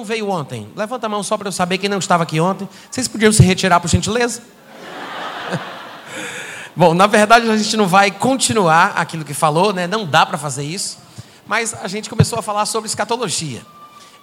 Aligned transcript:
não 0.00 0.04
veio 0.04 0.30
ontem? 0.30 0.66
Levanta 0.74 1.04
a 1.06 1.08
mão 1.10 1.22
só 1.22 1.36
para 1.36 1.48
eu 1.48 1.52
saber 1.52 1.76
quem 1.76 1.88
não 1.88 1.98
estava 1.98 2.22
aqui 2.22 2.40
ontem. 2.40 2.66
Vocês 2.90 3.06
podiam 3.06 3.30
se 3.30 3.42
retirar, 3.42 3.80
por 3.80 3.88
gentileza? 3.88 4.40
Bom, 6.74 6.94
na 6.94 7.06
verdade 7.06 7.50
a 7.50 7.56
gente 7.56 7.76
não 7.76 7.86
vai 7.86 8.10
continuar 8.10 8.94
aquilo 8.96 9.26
que 9.26 9.34
falou, 9.34 9.74
né? 9.74 9.86
Não 9.86 10.06
dá 10.06 10.24
para 10.24 10.38
fazer 10.38 10.64
isso. 10.64 10.98
Mas 11.46 11.74
a 11.74 11.86
gente 11.86 12.08
começou 12.08 12.38
a 12.38 12.42
falar 12.42 12.64
sobre 12.64 12.88
escatologia. 12.88 13.60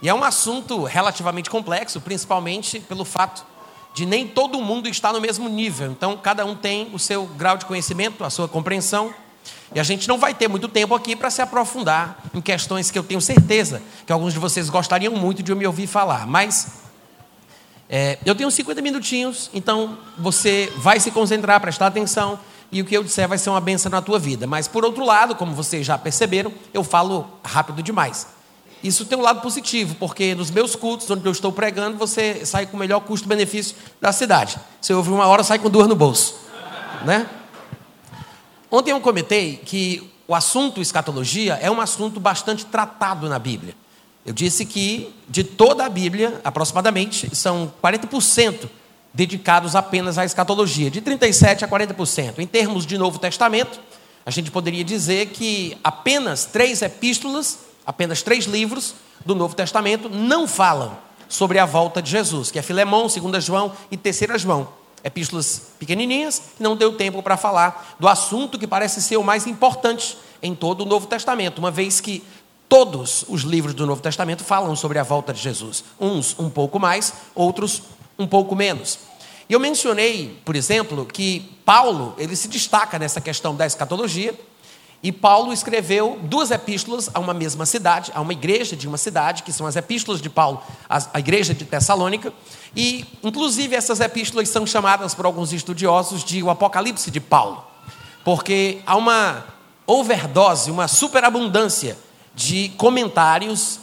E 0.02 0.10
é 0.10 0.14
um 0.14 0.24
assunto 0.24 0.84
relativamente 0.84 1.48
complexo, 1.48 2.02
principalmente 2.02 2.80
pelo 2.80 3.05
fato 3.05 3.46
de 3.94 4.04
nem 4.04 4.28
todo 4.28 4.60
mundo 4.60 4.89
estar 4.89 5.14
no 5.14 5.21
mesmo 5.21 5.47
nível. 5.47 5.91
Então, 5.91 6.18
cada 6.18 6.44
um 6.44 6.55
tem 6.55 6.89
o 6.91 6.97
seu 6.97 7.25
grau 7.25 7.55
de 7.55 7.66
conhecimento, 7.66 8.24
a 8.24 8.32
sua 8.32 8.47
compreensão. 8.47 9.14
E 9.74 9.79
a 9.79 9.83
gente 9.83 10.07
não 10.07 10.18
vai 10.18 10.33
ter 10.33 10.47
muito 10.47 10.68
tempo 10.68 10.96
aqui 10.96 11.15
para 11.15 11.29
se 11.29 11.42
aprofundar 11.42 12.19
em 12.33 12.42
questões 12.42 12.89
que 12.89 12.97
eu 12.97 13.04
tenho 13.04 13.21
certeza 13.21 13.82
que 14.05 14.11
alguns 14.11 14.33
de 14.33 14.39
vocês 14.39 14.69
gostariam 14.69 15.14
muito 15.14 15.43
de 15.43 15.54
me 15.54 15.68
ouvir 15.68 15.88
falar. 15.88 16.25
Mas 16.25 16.68
é, 17.89 18.18
eu 18.25 18.36
tenho 18.36 18.50
50 18.50 18.82
minutinhos, 18.82 19.50
então 19.54 19.97
você 20.18 20.71
vai 20.78 21.00
se 21.00 21.11
concentrar, 21.11 21.60
prestar 21.61 21.88
atenção, 21.88 22.39
e 22.71 22.82
o 22.82 22.86
que 22.86 22.96
eu 22.96 23.04
disser 23.04 23.28
vai 23.28 23.38
ser 23.38 23.50
uma 23.50 23.61
benção 23.61 23.89
na 23.89 24.02
tua 24.02 24.19
vida. 24.19 24.46
Mas, 24.46 24.68
por 24.68 24.83
outro 24.83 25.05
lado, 25.05 25.36
como 25.36 25.54
vocês 25.54 25.86
já 25.86 25.97
perceberam, 25.97 26.52
eu 26.74 26.83
falo 26.83 27.25
rápido 27.43 27.82
demais. 27.82 28.27
Isso 28.83 29.05
tem 29.05 29.18
um 29.18 29.21
lado 29.21 29.41
positivo, 29.41 29.96
porque 29.96 30.36
nos 30.36 30.52
meus 30.52 30.75
cultos, 30.75 31.10
onde 31.10 31.25
eu 31.25 31.32
estou 31.32 31.52
pregando, 31.52 31.97
você 31.97 32.45
sai 32.45 32.66
com 32.66 32.77
o 32.77 32.80
melhor 32.80 33.00
custo-benefício 33.00 33.75
da 34.00 34.11
cidade. 34.11 34.58
Eu 34.88 34.97
ouvir 34.97 35.11
uma 35.11 35.25
hora, 35.25 35.44
sai 35.44 35.59
com 35.59 35.69
duas 35.69 35.88
no 35.88 35.95
bolso. 35.95 36.35
Né? 37.05 37.27
Ontem 38.69 38.91
eu 38.91 38.99
comentei 38.99 39.57
que 39.57 40.11
o 40.27 40.35
assunto 40.35 40.81
escatologia 40.81 41.57
é 41.61 41.71
um 41.71 41.79
assunto 41.79 42.19
bastante 42.19 42.65
tratado 42.65 43.29
na 43.29 43.39
Bíblia. 43.39 43.75
Eu 44.25 44.33
disse 44.33 44.65
que 44.65 45.13
de 45.29 45.43
toda 45.43 45.85
a 45.85 45.89
Bíblia, 45.89 46.41
aproximadamente, 46.43 47.33
são 47.33 47.71
40% 47.81 48.69
dedicados 49.13 49.75
apenas 49.75 50.17
à 50.17 50.25
escatologia, 50.25 50.91
de 50.91 51.01
37% 51.01 51.63
a 51.63 51.67
40%. 51.67 52.39
Em 52.39 52.47
termos 52.47 52.85
de 52.85 52.97
Novo 52.97 53.17
Testamento, 53.17 53.79
a 54.25 54.31
gente 54.31 54.51
poderia 54.51 54.83
dizer 54.83 55.27
que 55.27 55.77
apenas 55.83 56.45
três 56.45 56.81
epístolas 56.81 57.67
apenas 57.88 58.21
três 58.21 58.43
livros 58.43 58.95
do 59.25 59.33
Novo 59.33 59.55
Testamento 59.55 60.09
não 60.09 60.45
falam 60.45 60.97
sobre 61.29 61.57
a 61.57 61.65
volta 61.65 62.01
de 62.01 62.11
Jesus, 62.11 62.51
que 62.51 62.59
é 62.59 62.61
Filemão, 62.61 63.07
2 63.07 63.43
João 63.43 63.71
e 63.89 63.95
3 63.95 64.41
João. 64.41 64.67
Epístolas 65.03 65.73
pequenininhas, 65.80 66.42
não 66.59 66.76
deu 66.76 66.94
tempo 66.94 67.22
para 67.22 67.38
falar 67.38 67.95
do 68.00 68.08
assunto 68.08 68.58
que 68.58 68.67
parece 68.67 69.02
ser 69.02 69.17
o 69.17 69.23
mais 69.23 69.48
importante 69.48 70.17
em 70.42 70.53
todo 70.53 70.81
o 70.81 70.86
Novo 70.86 71.08
Testamento, 71.08 71.59
uma 71.59 71.72
vez 71.72 72.02
que 72.02 72.23
todos 72.67 73.23
os 73.30 73.42
livros 73.42 73.73
do 73.73 73.86
Novo 73.86 74.02
Testamento 74.02 74.44
falam 74.44 74.75
sobre 74.75 75.00
a 75.00 75.03
volta 75.03 75.34
de 75.34 75.42
Jesus. 75.42 75.84
Uns 76.00 76.36
um 76.38 76.50
pouco 76.50 76.80
mais, 76.80 77.14
outros 77.34 77.84
um 78.20 78.28
pouco 78.28 78.56
menos. 78.56 79.00
E 79.50 79.53
eu 79.53 79.59
mencionei, 79.59 80.38
por 80.44 80.56
exemplo, 80.56 81.06
que 81.06 81.58
Paulo, 81.64 82.14
ele 82.18 82.36
se 82.36 82.48
destaca 82.48 83.00
nessa 83.00 83.22
questão 83.22 83.56
da 83.56 83.66
escatologia, 83.66 84.38
e 85.02 85.12
Paulo 85.12 85.53
escreveu 85.53 86.20
duas 86.23 86.50
epístolas 86.50 87.09
a 87.14 87.20
uma 87.20 87.34
mesma 87.34 87.66
cidade, 87.66 88.12
a 88.16 88.22
uma 88.22 88.34
igreja 88.34 88.76
de 88.76 88.88
uma 88.88 88.98
cidade, 88.98 89.44
que 89.44 89.53
são 89.53 89.67
as 89.67 89.76
epístolas 89.76 90.22
de 90.22 90.30
Paulo, 90.30 90.62
a 90.90 91.20
igreja 91.20 91.53
de 91.53 91.66
Tessalônica. 91.66 92.34
E, 92.76 93.06
inclusive, 93.23 93.75
essas 93.75 94.00
epístolas 94.00 94.50
são 94.50 94.66
chamadas 94.66 95.14
por 95.14 95.25
alguns 95.25 95.53
estudiosos 95.53 96.23
de 96.23 96.42
o 96.42 96.50
Apocalipse 96.50 97.12
de 97.12 97.20
Paulo, 97.20 97.64
porque 98.25 98.80
há 98.86 98.95
uma 98.95 99.45
overdose, 99.86 100.72
uma 100.72 100.88
superabundância 100.88 101.97
de 102.34 102.69
comentários 102.69 103.80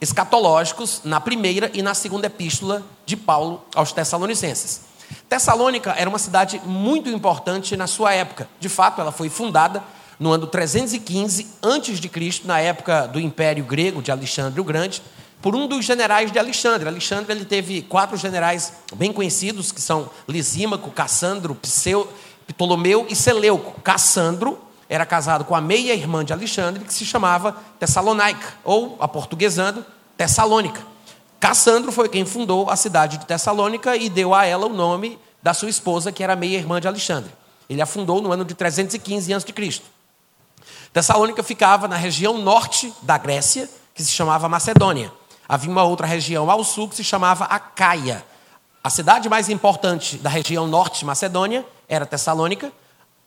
escatológicos 0.00 1.00
na 1.04 1.20
primeira 1.20 1.70
e 1.74 1.82
na 1.82 1.94
segunda 1.94 2.26
epístola 2.28 2.82
de 3.04 3.16
Paulo 3.16 3.62
aos 3.74 3.92
Tessalonicenses. 3.92 4.82
Tessalônica 5.28 5.90
era 5.90 6.08
uma 6.08 6.18
cidade 6.18 6.60
muito 6.64 7.08
importante 7.08 7.76
na 7.76 7.86
sua 7.86 8.12
época. 8.12 8.48
De 8.58 8.68
fato, 8.68 9.00
ela 9.00 9.12
foi 9.12 9.28
fundada 9.28 9.82
no 10.18 10.32
ano 10.32 10.46
315 10.46 11.46
a.C., 11.62 12.42
na 12.44 12.60
época 12.60 13.06
do 13.06 13.20
Império 13.20 13.64
Grego 13.64 14.02
de 14.02 14.10
Alexandre 14.10 14.60
o 14.60 14.64
Grande, 14.64 15.02
por 15.40 15.56
um 15.56 15.66
dos 15.66 15.84
generais 15.84 16.30
de 16.30 16.38
Alexandre. 16.38 16.88
Alexandre 16.88 17.32
ele 17.32 17.44
teve 17.44 17.82
quatro 17.82 18.16
generais 18.16 18.72
bem 18.94 19.12
conhecidos, 19.12 19.72
que 19.72 19.80
são 19.80 20.08
Lisímaco, 20.28 20.90
Cassandro, 20.90 21.54
Pseu, 21.56 22.10
Ptolomeu 22.46 23.06
e 23.10 23.16
Seleuco. 23.16 23.80
Cassandro 23.80 24.58
era 24.88 25.04
casado 25.04 25.44
com 25.44 25.54
a 25.54 25.60
meia-irmã 25.60 26.24
de 26.24 26.32
Alexandre, 26.32 26.84
que 26.84 26.94
se 26.94 27.04
chamava 27.04 27.56
Tessalonaica, 27.80 28.54
ou, 28.62 28.96
aportuguesando, 29.00 29.84
Tessalônica. 30.16 30.80
Cassandro 31.40 31.90
foi 31.90 32.08
quem 32.08 32.24
fundou 32.24 32.70
a 32.70 32.76
cidade 32.76 33.18
de 33.18 33.26
Tessalônica 33.26 33.96
e 33.96 34.08
deu 34.08 34.32
a 34.32 34.44
ela 34.44 34.66
o 34.66 34.72
nome 34.72 35.18
da 35.42 35.52
sua 35.52 35.68
esposa, 35.68 36.12
que 36.12 36.22
era 36.22 36.36
meia-irmã 36.36 36.80
de 36.80 36.86
Alexandre. 36.86 37.32
Ele 37.68 37.82
a 37.82 37.86
fundou 37.86 38.20
no 38.20 38.30
ano 38.30 38.44
de 38.44 38.54
315 38.54 39.34
a.C. 39.34 39.82
Tessalônica 40.92 41.42
ficava 41.42 41.88
na 41.88 41.96
região 41.96 42.36
norte 42.36 42.92
da 43.00 43.16
Grécia, 43.16 43.68
que 43.94 44.04
se 44.04 44.12
chamava 44.12 44.46
Macedônia. 44.48 45.10
Havia 45.48 45.70
uma 45.70 45.84
outra 45.84 46.06
região 46.06 46.50
ao 46.50 46.62
sul 46.62 46.88
que 46.88 46.94
se 46.94 47.02
chamava 47.02 47.44
Acaia. 47.46 48.22
A 48.84 48.90
cidade 48.90 49.28
mais 49.28 49.48
importante 49.48 50.18
da 50.18 50.28
região 50.28 50.66
norte 50.66 50.98
de 50.98 51.06
Macedônia 51.06 51.64
era 51.88 52.04
Tessalônica. 52.04 52.70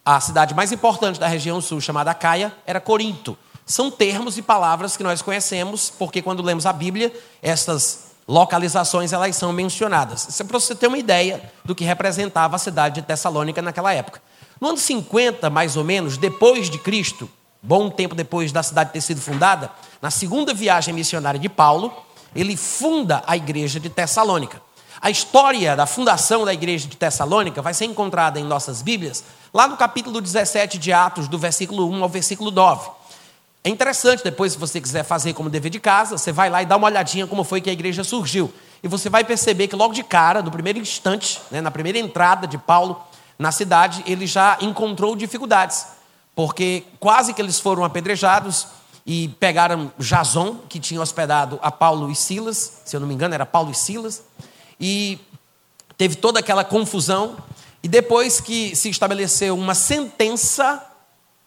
A 0.05 0.19
cidade 0.19 0.53
mais 0.53 0.71
importante 0.71 1.19
da 1.19 1.27
região 1.27 1.59
sul, 1.59 1.81
chamada 1.81 2.11
Acaia, 2.11 2.53
era 2.67 2.79
Corinto. 2.79 3.35
São 3.65 3.89
termos 3.89 4.37
e 4.37 4.43
palavras 4.43 4.95
que 4.95 5.03
nós 5.03 5.23
conhecemos, 5.23 5.89
porque 5.89 6.21
quando 6.21 6.43
lemos 6.43 6.67
a 6.67 6.73
Bíblia, 6.73 7.11
essas 7.41 8.11
localizações 8.27 9.11
elas 9.11 9.35
são 9.35 9.51
mencionadas. 9.51 10.27
Isso 10.29 10.43
é 10.43 10.45
para 10.45 10.59
você 10.59 10.75
ter 10.75 10.85
uma 10.85 10.99
ideia 10.99 11.51
do 11.63 11.73
que 11.73 11.83
representava 11.83 12.57
a 12.57 12.59
cidade 12.59 13.01
de 13.01 13.07
Tessalônica 13.07 13.59
naquela 13.63 13.91
época. 13.91 14.21
No 14.61 14.69
ano 14.69 14.77
50, 14.77 15.49
mais 15.49 15.75
ou 15.75 15.83
menos, 15.83 16.15
depois 16.15 16.69
de 16.69 16.77
Cristo, 16.77 17.27
bom 17.65 17.89
tempo 17.89 18.13
depois 18.13 18.51
da 18.51 18.61
cidade 18.61 18.91
ter 18.93 19.01
sido 19.01 19.19
fundada, 19.19 19.71
na 20.01 20.11
segunda 20.11 20.53
viagem 20.53 20.93
missionária 20.93 21.39
de 21.39 21.49
Paulo, 21.49 21.91
ele 22.35 22.55
funda 22.55 23.23
a 23.25 23.35
igreja 23.35 23.79
de 23.79 23.89
Tessalônica. 23.89 24.61
A 25.01 25.09
história 25.09 25.75
da 25.75 25.87
fundação 25.87 26.45
da 26.45 26.53
igreja 26.53 26.87
de 26.87 26.95
Tessalônica 26.95 27.61
vai 27.61 27.73
ser 27.73 27.85
encontrada 27.85 28.39
em 28.39 28.43
nossas 28.43 28.81
Bíblias, 28.81 29.23
lá 29.53 29.67
no 29.67 29.75
capítulo 29.77 30.21
17 30.21 30.77
de 30.77 30.93
Atos, 30.93 31.27
do 31.27 31.39
versículo 31.39 31.89
1 31.89 32.03
ao 32.03 32.09
versículo 32.09 32.51
9. 32.51 32.91
É 33.63 33.69
interessante, 33.69 34.23
depois, 34.23 34.53
se 34.53 34.59
você 34.59 34.79
quiser 34.79 35.03
fazer 35.03 35.33
como 35.33 35.49
dever 35.49 35.71
de 35.71 35.79
casa, 35.79 36.19
você 36.19 36.31
vai 36.31 36.51
lá 36.51 36.61
e 36.61 36.67
dá 36.67 36.77
uma 36.77 36.85
olhadinha 36.85 37.25
como 37.25 37.43
foi 37.43 37.61
que 37.61 37.69
a 37.69 37.73
igreja 37.73 38.03
surgiu. 38.03 38.53
E 38.83 38.87
você 38.87 39.09
vai 39.09 39.23
perceber 39.23 39.67
que 39.67 39.75
logo 39.75 39.93
de 39.93 40.03
cara, 40.03 40.43
no 40.43 40.51
primeiro 40.51 40.77
instante, 40.77 41.41
né, 41.49 41.61
na 41.61 41.71
primeira 41.71 41.97
entrada 41.97 42.45
de 42.45 42.59
Paulo 42.59 43.01
na 43.39 43.51
cidade, 43.51 44.03
ele 44.05 44.27
já 44.27 44.57
encontrou 44.61 45.15
dificuldades 45.15 45.94
porque 46.35 46.83
quase 46.99 47.33
que 47.33 47.41
eles 47.41 47.59
foram 47.59 47.83
apedrejados 47.83 48.67
e 49.05 49.29
pegaram 49.39 49.91
Jason, 49.97 50.55
que 50.67 50.79
tinha 50.79 51.01
hospedado 51.01 51.59
a 51.61 51.71
Paulo 51.71 52.11
e 52.11 52.15
Silas, 52.15 52.81
se 52.83 52.95
eu 52.95 52.99
não 52.99 53.07
me 53.07 53.13
engano, 53.13 53.33
era 53.33 53.45
Paulo 53.45 53.71
e 53.71 53.75
Silas, 53.75 54.23
e 54.79 55.19
teve 55.97 56.15
toda 56.15 56.39
aquela 56.39 56.63
confusão. 56.63 57.37
E 57.81 57.87
depois 57.87 58.41
que 58.41 58.75
se 58.75 58.89
estabeleceu 58.89 59.55
uma 59.55 59.75
sentença, 59.75 60.83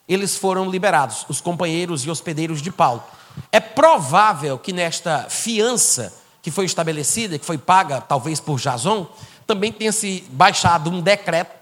eles 0.09 0.37
foram 0.37 0.71
liberados, 0.71 1.27
os 1.29 1.41
companheiros 1.41 2.05
e 2.05 2.11
hospedeiros 2.11 2.63
de 2.63 2.71
Paulo. 2.71 3.03
É 3.53 3.61
provável 3.61 4.59
que 4.59 4.73
nesta 4.73 5.27
fiança 5.29 6.15
que 6.41 6.51
foi 6.51 6.65
estabelecida, 6.65 7.39
que 7.39 7.45
foi 7.45 7.59
paga 7.59 8.01
talvez 8.01 8.41
por 8.41 8.59
Jason, 8.59 9.07
também 9.47 9.73
tenha 9.73 9.93
se 9.93 10.25
baixado 10.31 10.91
um 10.91 11.01
decreto 11.01 11.59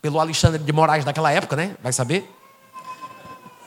pelo 0.00 0.20
Alexandre 0.20 0.62
de 0.62 0.72
Moraes 0.72 1.04
daquela 1.04 1.32
época, 1.32 1.56
né? 1.56 1.76
Vai 1.82 1.92
saber? 1.92 2.30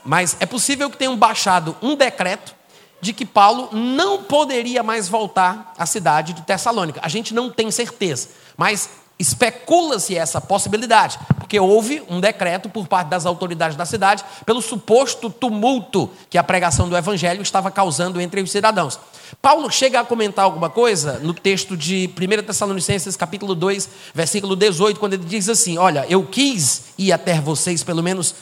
Mas 0.08 0.38
é 0.40 0.46
possível 0.46 0.88
que 0.88 0.96
tenham 0.96 1.14
baixado 1.14 1.76
um 1.82 1.94
decreto 1.94 2.54
de 2.98 3.12
que 3.12 3.26
Paulo 3.26 3.68
não 3.74 4.22
poderia 4.22 4.82
mais 4.82 5.06
voltar 5.06 5.74
à 5.76 5.84
cidade 5.84 6.32
de 6.32 6.40
Tessalônica. 6.40 6.98
A 7.04 7.10
gente 7.10 7.34
não 7.34 7.50
tem 7.50 7.70
certeza, 7.70 8.30
mas 8.56 8.88
especula-se 9.18 10.16
essa 10.16 10.40
possibilidade, 10.40 11.18
porque 11.38 11.60
houve 11.60 12.02
um 12.08 12.20
decreto 12.20 12.70
por 12.70 12.86
parte 12.86 13.08
das 13.08 13.26
autoridades 13.26 13.76
da 13.76 13.84
cidade 13.84 14.24
pelo 14.46 14.62
suposto 14.62 15.28
tumulto 15.28 16.08
que 16.30 16.38
a 16.38 16.42
pregação 16.42 16.88
do 16.88 16.96
evangelho 16.96 17.42
estava 17.42 17.70
causando 17.70 18.18
entre 18.18 18.40
os 18.40 18.50
cidadãos. 18.50 18.98
Paulo 19.42 19.70
chega 19.70 20.00
a 20.00 20.04
comentar 20.04 20.46
alguma 20.46 20.70
coisa 20.70 21.18
no 21.18 21.34
texto 21.34 21.76
de 21.76 22.08
1 22.16 22.44
Tessalonicenses, 22.44 23.14
capítulo 23.14 23.54
2, 23.54 23.88
versículo 24.14 24.56
18, 24.56 24.98
quando 24.98 25.12
ele 25.12 25.24
diz 25.24 25.50
assim: 25.50 25.76
Olha, 25.76 26.06
eu 26.08 26.24
quis 26.24 26.84
ir 26.96 27.12
até 27.12 27.38
vocês, 27.38 27.82
pelo 27.82 28.02
menos 28.02 28.34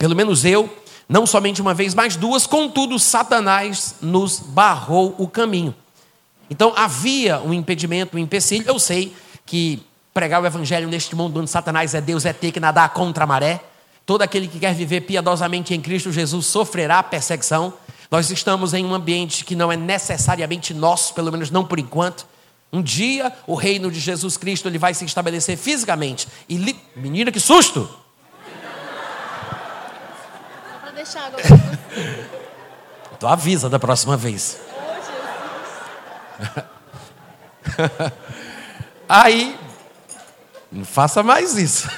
pelo 0.00 0.16
menos 0.16 0.46
eu, 0.46 0.66
não 1.06 1.26
somente 1.26 1.60
uma 1.60 1.74
vez, 1.74 1.94
mas 1.94 2.16
duas, 2.16 2.46
contudo, 2.46 2.98
Satanás 2.98 3.96
nos 4.00 4.40
barrou 4.40 5.14
o 5.18 5.28
caminho. 5.28 5.74
Então 6.48 6.72
havia 6.74 7.38
um 7.40 7.52
impedimento, 7.52 8.16
um 8.16 8.18
empecilho. 8.18 8.64
Eu 8.66 8.78
sei 8.78 9.14
que 9.44 9.82
pregar 10.14 10.42
o 10.42 10.46
evangelho 10.46 10.88
neste 10.88 11.14
mundo 11.14 11.38
onde 11.38 11.50
Satanás 11.50 11.92
é 11.92 12.00
Deus 12.00 12.24
é 12.24 12.32
ter 12.32 12.50
que 12.50 12.58
nadar 12.58 12.88
contra 12.94 13.24
a 13.24 13.26
maré. 13.26 13.62
Todo 14.06 14.22
aquele 14.22 14.48
que 14.48 14.58
quer 14.58 14.74
viver 14.74 15.02
piedosamente 15.02 15.74
em 15.74 15.82
Cristo 15.82 16.10
Jesus 16.10 16.46
sofrerá 16.46 17.02
perseguição. 17.02 17.70
Nós 18.10 18.30
estamos 18.30 18.72
em 18.72 18.82
um 18.86 18.94
ambiente 18.94 19.44
que 19.44 19.54
não 19.54 19.70
é 19.70 19.76
necessariamente 19.76 20.72
nosso, 20.72 21.12
pelo 21.12 21.30
menos 21.30 21.50
não 21.50 21.62
por 21.62 21.78
enquanto. 21.78 22.26
Um 22.72 22.80
dia 22.80 23.30
o 23.46 23.54
reino 23.54 23.90
de 23.90 24.00
Jesus 24.00 24.38
Cristo 24.38 24.66
ele 24.66 24.78
vai 24.78 24.94
se 24.94 25.04
estabelecer 25.04 25.58
fisicamente. 25.58 26.26
E 26.48 26.56
li... 26.56 26.74
menina, 26.96 27.30
que 27.30 27.38
susto! 27.38 28.00
Agora. 31.18 31.42
Tu 33.18 33.26
avisa 33.26 33.68
da 33.68 33.78
próxima 33.78 34.16
vez. 34.16 34.58
Aí, 39.08 39.58
não 40.70 40.84
faça 40.84 41.22
mais 41.22 41.56
isso. 41.56 41.88
O 41.88 41.90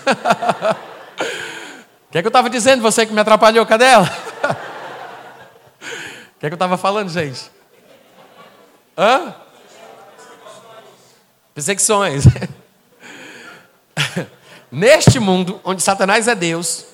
que, 2.12 2.18
é 2.18 2.22
que 2.22 2.26
eu 2.26 2.30
estava 2.30 2.50
dizendo? 2.50 2.82
Você 2.82 3.06
que 3.06 3.12
me 3.12 3.20
atrapalhou, 3.20 3.64
cadê 3.64 3.84
ela? 3.84 4.04
O 4.04 4.08
que, 6.40 6.46
é 6.46 6.50
que 6.50 6.54
eu 6.54 6.56
estava 6.56 6.76
falando, 6.76 7.08
gente? 7.08 7.48
Hã? 8.98 9.32
Perseguições. 11.54 12.24
Neste 14.70 15.18
mundo, 15.20 15.60
onde 15.64 15.82
Satanás 15.82 16.28
é 16.28 16.34
Deus, 16.34 16.84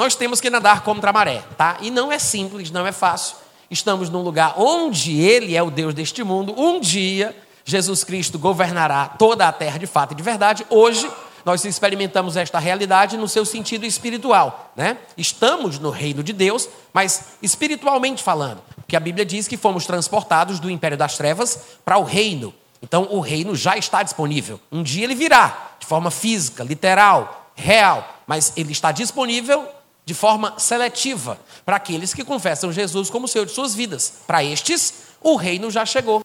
nós 0.00 0.14
temos 0.14 0.40
que 0.40 0.48
nadar 0.48 0.80
contra 0.80 1.10
a 1.10 1.12
maré, 1.12 1.42
tá? 1.58 1.76
E 1.82 1.90
não 1.90 2.10
é 2.10 2.18
simples, 2.18 2.70
não 2.70 2.86
é 2.86 2.90
fácil. 2.90 3.36
Estamos 3.70 4.08
num 4.08 4.22
lugar 4.22 4.54
onde 4.56 5.20
Ele 5.20 5.54
é 5.54 5.62
o 5.62 5.70
Deus 5.70 5.92
deste 5.92 6.24
mundo. 6.24 6.58
Um 6.58 6.80
dia, 6.80 7.36
Jesus 7.66 8.02
Cristo 8.02 8.38
governará 8.38 9.08
toda 9.08 9.46
a 9.46 9.52
terra 9.52 9.78
de 9.78 9.86
fato 9.86 10.12
e 10.12 10.14
de 10.14 10.22
verdade. 10.22 10.64
Hoje, 10.70 11.06
nós 11.44 11.66
experimentamos 11.66 12.38
esta 12.38 12.58
realidade 12.58 13.18
no 13.18 13.28
seu 13.28 13.44
sentido 13.44 13.84
espiritual, 13.84 14.72
né? 14.74 14.96
Estamos 15.18 15.78
no 15.78 15.90
reino 15.90 16.22
de 16.22 16.32
Deus, 16.32 16.66
mas 16.94 17.32
espiritualmente 17.42 18.22
falando, 18.22 18.62
porque 18.76 18.96
a 18.96 19.00
Bíblia 19.00 19.26
diz 19.26 19.46
que 19.46 19.58
fomos 19.58 19.84
transportados 19.84 20.58
do 20.58 20.70
império 20.70 20.96
das 20.96 21.18
trevas 21.18 21.58
para 21.84 21.98
o 21.98 22.04
reino. 22.04 22.54
Então, 22.80 23.06
o 23.10 23.20
reino 23.20 23.54
já 23.54 23.76
está 23.76 24.02
disponível. 24.02 24.58
Um 24.72 24.82
dia 24.82 25.04
ele 25.04 25.14
virá, 25.14 25.72
de 25.78 25.84
forma 25.84 26.10
física, 26.10 26.64
literal, 26.64 27.52
real, 27.54 28.16
mas 28.26 28.54
ele 28.56 28.72
está 28.72 28.92
disponível 28.92 29.68
de 30.04 30.14
forma 30.14 30.54
seletiva 30.58 31.38
para 31.64 31.76
aqueles 31.76 32.12
que 32.12 32.24
confessam 32.24 32.72
Jesus 32.72 33.10
como 33.10 33.28
Senhor 33.28 33.46
de 33.46 33.52
suas 33.52 33.74
vidas. 33.74 34.14
Para 34.26 34.42
estes, 34.42 34.94
o 35.20 35.36
reino 35.36 35.70
já 35.70 35.84
chegou. 35.86 36.22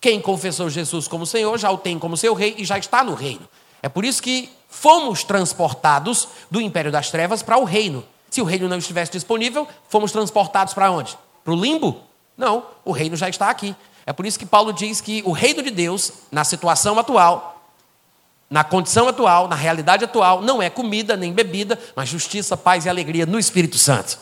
Quem 0.00 0.20
confessou 0.20 0.68
Jesus 0.68 1.08
como 1.08 1.24
Senhor 1.24 1.56
já 1.58 1.70
o 1.70 1.78
tem 1.78 1.98
como 1.98 2.16
seu 2.16 2.34
rei 2.34 2.54
e 2.58 2.64
já 2.64 2.78
está 2.78 3.02
no 3.02 3.14
reino. 3.14 3.48
É 3.82 3.88
por 3.88 4.04
isso 4.04 4.22
que 4.22 4.50
fomos 4.68 5.24
transportados 5.24 6.28
do 6.50 6.60
império 6.60 6.92
das 6.92 7.10
trevas 7.10 7.42
para 7.42 7.58
o 7.58 7.64
reino. 7.64 8.04
Se 8.30 8.42
o 8.42 8.44
reino 8.44 8.68
não 8.68 8.78
estivesse 8.78 9.12
disponível, 9.12 9.66
fomos 9.88 10.10
transportados 10.10 10.74
para 10.74 10.90
onde? 10.90 11.16
Para 11.44 11.52
o 11.52 11.56
limbo? 11.56 12.02
Não, 12.36 12.64
o 12.84 12.92
reino 12.92 13.16
já 13.16 13.28
está 13.28 13.48
aqui. 13.48 13.74
É 14.04 14.12
por 14.12 14.26
isso 14.26 14.38
que 14.38 14.44
Paulo 14.44 14.72
diz 14.72 15.00
que 15.00 15.22
o 15.24 15.32
reino 15.32 15.62
de 15.62 15.70
Deus, 15.70 16.12
na 16.30 16.44
situação 16.44 16.98
atual, 16.98 17.53
na 18.54 18.62
condição 18.62 19.08
atual, 19.08 19.48
na 19.48 19.56
realidade 19.56 20.04
atual, 20.04 20.40
não 20.40 20.62
é 20.62 20.70
comida 20.70 21.16
nem 21.16 21.32
bebida, 21.32 21.76
mas 21.96 22.08
justiça, 22.08 22.56
paz 22.56 22.86
e 22.86 22.88
alegria 22.88 23.26
no 23.26 23.36
Espírito 23.36 23.76
Santo. 23.76 24.16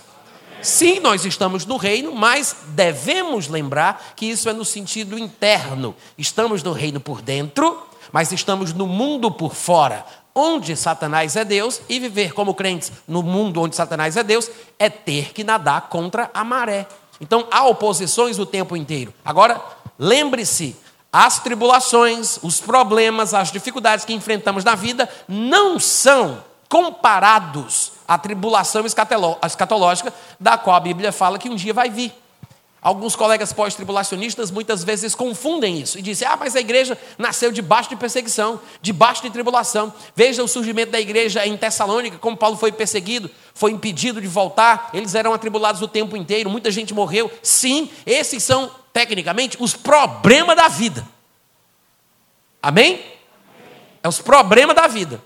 Sim, 0.62 1.00
nós 1.00 1.26
estamos 1.26 1.66
no 1.66 1.76
reino, 1.76 2.14
mas 2.14 2.56
devemos 2.68 3.46
lembrar 3.46 4.14
que 4.16 4.24
isso 4.24 4.48
é 4.48 4.54
no 4.54 4.64
sentido 4.64 5.18
interno. 5.18 5.94
Estamos 6.16 6.62
no 6.62 6.72
reino 6.72 6.98
por 6.98 7.20
dentro, 7.20 7.86
mas 8.10 8.32
estamos 8.32 8.72
no 8.72 8.86
mundo 8.86 9.30
por 9.30 9.54
fora, 9.54 10.02
onde 10.34 10.74
Satanás 10.76 11.36
é 11.36 11.44
Deus, 11.44 11.82
e 11.86 12.00
viver 12.00 12.32
como 12.32 12.54
crentes 12.54 12.90
no 13.06 13.22
mundo 13.22 13.60
onde 13.60 13.76
Satanás 13.76 14.16
é 14.16 14.22
Deus 14.22 14.50
é 14.78 14.88
ter 14.88 15.34
que 15.34 15.44
nadar 15.44 15.90
contra 15.90 16.30
a 16.32 16.42
maré. 16.42 16.88
Então 17.20 17.46
há 17.50 17.66
oposições 17.66 18.38
o 18.38 18.46
tempo 18.46 18.78
inteiro. 18.78 19.12
Agora, 19.22 19.60
lembre-se, 19.98 20.74
as 21.12 21.38
tribulações, 21.40 22.38
os 22.42 22.60
problemas, 22.60 23.34
as 23.34 23.52
dificuldades 23.52 24.04
que 24.04 24.14
enfrentamos 24.14 24.64
na 24.64 24.74
vida 24.74 25.08
não 25.28 25.78
são 25.78 26.42
comparados 26.68 27.92
à 28.08 28.16
tribulação 28.16 28.84
escatológica, 28.86 30.14
da 30.40 30.56
qual 30.56 30.74
a 30.74 30.80
Bíblia 30.80 31.12
fala 31.12 31.38
que 31.38 31.50
um 31.50 31.54
dia 31.54 31.74
vai 31.74 31.90
vir. 31.90 32.21
Alguns 32.82 33.14
colegas 33.14 33.52
pós-tribulacionistas 33.52 34.50
muitas 34.50 34.82
vezes 34.82 35.14
confundem 35.14 35.78
isso 35.78 36.00
e 36.00 36.02
dizem: 36.02 36.26
ah, 36.26 36.36
mas 36.36 36.56
a 36.56 36.60
igreja 36.60 36.98
nasceu 37.16 37.52
debaixo 37.52 37.88
de 37.88 37.94
perseguição, 37.94 38.60
debaixo 38.80 39.22
de 39.22 39.30
tribulação. 39.30 39.94
Veja 40.16 40.42
o 40.42 40.48
surgimento 40.48 40.90
da 40.90 41.00
igreja 41.00 41.46
em 41.46 41.56
Tessalônica, 41.56 42.18
como 42.18 42.36
Paulo 42.36 42.56
foi 42.56 42.72
perseguido, 42.72 43.30
foi 43.54 43.70
impedido 43.70 44.20
de 44.20 44.26
voltar, 44.26 44.90
eles 44.92 45.14
eram 45.14 45.32
atribulados 45.32 45.80
o 45.80 45.86
tempo 45.86 46.16
inteiro, 46.16 46.50
muita 46.50 46.72
gente 46.72 46.92
morreu. 46.92 47.30
Sim, 47.40 47.88
esses 48.04 48.42
são, 48.42 48.68
tecnicamente, 48.92 49.56
os 49.60 49.74
problemas 49.74 50.56
da 50.56 50.66
vida. 50.66 51.06
Amém? 52.60 53.00
É 54.02 54.08
os 54.08 54.20
problemas 54.20 54.74
da 54.74 54.88
vida. 54.88 55.22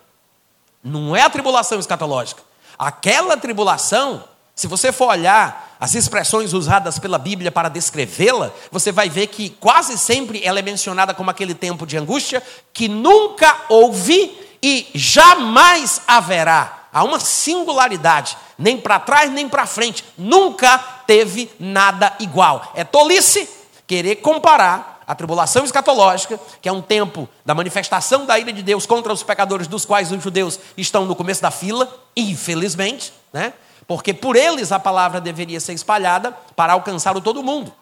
Não 0.84 1.16
é 1.16 1.22
a 1.22 1.30
tribulação 1.30 1.80
escatológica. 1.80 2.42
Aquela 2.78 3.34
tribulação, 3.34 4.22
se 4.54 4.66
você 4.66 4.92
for 4.92 5.08
olhar 5.08 5.65
as 5.78 5.94
expressões 5.94 6.52
usadas 6.52 6.98
pela 6.98 7.18
Bíblia 7.18 7.52
para 7.52 7.68
descrevê-la, 7.68 8.50
você 8.70 8.90
vai 8.90 9.08
ver 9.08 9.26
que 9.26 9.50
quase 9.50 9.98
sempre 9.98 10.42
ela 10.44 10.58
é 10.58 10.62
mencionada 10.62 11.12
como 11.12 11.30
aquele 11.30 11.54
tempo 11.54 11.86
de 11.86 11.96
angústia 11.96 12.42
que 12.72 12.88
nunca 12.88 13.64
houve 13.68 14.36
e 14.62 14.88
jamais 14.94 16.00
haverá. 16.06 16.88
Há 16.92 17.04
uma 17.04 17.20
singularidade, 17.20 18.38
nem 18.58 18.78
para 18.78 18.98
trás 18.98 19.30
nem 19.30 19.48
para 19.48 19.66
frente, 19.66 20.02
nunca 20.16 20.78
teve 21.06 21.50
nada 21.60 22.14
igual. 22.18 22.72
É 22.74 22.84
tolice 22.84 23.48
querer 23.86 24.16
comparar 24.16 25.02
a 25.06 25.14
tribulação 25.14 25.64
escatológica, 25.64 26.40
que 26.60 26.68
é 26.68 26.72
um 26.72 26.82
tempo 26.82 27.28
da 27.44 27.54
manifestação 27.54 28.26
da 28.26 28.38
ira 28.38 28.52
de 28.52 28.62
Deus 28.62 28.86
contra 28.86 29.12
os 29.12 29.22
pecadores, 29.22 29.68
dos 29.68 29.84
quais 29.84 30.10
os 30.10 30.22
judeus 30.22 30.58
estão 30.76 31.04
no 31.04 31.14
começo 31.14 31.40
da 31.40 31.50
fila, 31.50 31.88
infelizmente, 32.16 33.12
né? 33.32 33.52
Porque 33.86 34.12
por 34.12 34.36
eles 34.36 34.72
a 34.72 34.78
palavra 34.78 35.20
deveria 35.20 35.60
ser 35.60 35.72
espalhada 35.72 36.32
para 36.54 36.72
alcançar 36.72 37.16
o 37.16 37.20
todo 37.20 37.42
mundo. 37.42 37.72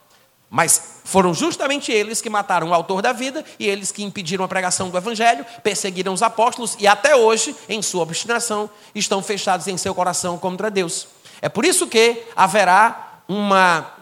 Mas 0.50 1.00
foram 1.04 1.34
justamente 1.34 1.90
eles 1.90 2.20
que 2.20 2.30
mataram 2.30 2.68
o 2.68 2.74
autor 2.74 3.02
da 3.02 3.12
vida 3.12 3.44
e 3.58 3.66
eles 3.66 3.90
que 3.90 4.04
impediram 4.04 4.44
a 4.44 4.48
pregação 4.48 4.88
do 4.88 4.96
evangelho, 4.96 5.44
perseguiram 5.62 6.12
os 6.12 6.22
apóstolos 6.22 6.76
e 6.78 6.86
até 6.86 7.16
hoje, 7.16 7.56
em 7.68 7.82
sua 7.82 8.02
obstinação, 8.02 8.70
estão 8.94 9.22
fechados 9.22 9.66
em 9.66 9.76
seu 9.76 9.94
coração 9.94 10.38
contra 10.38 10.70
Deus. 10.70 11.08
É 11.42 11.48
por 11.48 11.64
isso 11.64 11.86
que 11.86 12.22
haverá 12.36 13.22
uma 13.26 13.94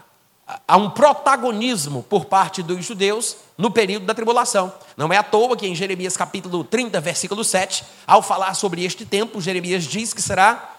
há 0.69 0.77
um 0.77 0.91
protagonismo 0.91 2.03
por 2.03 2.27
parte 2.27 2.63
dos 2.63 2.85
judeus 2.85 3.37
no 3.57 3.71
período 3.71 4.05
da 4.05 4.15
tribulação. 4.15 4.73
Não 4.97 5.13
é 5.13 5.17
à 5.17 5.23
toa 5.23 5.57
que 5.57 5.67
em 5.67 5.75
Jeremias 5.75 6.17
capítulo 6.17 6.65
30, 6.65 7.01
versículo 7.01 7.43
7, 7.43 7.85
ao 8.07 8.21
falar 8.21 8.55
sobre 8.55 8.85
este 8.85 9.07
tempo, 9.07 9.41
Jeremias 9.41 9.85
diz 9.85 10.13
que 10.13 10.21
será 10.21 10.72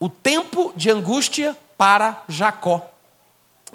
o 0.00 0.08
tempo 0.08 0.72
de 0.74 0.90
angústia 0.90 1.56
para 1.76 2.24
Jacó. 2.26 2.90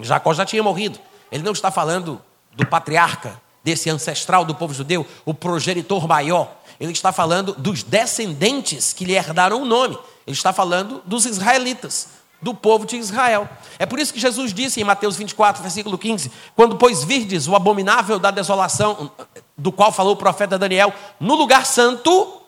Jacó 0.00 0.34
já 0.34 0.44
tinha 0.44 0.62
morrido. 0.62 0.98
Ele 1.30 1.44
não 1.44 1.52
está 1.52 1.70
falando 1.70 2.20
do 2.52 2.66
patriarca, 2.66 3.40
desse 3.62 3.88
ancestral 3.88 4.44
do 4.44 4.54
povo 4.54 4.74
judeu, 4.74 5.06
o 5.24 5.32
progenitor 5.32 6.06
maior. 6.06 6.50
Ele 6.78 6.92
está 6.92 7.12
falando 7.12 7.54
dos 7.54 7.82
descendentes 7.82 8.92
que 8.92 9.04
lhe 9.04 9.14
herdaram 9.14 9.62
o 9.62 9.64
nome. 9.64 9.98
Ele 10.26 10.36
está 10.36 10.52
falando 10.52 11.02
dos 11.06 11.26
israelitas, 11.26 12.08
do 12.40 12.54
povo 12.54 12.86
de 12.86 12.96
Israel. 12.96 13.48
É 13.78 13.86
por 13.86 13.98
isso 13.98 14.12
que 14.12 14.20
Jesus 14.20 14.52
disse 14.52 14.80
em 14.80 14.84
Mateus 14.84 15.16
24, 15.16 15.62
versículo 15.62 15.96
15: 15.96 16.30
Quando, 16.54 16.76
pois, 16.76 17.02
virdes 17.02 17.48
o 17.48 17.56
abominável 17.56 18.18
da 18.18 18.30
desolação, 18.30 19.10
do 19.56 19.72
qual 19.72 19.90
falou 19.90 20.12
o 20.12 20.16
profeta 20.16 20.58
Daniel, 20.58 20.92
no 21.18 21.34
lugar 21.34 21.64
santo, 21.64 22.40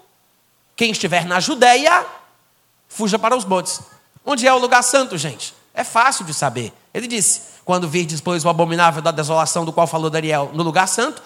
quem 0.76 0.90
estiver 0.90 1.24
na 1.24 1.40
Judéia, 1.40 2.06
fuja 2.88 3.18
para 3.18 3.36
os 3.36 3.44
montes. 3.44 3.80
Onde 4.24 4.46
é 4.46 4.52
o 4.52 4.58
lugar 4.58 4.82
santo, 4.82 5.16
gente? 5.16 5.54
É 5.72 5.84
fácil 5.84 6.24
de 6.24 6.34
saber. 6.34 6.72
Ele 6.92 7.06
disse: 7.06 7.42
quando 7.64 7.88
vir 7.88 8.06
depois 8.06 8.44
o 8.44 8.48
abominável 8.48 9.00
da 9.00 9.10
desolação 9.10 9.64
do 9.64 9.72
qual 9.72 9.86
falou 9.86 10.10
Daniel 10.10 10.50
no 10.54 10.62
lugar 10.62 10.88
santo, 10.88 11.22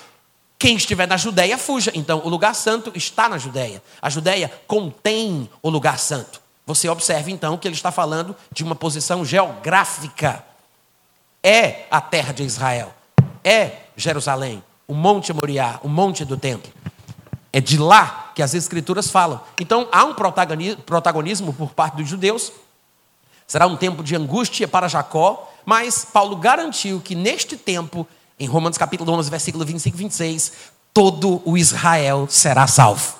quem 0.58 0.76
estiver 0.76 1.08
na 1.08 1.16
Judéia, 1.16 1.58
fuja. 1.58 1.90
Então, 1.94 2.20
o 2.24 2.28
lugar 2.28 2.54
santo 2.54 2.92
está 2.94 3.28
na 3.28 3.38
Judéia. 3.38 3.82
A 4.00 4.08
Judéia 4.08 4.52
contém 4.66 5.50
o 5.60 5.68
lugar 5.68 5.98
santo. 5.98 6.40
Você 6.66 6.88
observe 6.88 7.32
então 7.32 7.58
que 7.58 7.66
ele 7.66 7.74
está 7.74 7.90
falando 7.90 8.36
de 8.52 8.62
uma 8.62 8.74
posição 8.74 9.24
geográfica. 9.24 10.44
É 11.42 11.86
a 11.90 12.00
terra 12.00 12.32
de 12.32 12.44
Israel. 12.44 12.94
É 13.42 13.72
Jerusalém, 13.96 14.62
o 14.86 14.94
Monte 14.94 15.32
Moriá, 15.32 15.80
o 15.82 15.88
Monte 15.88 16.24
do 16.24 16.36
Templo. 16.36 16.70
É 17.52 17.60
de 17.60 17.76
lá 17.76 18.32
que 18.34 18.42
as 18.42 18.54
Escrituras 18.54 19.10
falam. 19.10 19.40
Então 19.60 19.86
há 19.92 20.04
um 20.04 20.14
protagonismo 20.14 21.52
por 21.52 21.70
parte 21.70 21.96
dos 21.98 22.08
judeus. 22.08 22.50
Será 23.46 23.66
um 23.66 23.76
tempo 23.76 24.02
de 24.02 24.16
angústia 24.16 24.66
para 24.66 24.88
Jacó, 24.88 25.52
mas 25.66 26.04
Paulo 26.04 26.36
garantiu 26.36 27.00
que 27.00 27.14
neste 27.14 27.56
tempo, 27.56 28.08
em 28.40 28.46
Romanos 28.46 28.78
capítulo 28.78 29.12
11, 29.12 29.30
versículo 29.30 29.64
25 29.64 29.94
e 29.94 29.98
26, 29.98 30.52
todo 30.94 31.42
o 31.44 31.58
Israel 31.58 32.26
será 32.30 32.66
salvo. 32.66 33.14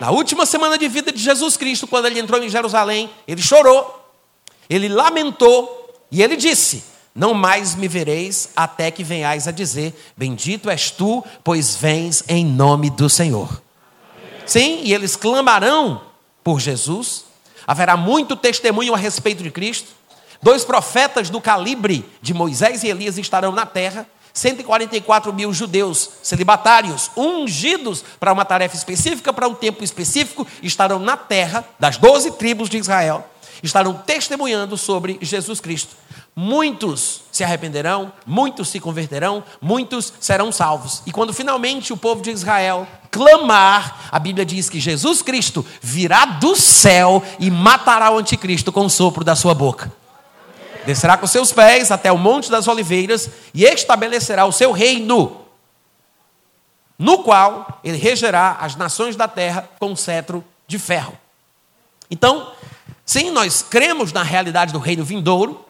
Na 0.00 0.10
última 0.10 0.46
semana 0.46 0.78
de 0.78 0.88
vida 0.88 1.12
de 1.12 1.22
Jesus 1.22 1.56
Cristo, 1.56 1.86
quando 1.86 2.06
ele 2.06 2.18
entrou 2.18 2.42
em 2.42 2.48
Jerusalém, 2.48 3.10
ele 3.26 3.42
chorou, 3.42 4.10
ele 4.68 4.88
lamentou 4.88 6.06
e 6.10 6.22
ele 6.22 6.36
disse: 6.36 6.84
não 7.16 7.32
mais 7.32 7.74
me 7.74 7.88
vereis 7.88 8.50
até 8.54 8.90
que 8.90 9.02
venhais 9.02 9.48
a 9.48 9.50
dizer: 9.50 9.94
Bendito 10.14 10.68
és 10.68 10.90
tu, 10.90 11.24
pois 11.42 11.74
vens 11.74 12.22
em 12.28 12.44
nome 12.44 12.90
do 12.90 13.08
Senhor. 13.08 13.62
Sim, 14.44 14.82
e 14.84 14.92
eles 14.92 15.16
clamarão 15.16 16.02
por 16.44 16.60
Jesus. 16.60 17.24
Haverá 17.66 17.96
muito 17.96 18.36
testemunho 18.36 18.94
a 18.94 18.98
respeito 18.98 19.42
de 19.42 19.50
Cristo. 19.50 19.88
Dois 20.42 20.62
profetas 20.62 21.30
do 21.30 21.40
calibre 21.40 22.04
de 22.20 22.34
Moisés 22.34 22.84
e 22.84 22.88
Elias 22.88 23.16
estarão 23.16 23.50
na 23.50 23.64
terra. 23.64 24.06
144 24.34 25.32
mil 25.32 25.50
judeus 25.50 26.10
celibatários, 26.22 27.10
ungidos 27.16 28.04
para 28.20 28.34
uma 28.34 28.44
tarefa 28.44 28.76
específica, 28.76 29.32
para 29.32 29.48
um 29.48 29.54
tempo 29.54 29.82
específico, 29.82 30.46
estarão 30.62 30.98
na 30.98 31.16
terra 31.16 31.64
das 31.80 31.96
doze 31.96 32.30
tribos 32.32 32.68
de 32.68 32.76
Israel, 32.76 33.26
estarão 33.62 33.94
testemunhando 33.94 34.76
sobre 34.76 35.18
Jesus 35.20 35.60
Cristo. 35.60 35.96
Muitos 36.34 37.22
se 37.32 37.42
arrependerão, 37.42 38.12
muitos 38.26 38.68
se 38.68 38.78
converterão, 38.78 39.42
muitos 39.60 40.12
serão 40.20 40.52
salvos. 40.52 41.02
E 41.06 41.12
quando 41.12 41.32
finalmente 41.32 41.92
o 41.92 41.96
povo 41.96 42.20
de 42.20 42.30
Israel 42.30 42.86
clamar, 43.10 44.08
a 44.12 44.18
Bíblia 44.18 44.44
diz 44.44 44.68
que 44.68 44.78
Jesus 44.78 45.22
Cristo 45.22 45.64
virá 45.80 46.26
do 46.26 46.54
céu 46.54 47.22
e 47.38 47.50
matará 47.50 48.10
o 48.10 48.18
anticristo 48.18 48.70
com 48.70 48.84
o 48.84 48.90
sopro 48.90 49.24
da 49.24 49.34
sua 49.34 49.54
boca. 49.54 49.90
Descerá 50.84 51.16
com 51.16 51.26
seus 51.26 51.52
pés 51.52 51.90
até 51.90 52.12
o 52.12 52.18
Monte 52.18 52.50
das 52.50 52.68
Oliveiras 52.68 53.30
e 53.54 53.64
estabelecerá 53.64 54.44
o 54.44 54.52
seu 54.52 54.72
reino, 54.72 55.40
no 56.98 57.22
qual 57.22 57.80
ele 57.82 57.96
regerá 57.96 58.58
as 58.60 58.76
nações 58.76 59.16
da 59.16 59.26
terra 59.26 59.68
com 59.80 59.88
um 59.92 59.96
cetro 59.96 60.44
de 60.66 60.78
ferro. 60.78 61.18
Então, 62.10 62.52
sim, 63.06 63.30
nós 63.30 63.62
cremos 63.62 64.12
na 64.12 64.22
realidade 64.22 64.72
do 64.72 64.78
reino 64.78 65.04
vindouro, 65.04 65.64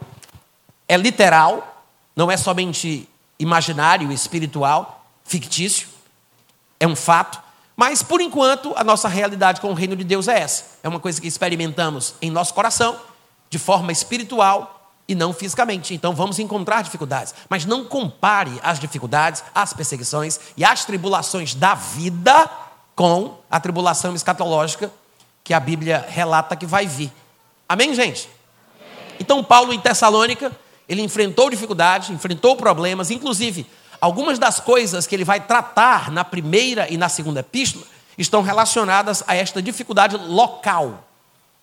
é 0.88 0.96
literal, 0.96 1.84
não 2.16 2.30
é 2.30 2.36
somente 2.36 3.08
imaginário, 3.38 4.10
espiritual, 4.10 5.06
fictício, 5.24 5.88
é 6.80 6.86
um 6.86 6.96
fato. 6.96 7.40
Mas, 7.76 8.02
por 8.02 8.20
enquanto, 8.20 8.72
a 8.74 8.82
nossa 8.82 9.06
realidade 9.06 9.60
com 9.60 9.70
o 9.70 9.74
reino 9.74 9.94
de 9.94 10.02
Deus 10.02 10.28
é 10.28 10.40
essa. 10.40 10.64
É 10.82 10.88
uma 10.88 10.98
coisa 10.98 11.20
que 11.20 11.28
experimentamos 11.28 12.14
em 12.22 12.30
nosso 12.30 12.54
coração, 12.54 12.98
de 13.50 13.58
forma 13.58 13.92
espiritual 13.92 14.92
e 15.06 15.14
não 15.14 15.32
fisicamente. 15.32 15.94
Então, 15.94 16.14
vamos 16.14 16.38
encontrar 16.38 16.82
dificuldades. 16.82 17.34
Mas 17.48 17.64
não 17.64 17.84
compare 17.84 18.58
as 18.62 18.80
dificuldades, 18.80 19.44
as 19.54 19.72
perseguições 19.72 20.40
e 20.56 20.64
as 20.64 20.84
tribulações 20.84 21.54
da 21.54 21.74
vida 21.74 22.50
com 22.94 23.38
a 23.50 23.60
tribulação 23.60 24.14
escatológica 24.14 24.90
que 25.44 25.52
a 25.52 25.60
Bíblia 25.60 26.04
relata 26.08 26.56
que 26.56 26.66
vai 26.66 26.86
vir. 26.86 27.12
Amém, 27.68 27.94
gente? 27.94 28.28
Então, 29.18 29.42
Paulo 29.42 29.72
em 29.72 29.80
Tessalônica 29.80 30.52
ele 30.88 31.02
enfrentou 31.02 31.50
dificuldades, 31.50 32.10
enfrentou 32.10 32.56
problemas, 32.56 33.10
inclusive 33.10 33.66
algumas 34.00 34.38
das 34.38 34.60
coisas 34.60 35.06
que 35.06 35.14
ele 35.14 35.24
vai 35.24 35.40
tratar 35.40 36.10
na 36.10 36.24
primeira 36.24 36.88
e 36.88 36.96
na 36.96 37.08
segunda 37.08 37.40
epístola 37.40 37.84
estão 38.16 38.42
relacionadas 38.42 39.22
a 39.26 39.34
esta 39.34 39.60
dificuldade 39.60 40.16
local. 40.16 41.04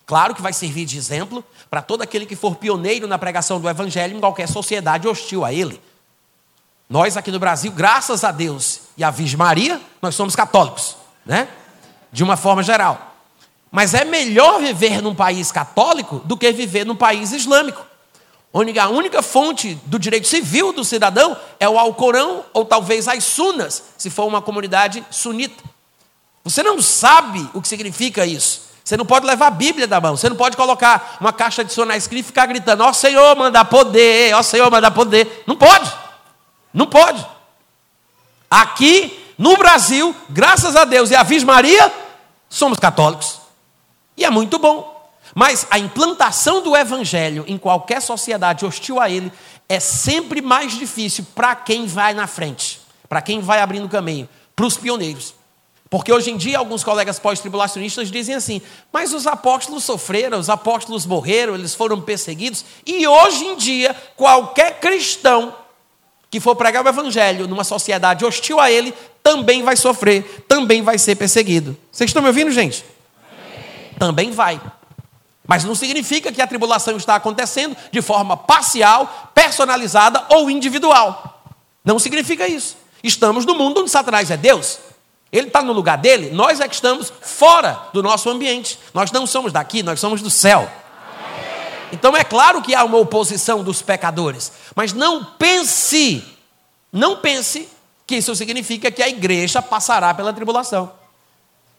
Claro 0.06 0.34
que 0.34 0.42
vai 0.42 0.52
servir 0.52 0.84
de 0.84 0.98
exemplo 0.98 1.42
para 1.70 1.80
todo 1.80 2.02
aquele 2.02 2.26
que 2.26 2.36
for 2.36 2.56
pioneiro 2.56 3.08
na 3.08 3.18
pregação 3.18 3.58
do 3.58 3.68
evangelho 3.68 4.16
em 4.16 4.20
qualquer 4.20 4.46
sociedade 4.46 5.08
hostil 5.08 5.44
a 5.44 5.52
ele. 5.52 5.80
Nós 6.88 7.16
aqui 7.16 7.30
no 7.30 7.38
Brasil, 7.38 7.72
graças 7.72 8.22
a 8.22 8.30
Deus 8.30 8.82
e 8.96 9.02
a 9.02 9.10
Virgem 9.10 9.38
Maria, 9.38 9.80
nós 10.02 10.14
somos 10.14 10.36
católicos, 10.36 10.96
né? 11.24 11.48
De 12.12 12.22
uma 12.22 12.36
forma 12.36 12.62
geral. 12.62 13.13
Mas 13.74 13.92
é 13.92 14.04
melhor 14.04 14.60
viver 14.60 15.02
num 15.02 15.14
país 15.14 15.50
católico 15.50 16.22
do 16.24 16.36
que 16.36 16.50
viver 16.52 16.86
num 16.86 16.96
país 16.96 17.32
islâmico 17.32 17.84
onde 18.56 18.78
a 18.78 18.88
única 18.88 19.20
fonte 19.20 19.74
do 19.86 19.98
direito 19.98 20.28
civil 20.28 20.72
do 20.72 20.84
cidadão 20.84 21.36
é 21.58 21.68
o 21.68 21.76
Alcorão 21.76 22.44
ou 22.52 22.64
talvez 22.64 23.08
as 23.08 23.24
Sunas, 23.24 23.82
se 23.98 24.08
for 24.08 24.26
uma 24.26 24.40
comunidade 24.40 25.04
sunita. 25.10 25.60
Você 26.44 26.62
não 26.62 26.80
sabe 26.80 27.50
o 27.52 27.60
que 27.60 27.66
significa 27.66 28.24
isso. 28.24 28.62
Você 28.84 28.96
não 28.96 29.04
pode 29.04 29.26
levar 29.26 29.48
a 29.48 29.50
Bíblia 29.50 29.88
da 29.88 30.00
mão. 30.00 30.16
Você 30.16 30.28
não 30.28 30.36
pode 30.36 30.56
colocar 30.56 31.16
uma 31.20 31.32
caixa 31.32 31.64
de 31.64 31.72
som 31.72 31.84
na 31.84 31.96
escrita 31.96 32.20
e 32.20 32.28
ficar 32.28 32.46
gritando: 32.46 32.84
Ó 32.84 32.90
oh, 32.90 32.94
Senhor, 32.94 33.34
manda 33.34 33.64
poder, 33.64 34.32
ó 34.34 34.38
oh, 34.38 34.42
Senhor, 34.42 34.70
manda 34.70 34.90
poder. 34.90 35.42
Não 35.48 35.56
pode. 35.56 35.92
Não 36.72 36.86
pode. 36.86 37.26
Aqui 38.48 39.34
no 39.36 39.56
Brasil, 39.56 40.14
graças 40.30 40.76
a 40.76 40.84
Deus 40.84 41.10
e 41.10 41.16
a 41.16 41.24
Virgem 41.24 41.46
Maria, 41.46 41.92
somos 42.48 42.78
católicos. 42.78 43.43
E 44.16 44.24
é 44.24 44.30
muito 44.30 44.58
bom. 44.58 44.94
Mas 45.34 45.66
a 45.70 45.78
implantação 45.78 46.62
do 46.62 46.76
evangelho 46.76 47.44
em 47.46 47.56
qualquer 47.56 48.00
sociedade 48.02 48.64
hostil 48.64 49.00
a 49.00 49.08
ele 49.08 49.32
é 49.68 49.80
sempre 49.80 50.42
mais 50.42 50.76
difícil 50.76 51.26
para 51.34 51.54
quem 51.54 51.86
vai 51.86 52.12
na 52.12 52.26
frente, 52.26 52.80
para 53.08 53.22
quem 53.22 53.40
vai 53.40 53.60
abrindo 53.60 53.88
caminho, 53.88 54.28
para 54.54 54.66
os 54.66 54.76
pioneiros. 54.76 55.34
Porque 55.88 56.12
hoje 56.12 56.30
em 56.30 56.36
dia 56.36 56.58
alguns 56.58 56.82
colegas 56.82 57.18
pós-tribulacionistas 57.18 58.10
dizem 58.10 58.34
assim: 58.34 58.60
mas 58.92 59.12
os 59.14 59.26
apóstolos 59.26 59.84
sofreram, 59.84 60.38
os 60.38 60.50
apóstolos 60.50 61.06
morreram, 61.06 61.54
eles 61.54 61.74
foram 61.74 62.00
perseguidos, 62.00 62.64
e 62.84 63.06
hoje 63.06 63.44
em 63.44 63.56
dia 63.56 63.94
qualquer 64.16 64.80
cristão 64.80 65.54
que 66.30 66.40
for 66.40 66.56
pregar 66.56 66.84
o 66.84 66.88
evangelho 66.88 67.46
numa 67.46 67.62
sociedade 67.62 68.24
hostil 68.24 68.58
a 68.58 68.70
ele 68.70 68.92
também 69.22 69.62
vai 69.62 69.76
sofrer, 69.76 70.44
também 70.48 70.82
vai 70.82 70.98
ser 70.98 71.14
perseguido. 71.14 71.76
Vocês 71.92 72.10
estão 72.10 72.20
me 72.20 72.28
ouvindo, 72.28 72.50
gente? 72.50 72.84
Também 73.98 74.30
vai. 74.30 74.60
Mas 75.46 75.64
não 75.64 75.74
significa 75.74 76.32
que 76.32 76.40
a 76.40 76.46
tribulação 76.46 76.96
está 76.96 77.16
acontecendo 77.16 77.76
de 77.92 78.00
forma 78.00 78.36
parcial, 78.36 79.30
personalizada 79.34 80.24
ou 80.30 80.50
individual. 80.50 81.42
Não 81.84 81.98
significa 81.98 82.48
isso. 82.48 82.76
Estamos 83.02 83.44
no 83.44 83.54
mundo 83.54 83.82
onde 83.82 83.90
Satanás 83.90 84.30
é 84.30 84.36
Deus. 84.36 84.78
Ele 85.30 85.48
está 85.48 85.60
no 85.60 85.72
lugar 85.72 85.98
dele, 85.98 86.30
nós 86.30 86.60
é 86.60 86.68
que 86.68 86.74
estamos 86.74 87.12
fora 87.20 87.88
do 87.92 88.02
nosso 88.02 88.30
ambiente. 88.30 88.78
Nós 88.94 89.10
não 89.10 89.26
somos 89.26 89.52
daqui, 89.52 89.82
nós 89.82 90.00
somos 90.00 90.22
do 90.22 90.30
céu. 90.30 90.70
Então 91.92 92.16
é 92.16 92.24
claro 92.24 92.62
que 92.62 92.74
há 92.74 92.84
uma 92.84 92.98
oposição 92.98 93.62
dos 93.62 93.82
pecadores, 93.82 94.52
mas 94.74 94.92
não 94.92 95.24
pense, 95.24 96.24
não 96.92 97.16
pense 97.16 97.68
que 98.06 98.16
isso 98.16 98.34
significa 98.34 98.90
que 98.90 99.02
a 99.02 99.08
igreja 99.08 99.60
passará 99.60 100.12
pela 100.14 100.32
tribulação. 100.32 100.92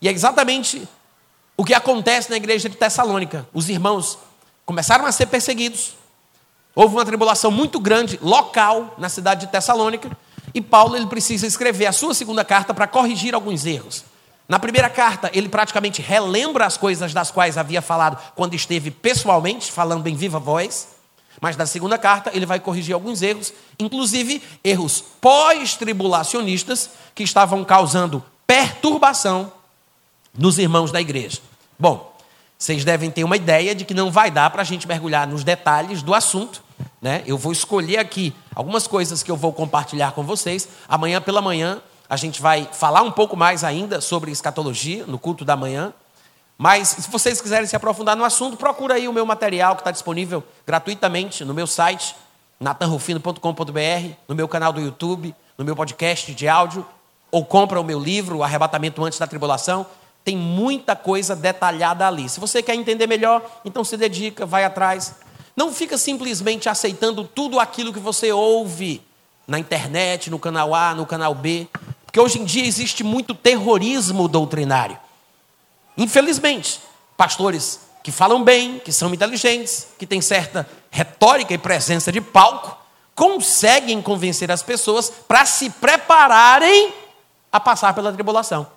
E 0.01 0.07
é 0.07 0.12
exatamente 0.12 0.88
o 1.58 1.64
que 1.64 1.74
acontece 1.74 2.30
na 2.30 2.38
igreja 2.38 2.68
de 2.68 2.76
Tessalônica. 2.76 3.48
Os 3.54 3.70
irmãos 3.70 4.18
começaram 4.66 5.06
a 5.06 5.12
ser 5.12 5.28
perseguidos. 5.28 5.94
Houve 6.74 6.96
uma 6.96 7.06
tribulação 7.06 7.50
muito 7.50 7.80
grande, 7.80 8.20
local, 8.22 8.94
na 8.98 9.08
cidade 9.08 9.46
de 9.46 9.52
Tessalônica. 9.52 10.12
E 10.54 10.62
Paulo 10.62 10.96
ele 10.96 11.08
precisa 11.08 11.48
escrever 11.48 11.86
a 11.86 11.94
sua 11.94 12.14
segunda 12.14 12.44
carta 12.44 12.74
para 12.74 12.88
corrigir 12.88 13.34
alguns 13.34 13.66
erros. 13.66 14.04
Na 14.48 14.60
primeira 14.60 14.90
carta, 14.90 15.32
ele 15.34 15.50
praticamente 15.50 16.02
relembra 16.02 16.66
as 16.66 16.78
coisas 16.78 17.14
das 17.14 17.32
quais 17.32 17.58
havia 17.58 17.82
falado 17.82 18.22
quando 18.36 18.54
esteve 18.54 18.92
pessoalmente, 18.92 19.72
falando 19.72 20.08
em 20.08 20.16
viva 20.16 20.38
voz. 20.38 20.90
Mas 21.42 21.58
na 21.58 21.66
segunda 21.66 21.98
carta, 21.98 22.32
ele 22.34 22.46
vai 22.46 22.60
corrigir 22.60 22.94
alguns 22.94 23.22
erros, 23.22 23.52
inclusive 23.80 24.42
erros 24.64 25.04
pós-tribulacionistas 25.20 26.92
que 27.14 27.24
estavam 27.24 27.64
causando 27.64 28.24
perturbação 28.46 29.52
nos 30.38 30.58
irmãos 30.58 30.92
da 30.92 31.01
igreja. 31.01 31.39
Bom, 31.77 32.15
vocês 32.58 32.86
devem 32.86 33.12
ter 33.12 33.24
uma 33.24 33.36
ideia 33.36 33.75
de 33.75 33.84
que 33.86 33.94
não 33.94 34.10
vai 34.10 34.32
dar 34.32 34.50
para 34.50 34.62
a 34.62 34.65
gente 34.65 34.88
mergulhar 34.88 35.27
nos 35.27 35.44
detalhes 35.44 36.01
do 36.01 36.13
assunto. 36.13 36.63
Né? 37.01 37.24
Eu 37.25 37.38
vou 37.38 37.51
escolher 37.51 37.98
aqui 37.98 38.34
algumas 38.56 38.88
coisas 38.88 39.22
que 39.22 39.30
eu 39.30 39.36
vou 39.36 39.51
compartilhar 39.51 40.13
com 40.13 40.24
vocês. 40.24 40.68
Amanhã 40.88 41.22
pela 41.22 41.42
manhã 41.42 41.82
a 42.10 42.15
gente 42.15 42.42
vai 42.42 42.68
falar 42.72 43.01
um 43.01 43.12
pouco 43.12 43.36
mais 43.36 43.63
ainda 43.63 44.00
sobre 44.00 44.32
escatologia 44.32 45.06
no 45.06 45.20
culto 45.20 45.44
da 45.44 45.56
manhã. 45.56 45.94
Mas 46.58 46.88
se 46.88 47.10
vocês 47.10 47.42
quiserem 47.42 47.68
se 47.68 47.75
aprofundar 47.75 48.15
no 48.15 48.24
assunto, 48.24 48.56
procura 48.56 48.96
aí 48.96 49.08
o 49.08 49.13
meu 49.13 49.25
material 49.25 49.75
que 49.75 49.82
está 49.82 49.92
disponível 49.92 50.44
gratuitamente 50.65 51.44
no 51.44 51.54
meu 51.54 51.68
site, 51.68 52.15
natanrufino.com.br, 52.60 54.13
no 54.27 54.36
meu 54.36 54.48
canal 54.48 54.72
do 54.72 54.80
YouTube, 54.80 55.36
no 55.58 55.65
meu 55.65 55.75
podcast 55.75 56.34
de 56.34 56.48
áudio, 56.48 56.86
ou 57.30 57.44
compra 57.44 57.82
o 57.82 57.84
meu 57.84 58.00
livro, 58.00 58.42
Arrebatamento 58.42 59.04
Antes 59.04 59.20
da 59.20 59.27
Tribulação. 59.27 59.86
Tem 60.25 60.36
muita 60.36 60.96
coisa 60.96 61.36
detalhada 61.36 62.08
ali. 62.08 62.27
Se 62.27 62.39
você 62.39 62.63
quer 62.63 62.74
entender 62.74 63.05
melhor, 63.05 63.62
então 63.63 63.84
se 63.84 63.96
dedica, 63.96 64.46
vai 64.46 64.65
atrás. 64.65 65.13
Não 65.55 65.72
fica 65.72 66.00
simplesmente 66.00 66.67
aceitando 66.67 67.24
tudo 67.24 67.60
aquilo 67.60 67.94
que 67.94 68.00
você 68.00 68.32
ouve 68.32 69.01
na 69.48 69.60
internet, 69.60 70.32
no 70.32 70.39
canal 70.39 70.74
A, 70.74 70.96
no 70.96 71.05
canal 71.05 71.36
B, 71.36 71.67
porque 72.05 72.20
hoje 72.20 72.39
em 72.39 72.44
dia 72.44 72.65
existe 72.65 73.03
muito 73.03 73.36
terrorismo 73.36 74.27
doutrinário. 74.27 74.98
Infelizmente, 75.96 76.82
pastores 77.15 77.82
que 78.03 78.12
falam 78.12 78.44
bem, 78.44 78.79
que 78.79 78.91
são 78.91 79.13
inteligentes, 79.13 79.88
que 79.98 80.08
têm 80.08 80.22
certa 80.22 80.67
retórica 80.89 81.53
e 81.53 81.58
presença 81.58 82.12
de 82.12 82.20
palco, 82.20 82.77
conseguem 83.13 84.01
convencer 84.01 84.51
as 84.51 84.63
pessoas 84.63 85.10
para 85.10 85.46
se 85.46 85.70
prepararem 85.70 86.94
a 87.51 87.60
passar 87.60 87.94
pela 87.94 88.12
tribulação. 88.12 88.75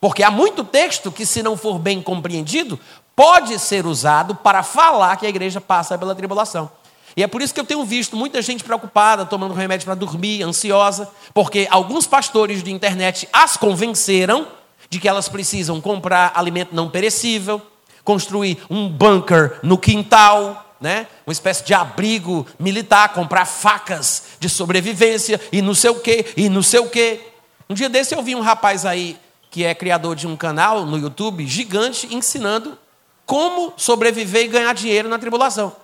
Porque 0.00 0.22
há 0.22 0.30
muito 0.30 0.64
texto 0.64 1.12
que, 1.12 1.26
se 1.26 1.42
não 1.42 1.56
for 1.56 1.78
bem 1.78 2.00
compreendido, 2.00 2.80
pode 3.14 3.58
ser 3.58 3.84
usado 3.84 4.34
para 4.34 4.62
falar 4.62 5.16
que 5.16 5.26
a 5.26 5.28
igreja 5.28 5.60
passa 5.60 5.98
pela 5.98 6.14
tribulação. 6.14 6.70
E 7.16 7.22
é 7.22 7.26
por 7.26 7.42
isso 7.42 7.52
que 7.52 7.60
eu 7.60 7.64
tenho 7.64 7.84
visto 7.84 8.16
muita 8.16 8.40
gente 8.40 8.64
preocupada, 8.64 9.26
tomando 9.26 9.52
remédio 9.52 9.84
para 9.84 9.94
dormir, 9.94 10.42
ansiosa, 10.42 11.10
porque 11.34 11.68
alguns 11.70 12.06
pastores 12.06 12.62
de 12.62 12.70
internet 12.70 13.28
as 13.32 13.56
convenceram 13.56 14.46
de 14.88 14.98
que 14.98 15.08
elas 15.08 15.28
precisam 15.28 15.80
comprar 15.80 16.32
alimento 16.34 16.74
não 16.74 16.88
perecível, 16.88 17.60
construir 18.04 18.58
um 18.70 18.88
bunker 18.88 19.58
no 19.62 19.76
quintal, 19.76 20.74
né? 20.80 21.06
uma 21.26 21.32
espécie 21.32 21.64
de 21.64 21.74
abrigo 21.74 22.46
militar, 22.58 23.12
comprar 23.12 23.44
facas 23.44 24.24
de 24.40 24.48
sobrevivência 24.48 25.40
e 25.52 25.60
não 25.60 25.74
sei 25.74 25.90
o 25.90 26.00
quê, 26.00 26.26
e 26.36 26.48
não 26.48 26.62
sei 26.62 26.80
o 26.80 26.88
quê. 26.88 27.20
Um 27.68 27.74
dia 27.74 27.88
desse 27.88 28.14
eu 28.14 28.22
vi 28.22 28.34
um 28.34 28.40
rapaz 28.40 28.86
aí 28.86 29.18
que 29.50 29.64
é 29.64 29.74
criador 29.74 30.14
de 30.14 30.26
um 30.26 30.36
canal 30.36 30.86
no 30.86 30.96
YouTube 30.96 31.44
gigante 31.46 32.14
ensinando 32.14 32.78
como 33.26 33.72
sobreviver 33.76 34.44
e 34.44 34.48
ganhar 34.48 34.72
dinheiro 34.72 35.08
na 35.08 35.18
tribulação. 35.18 35.74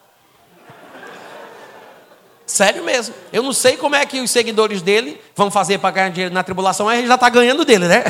Sério 2.47 2.85
mesmo. 2.85 3.13
Eu 3.33 3.43
não 3.43 3.53
sei 3.53 3.77
como 3.77 3.97
é 3.97 4.07
que 4.07 4.21
os 4.21 4.31
seguidores 4.31 4.81
dele 4.81 5.21
vão 5.35 5.51
fazer 5.51 5.79
para 5.79 5.91
ganhar 5.91 6.11
dinheiro 6.11 6.35
na 6.35 6.45
tribulação, 6.45 6.87
mas 6.87 6.99
ele 6.99 7.09
já 7.09 7.17
está 7.17 7.29
ganhando 7.29 7.65
dele, 7.65 7.89
né? 7.89 8.05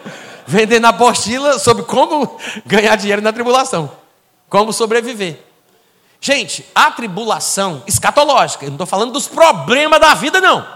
Vendendo 0.46 0.84
apostila 0.86 1.58
sobre 1.58 1.84
como 1.84 2.38
ganhar 2.66 2.96
dinheiro 2.96 3.22
na 3.22 3.32
tribulação. 3.32 3.90
Como 4.48 4.72
sobreviver. 4.72 5.40
Gente, 6.20 6.66
a 6.74 6.90
tribulação 6.90 7.82
escatológica, 7.86 8.64
eu 8.64 8.70
não 8.70 8.74
estou 8.74 8.86
falando 8.86 9.12
dos 9.12 9.26
problemas 9.26 10.00
da 10.00 10.12
vida, 10.14 10.40
não. 10.40 10.66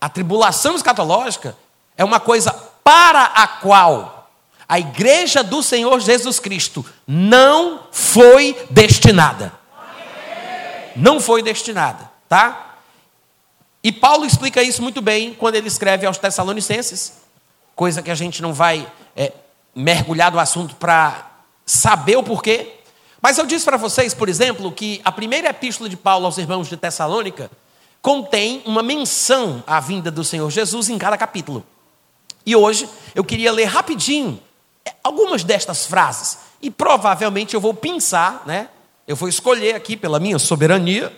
A 0.00 0.08
tribulação 0.08 0.76
escatológica 0.76 1.56
é 1.96 2.04
uma 2.04 2.20
coisa 2.20 2.67
para 2.88 3.24
a 3.24 3.46
qual 3.46 4.30
a 4.66 4.78
igreja 4.78 5.44
do 5.44 5.62
Senhor 5.62 6.00
Jesus 6.00 6.40
Cristo 6.40 6.82
não 7.06 7.82
foi 7.92 8.56
destinada. 8.70 9.52
Não 10.96 11.20
foi 11.20 11.42
destinada, 11.42 12.10
tá? 12.26 12.76
E 13.84 13.92
Paulo 13.92 14.24
explica 14.24 14.62
isso 14.62 14.80
muito 14.80 15.02
bem 15.02 15.34
quando 15.34 15.56
ele 15.56 15.68
escreve 15.68 16.06
aos 16.06 16.16
Tessalonicenses, 16.16 17.18
coisa 17.76 18.00
que 18.00 18.10
a 18.10 18.14
gente 18.14 18.40
não 18.40 18.54
vai 18.54 18.90
é, 19.14 19.34
mergulhar 19.74 20.32
no 20.32 20.38
assunto 20.38 20.74
para 20.74 21.30
saber 21.66 22.16
o 22.16 22.22
porquê. 22.22 22.72
Mas 23.20 23.36
eu 23.36 23.44
disse 23.44 23.66
para 23.66 23.76
vocês, 23.76 24.14
por 24.14 24.30
exemplo, 24.30 24.72
que 24.72 25.02
a 25.04 25.12
primeira 25.12 25.50
epístola 25.50 25.90
de 25.90 25.96
Paulo 25.98 26.24
aos 26.24 26.38
irmãos 26.38 26.70
de 26.70 26.76
Tessalônica 26.78 27.50
contém 28.00 28.62
uma 28.64 28.82
menção 28.82 29.62
à 29.66 29.78
vinda 29.78 30.10
do 30.10 30.24
Senhor 30.24 30.48
Jesus 30.48 30.88
em 30.88 30.96
cada 30.96 31.18
capítulo. 31.18 31.66
E 32.48 32.56
hoje 32.56 32.88
eu 33.14 33.22
queria 33.22 33.52
ler 33.52 33.66
rapidinho 33.66 34.40
é, 34.82 34.94
algumas 35.04 35.44
destas 35.44 35.84
frases. 35.84 36.38
E 36.62 36.70
provavelmente 36.70 37.52
eu 37.52 37.60
vou 37.60 37.74
pensar, 37.74 38.42
né? 38.46 38.70
Eu 39.06 39.14
vou 39.14 39.28
escolher 39.28 39.74
aqui, 39.74 39.98
pela 39.98 40.18
minha 40.18 40.38
soberania, 40.38 41.14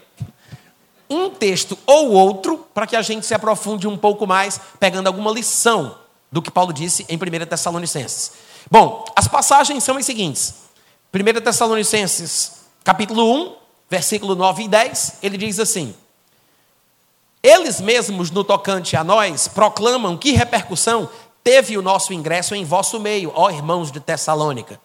um 1.09 1.31
texto 1.31 1.79
ou 1.87 2.11
outro 2.11 2.67
para 2.75 2.85
que 2.85 2.97
a 2.97 3.03
gente 3.03 3.25
se 3.25 3.33
aprofunde 3.33 3.87
um 3.87 3.97
pouco 3.97 4.27
mais, 4.27 4.61
pegando 4.81 5.07
alguma 5.07 5.31
lição 5.31 5.97
do 6.33 6.43
que 6.43 6.51
Paulo 6.51 6.73
disse 6.73 7.07
em 7.09 7.15
1 7.15 7.47
Tessalonicenses. 7.47 8.33
Bom, 8.69 9.05
as 9.15 9.29
passagens 9.29 9.85
são 9.85 9.97
as 9.97 10.05
seguintes. 10.05 10.55
1 11.15 11.41
Tessalonicenses, 11.43 12.65
capítulo 12.83 13.33
1, 13.33 13.55
versículo 13.89 14.35
9 14.35 14.65
e 14.65 14.69
10, 14.69 15.19
ele 15.23 15.39
diz 15.39 15.61
assim: 15.61 15.95
Eles 17.43 17.81
mesmos, 17.81 18.31
no 18.31 18.45
tocante 18.45 18.97
a 18.97 19.03
nós, 19.03 19.49
proclamam 19.49 20.17
que 20.17 20.33
repercussão 20.33 21.09
teve 21.43 21.79
o 21.79 21.83
nosso 21.83 22.13
ingresso 22.13 22.55
em 22.55 22.65
vosso 22.65 23.01
meio, 23.01 23.33
ó 23.35 23.51
irmãos 23.51 23.91
de 23.91 23.99
Tessalônica. 23.99 24.81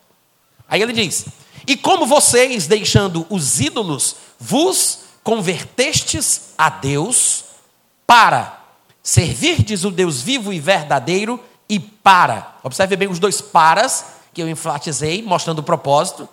Aí 0.68 0.82
ele 0.82 0.94
diz: 0.94 1.26
E 1.68 1.76
como 1.76 2.06
vocês, 2.06 2.66
deixando 2.66 3.26
os 3.30 3.60
ídolos, 3.60 4.16
vos 4.40 5.00
convertestes 5.24 6.54
a 6.58 6.70
Deus 6.70 7.44
para 8.08 8.62
servirdes 9.04 9.84
o 9.84 9.92
Deus 9.92 10.22
vivo 10.22 10.54
e 10.54 10.60
verdadeiro 10.60 11.40
e 11.68 11.80
para. 11.80 12.56
Observe 12.64 12.96
bem 12.96 13.08
os 13.08 13.20
dois 13.20 13.42
paras 13.42 14.06
que 14.34 14.42
eu 14.42 14.50
enfatizei, 14.50 15.22
mostrando 15.22 15.60
o 15.60 15.64
propósito. 15.64 16.28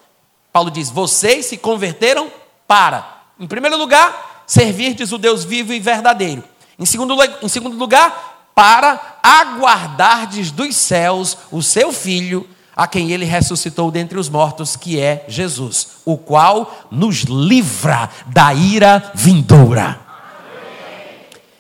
Paulo 0.53 0.71
diz: 0.71 0.89
Vocês 0.89 1.47
se 1.47 1.57
converteram 1.57 2.31
para, 2.67 3.25
em 3.41 3.47
primeiro 3.47 3.77
lugar, 3.77 4.32
servirdes 4.47 5.13
o 5.13 5.19
Deus 5.19 5.45
vivo 5.45 5.73
e 5.73 5.81
verdadeiro. 5.81 6.43
Em 6.79 6.87
segundo, 6.87 7.17
em 7.43 7.49
segundo 7.49 7.77
lugar, 7.77 8.51
para 8.55 9.19
aguardardes 9.23 10.51
dos 10.51 10.77
céus 10.77 11.39
o 11.51 11.63
seu 11.63 11.93
filho, 11.93 12.49
a 12.75 12.87
quem 12.87 13.11
ele 13.13 13.25
ressuscitou 13.25 13.91
dentre 13.91 14.19
os 14.19 14.29
mortos, 14.29 14.77
que 14.77 14.99
é 14.99 15.25
Jesus, 15.29 15.99
o 16.05 16.17
qual 16.17 16.89
nos 16.91 17.23
livra 17.23 18.09
da 18.27 18.53
ira 18.55 19.13
vindoura. 19.15 20.01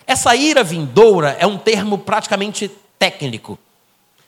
Essa 0.06 0.34
ira 0.34 0.64
vindoura 0.64 1.36
é 1.38 1.46
um 1.46 1.58
termo 1.58 1.98
praticamente 1.98 2.70
técnico. 2.98 3.58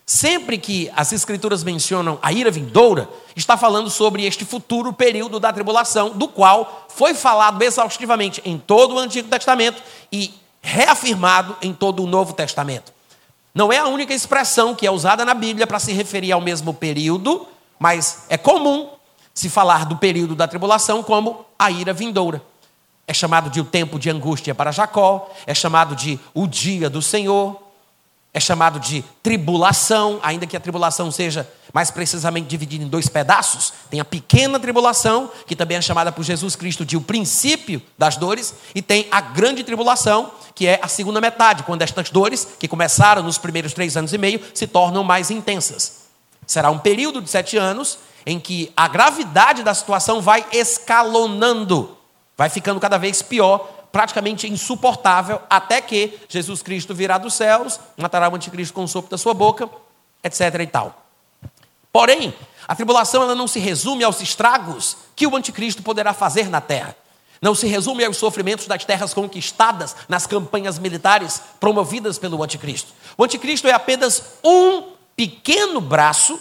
Sempre 0.05 0.59
que 0.59 0.91
as 0.95 1.11
Escrituras 1.11 1.63
mencionam 1.63 2.19
a 2.21 2.31
ira 2.31 2.51
vindoura, 2.51 3.09
está 3.35 3.57
falando 3.57 3.89
sobre 3.89 4.23
este 4.23 4.45
futuro 4.45 4.93
período 4.93 5.39
da 5.39 5.51
tribulação, 5.51 6.11
do 6.11 6.27
qual 6.27 6.85
foi 6.89 7.15
falado 7.15 7.59
exaustivamente 7.63 8.39
em 8.45 8.57
todo 8.57 8.95
o 8.95 8.99
Antigo 8.99 9.27
Testamento 9.27 9.81
e 10.11 10.31
reafirmado 10.61 11.57
em 11.59 11.73
todo 11.73 12.03
o 12.03 12.07
Novo 12.07 12.33
Testamento. 12.33 12.93
Não 13.53 13.73
é 13.73 13.79
a 13.79 13.87
única 13.87 14.13
expressão 14.13 14.75
que 14.75 14.85
é 14.85 14.91
usada 14.91 15.25
na 15.25 15.33
Bíblia 15.33 15.65
para 15.65 15.79
se 15.79 15.91
referir 15.91 16.31
ao 16.31 16.41
mesmo 16.41 16.71
período, 16.71 17.47
mas 17.79 18.25
é 18.29 18.37
comum 18.37 18.89
se 19.33 19.49
falar 19.49 19.85
do 19.85 19.97
período 19.97 20.35
da 20.35 20.47
tribulação 20.47 21.01
como 21.01 21.45
a 21.57 21.71
ira 21.71 21.93
vindoura. 21.93 22.43
É 23.07 23.13
chamado 23.13 23.49
de 23.49 23.59
o 23.59 23.65
tempo 23.65 23.97
de 23.97 24.09
angústia 24.09 24.53
para 24.53 24.71
Jacó, 24.71 25.31
é 25.47 25.53
chamado 25.53 25.95
de 25.95 26.19
o 26.33 26.45
dia 26.45 26.89
do 26.89 27.01
Senhor, 27.01 27.64
é 28.35 28.39
chamado 28.41 28.81
de 28.81 29.01
tribulação, 29.23 30.19
ainda 30.21 30.45
que 30.45 30.57
a 30.57 30.59
tribulação 30.59 31.09
seja 31.09 31.49
mais 31.73 31.89
precisamente 31.89 32.47
dividida 32.47 32.83
em 32.83 32.87
dois 32.89 33.07
pedaços. 33.07 33.71
Tem 33.89 34.01
a 34.01 34.05
pequena 34.05 34.59
tribulação, 34.59 35.31
que 35.47 35.55
também 35.55 35.77
é 35.77 35.81
chamada 35.81 36.11
por 36.11 36.21
Jesus 36.21 36.53
Cristo 36.53 36.85
de 36.85 36.97
o 36.97 37.01
princípio 37.01 37.81
das 37.97 38.17
dores, 38.17 38.53
e 38.75 38.81
tem 38.81 39.07
a 39.09 39.21
grande 39.21 39.63
tribulação, 39.63 40.31
que 40.53 40.67
é 40.67 40.81
a 40.83 40.89
segunda 40.89 41.21
metade, 41.21 41.63
quando 41.63 41.81
estas 41.81 42.09
dores, 42.09 42.45
que 42.59 42.67
começaram 42.67 43.23
nos 43.23 43.37
primeiros 43.37 43.71
três 43.71 43.95
anos 43.95 44.11
e 44.11 44.17
meio, 44.17 44.41
se 44.53 44.67
tornam 44.67 45.01
mais 45.01 45.31
intensas. 45.31 46.01
Será 46.45 46.69
um 46.69 46.77
período 46.77 47.21
de 47.21 47.29
sete 47.29 47.55
anos 47.55 47.97
em 48.25 48.37
que 48.37 48.69
a 48.75 48.89
gravidade 48.89 49.63
da 49.63 49.73
situação 49.73 50.21
vai 50.21 50.45
escalonando, 50.51 51.97
vai 52.35 52.49
ficando 52.49 52.81
cada 52.81 52.97
vez 52.97 53.21
pior, 53.21 53.74
praticamente 53.95 54.45
insuportável, 54.45 55.41
até 55.49 55.79
que 55.79 56.19
Jesus 56.27 56.61
Cristo 56.61 56.93
virá 56.93 57.17
dos 57.17 57.33
céus, 57.33 57.79
matará 57.95 58.27
o 58.27 58.35
anticristo 58.35 58.73
com 58.73 58.83
o 58.83 58.87
sopro 58.89 59.09
da 59.09 59.17
sua 59.17 59.33
boca, 59.33 59.69
etc. 60.21 60.41
e 60.59 60.67
tal. 60.67 61.05
Porém, 61.93 62.35
a 62.67 62.75
tribulação 62.75 63.23
ela 63.23 63.33
não 63.33 63.47
se 63.47 63.57
resume 63.57 64.03
aos 64.03 64.19
estragos 64.19 64.97
que 65.15 65.25
o 65.25 65.33
anticristo 65.33 65.81
poderá 65.81 66.13
fazer 66.13 66.49
na 66.49 66.59
terra. 66.59 66.93
Não 67.41 67.55
se 67.55 67.67
resume 67.67 68.03
aos 68.03 68.17
sofrimentos 68.17 68.67
das 68.67 68.83
terras 68.83 69.13
conquistadas 69.13 69.95
nas 70.09 70.27
campanhas 70.27 70.77
militares 70.77 71.41
promovidas 71.57 72.19
pelo 72.19 72.43
anticristo. 72.43 72.91
O 73.17 73.23
anticristo 73.23 73.65
é 73.65 73.71
apenas 73.71 74.21
um 74.43 74.91
pequeno 75.15 75.79
braço 75.79 76.37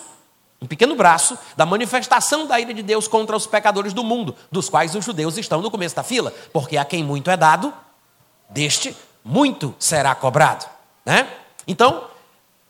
um 0.65 0.67
pequeno 0.67 0.97
braço 0.97 1.39
da 1.57 1.67
manifestação 1.67 2.47
da 2.47 2.59
ira 2.59 2.73
de 2.73 2.83
Deus 2.83 3.07
contra 3.07 3.37
os 3.37 3.47
pecadores 3.47 3.93
do 3.93 4.03
mundo, 4.03 4.35
dos 4.51 4.71
quais 4.71 4.95
os 4.95 5.05
judeus 5.05 5.37
estão 5.37 5.61
no 5.61 5.71
começo 5.71 5.95
da 5.95 6.03
fila, 6.03 6.33
porque 6.53 6.79
a 6.79 6.85
quem 6.87 7.05
muito 7.05 7.31
é 7.31 7.37
dado, 7.37 7.73
deste 8.49 8.97
muito 9.23 9.75
será 9.79 10.15
cobrado. 10.15 10.67
Né? 11.05 11.29
Então, 11.69 12.05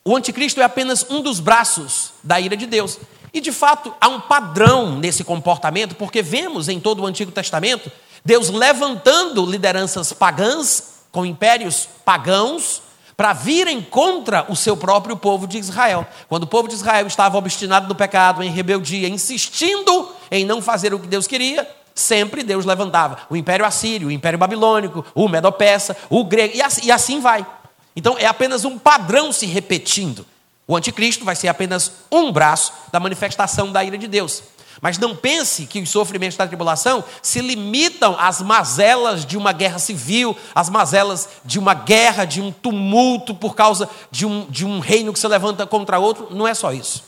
o 0.04 0.16
anticristo 0.16 0.60
é 0.60 0.64
apenas 0.64 1.08
um 1.08 1.22
dos 1.22 1.38
braços 1.38 2.12
da 2.22 2.40
ira 2.40 2.56
de 2.56 2.66
Deus. 2.66 2.98
E 3.32 3.40
de 3.40 3.52
fato, 3.52 3.94
há 4.00 4.08
um 4.08 4.20
padrão 4.20 4.98
nesse 4.98 5.22
comportamento, 5.22 5.94
porque 5.94 6.20
vemos 6.20 6.68
em 6.68 6.80
todo 6.80 7.02
o 7.02 7.06
Antigo 7.06 7.30
Testamento 7.30 7.90
Deus 8.24 8.48
levantando 8.48 9.44
lideranças 9.46 10.12
pagãs, 10.12 10.94
com 11.12 11.24
impérios 11.24 11.88
pagãos, 12.04 12.82
para 13.16 13.32
virem 13.32 13.80
contra 13.80 14.44
o 14.48 14.56
seu 14.56 14.76
próprio 14.76 15.16
povo 15.16 15.46
de 15.46 15.58
Israel. 15.58 16.06
Quando 16.28 16.44
o 16.44 16.48
povo 16.48 16.68
de 16.68 16.74
Israel 16.74 17.06
estava 17.06 17.38
obstinado 17.38 17.88
no 17.88 17.94
pecado, 17.94 18.42
em 18.42 18.50
rebeldia, 18.50 19.08
insistindo 19.08 20.10
em 20.30 20.44
não 20.44 20.60
fazer 20.60 20.92
o 20.92 20.98
que 20.98 21.06
Deus 21.06 21.26
queria, 21.26 21.68
sempre 21.94 22.42
Deus 22.42 22.64
levantava 22.64 23.18
o 23.30 23.36
Império 23.36 23.64
Assírio, 23.64 24.08
o 24.08 24.10
Império 24.10 24.38
Babilônico, 24.38 25.04
o 25.14 25.28
Medo-Persa, 25.28 25.96
o 26.10 26.24
grego, 26.24 26.56
e 26.56 26.62
assim, 26.62 26.86
e 26.86 26.92
assim 26.92 27.20
vai. 27.20 27.46
Então 27.94 28.16
é 28.18 28.26
apenas 28.26 28.64
um 28.64 28.78
padrão 28.78 29.32
se 29.32 29.46
repetindo. 29.46 30.26
O 30.66 30.76
anticristo 30.76 31.24
vai 31.24 31.36
ser 31.36 31.48
apenas 31.48 31.92
um 32.10 32.32
braço 32.32 32.72
da 32.90 32.98
manifestação 32.98 33.70
da 33.70 33.84
ira 33.84 33.98
de 33.98 34.08
Deus. 34.08 34.42
Mas 34.84 34.98
não 34.98 35.16
pense 35.16 35.64
que 35.64 35.80
os 35.80 35.88
sofrimentos 35.88 36.36
da 36.36 36.46
tribulação 36.46 37.02
se 37.22 37.40
limitam 37.40 38.14
às 38.20 38.42
mazelas 38.42 39.24
de 39.24 39.34
uma 39.34 39.50
guerra 39.50 39.78
civil, 39.78 40.36
às 40.54 40.68
mazelas 40.68 41.26
de 41.42 41.58
uma 41.58 41.72
guerra, 41.72 42.26
de 42.26 42.42
um 42.42 42.52
tumulto 42.52 43.34
por 43.34 43.54
causa 43.54 43.88
de 44.10 44.26
um, 44.26 44.44
de 44.44 44.66
um 44.66 44.80
reino 44.80 45.10
que 45.10 45.18
se 45.18 45.26
levanta 45.26 45.66
contra 45.66 45.98
outro. 45.98 46.28
Não 46.32 46.46
é 46.46 46.52
só 46.52 46.70
isso. 46.70 47.02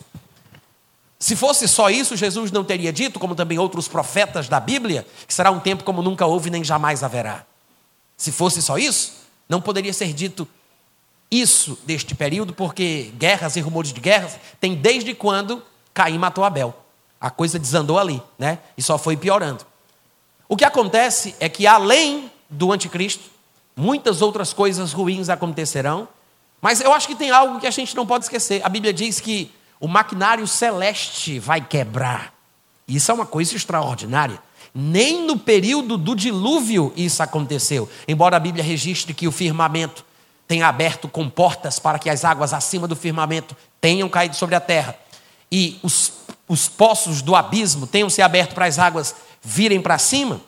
Se 1.19 1.37
fosse 1.37 1.69
só 1.69 1.91
isso, 1.91 2.17
Jesus 2.17 2.51
não 2.51 2.65
teria 2.65 2.91
dito, 2.91 3.21
como 3.21 3.35
também 3.35 3.59
outros 3.59 3.87
profetas 3.87 4.49
da 4.49 4.59
Bíblia, 4.59 5.07
que 5.29 5.35
será 5.35 5.51
um 5.51 5.61
tempo 5.61 5.85
como 5.85 6.01
nunca 6.01 6.25
houve 6.25 6.49
nem 6.49 6.65
jamais 6.65 7.03
haverá. 7.03 7.45
Se 8.17 8.33
fosse 8.33 8.63
só 8.63 8.79
isso, 8.79 9.13
não 9.47 9.61
poderia 9.61 9.93
ser 9.93 10.15
dito 10.15 10.49
isso 11.31 11.79
deste 11.85 12.15
período, 12.15 12.55
porque 12.55 13.13
guerras 13.19 13.55
e 13.55 13.61
rumores 13.61 13.93
de 13.93 14.01
guerras 14.01 14.39
tem 14.59 14.75
desde 14.75 15.13
quando 15.13 15.63
Caim 15.93 16.17
matou 16.17 16.43
Abel. 16.43 16.86
A 17.27 17.31
coisa 17.31 17.59
desandou 17.59 17.99
ali, 17.99 18.23
né? 18.39 18.61
E 18.79 18.83
só 18.83 18.97
foi 18.97 19.17
piorando. 19.17 19.67
O 20.49 20.57
que 20.57 20.65
acontece 20.65 21.35
é 21.41 21.49
que 21.49 21.67
além 21.67 22.31
do 22.49 22.71
anticristo, 22.71 23.25
muitas 23.75 24.23
outras 24.23 24.53
coisas 24.53 24.93
ruins 24.93 25.29
acontecerão, 25.29 26.07
mas 26.63 26.81
eu 26.81 26.93
acho 26.93 27.09
que 27.09 27.17
tem 27.17 27.33
algo 27.33 27.59
que 27.59 27.67
a 27.67 27.71
gente 27.73 27.97
não 27.97 28.07
pode 28.07 28.27
esquecer. 28.27 28.65
A 28.65 28.69
Bíblia 28.69 28.93
diz 28.93 29.19
que 29.19 29.51
o 29.81 29.89
maquinário 29.89 30.47
celeste 30.47 31.41
vai 31.41 31.61
quebrar. 31.61 32.33
Isso 32.87 33.11
é 33.11 33.15
uma 33.15 33.27
coisa 33.27 33.57
extraordinária. 33.57 34.41
Nem 34.73 35.27
no 35.27 35.37
período 35.37 35.99
do 35.99 36.15
dilúvio 36.15 36.93
isso 36.97 37.25
aconteceu, 37.25 37.91
embora 38.07 38.37
a 38.37 38.41
Bíblia 38.41 38.63
registre 38.63 39.13
que 39.13 39.27
o 39.27 39.33
firmamento 39.33 40.05
tenha 40.47 40.69
aberto 40.69 41.09
com 41.09 41.29
portas 41.29 41.81
para 41.81 41.99
que 41.99 42.09
as 42.09 42.25
águas 42.25 42.53
acima 42.53 42.87
do 42.87 42.95
firmamento 42.95 43.57
tenham 43.81 44.09
caído 44.09 44.37
sobre 44.37 44.55
a 44.55 44.61
terra 44.61 44.97
e 45.51 45.79
os, 45.83 46.13
os 46.49 46.69
poços 46.69 47.23
do 47.23 47.35
abismo 47.35 47.87
tenham 47.87 48.11
se 48.11 48.23
aberto 48.23 48.55
para 48.55 48.67
as 48.67 48.79
águas 48.79 49.15
virem 49.43 49.81
para 49.81 49.99
cima, 49.99 50.41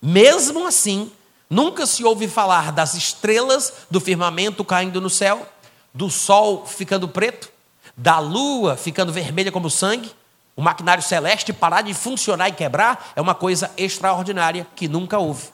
mesmo 0.00 0.66
assim, 0.66 1.10
nunca 1.48 1.86
se 1.86 2.04
ouve 2.04 2.28
falar 2.28 2.72
das 2.72 2.94
estrelas 2.94 3.72
do 3.90 4.00
firmamento 4.00 4.64
caindo 4.64 5.00
no 5.00 5.10
céu, 5.10 5.46
do 5.92 6.08
sol 6.10 6.66
ficando 6.66 7.08
preto, 7.08 7.50
da 7.96 8.18
lua 8.18 8.76
ficando 8.76 9.12
vermelha 9.12 9.52
como 9.52 9.68
sangue, 9.70 10.10
o 10.56 10.62
maquinário 10.62 11.02
celeste 11.02 11.52
parar 11.52 11.82
de 11.82 11.94
funcionar 11.94 12.48
e 12.48 12.52
quebrar 12.52 13.12
é 13.16 13.20
uma 13.20 13.34
coisa 13.34 13.70
extraordinária 13.76 14.66
que 14.76 14.86
nunca 14.86 15.18
houve. 15.18 15.48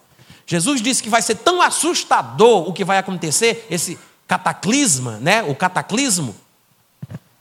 Jesus 0.46 0.80
disse 0.80 1.02
que 1.02 1.10
vai 1.10 1.22
ser 1.22 1.36
tão 1.36 1.60
assustador 1.60 2.68
o 2.68 2.72
que 2.72 2.84
vai 2.84 2.98
acontecer, 2.98 3.66
esse 3.70 3.98
cataclisma, 4.26 5.18
né? 5.20 5.42
O 5.42 5.54
cataclismo, 5.54 6.34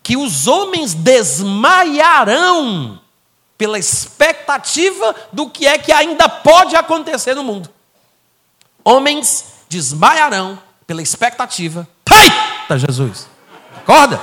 que 0.08 0.16
os 0.16 0.48
homens 0.48 0.94
desmaiarão 0.94 2.98
pela 3.58 3.78
expectativa 3.78 5.14
do 5.34 5.50
que 5.50 5.68
é 5.68 5.78
que 5.78 5.92
ainda 5.92 6.30
pode 6.30 6.78
acontecer 6.78 7.36
no 7.36 7.44
mundo. 7.44 7.70
Homens 8.86 9.66
desmaiarão 9.68 10.58
pela 10.86 11.02
expectativa. 11.02 11.86
Eita, 12.10 12.80
Jesus! 12.80 13.28
Acorda! 13.76 14.22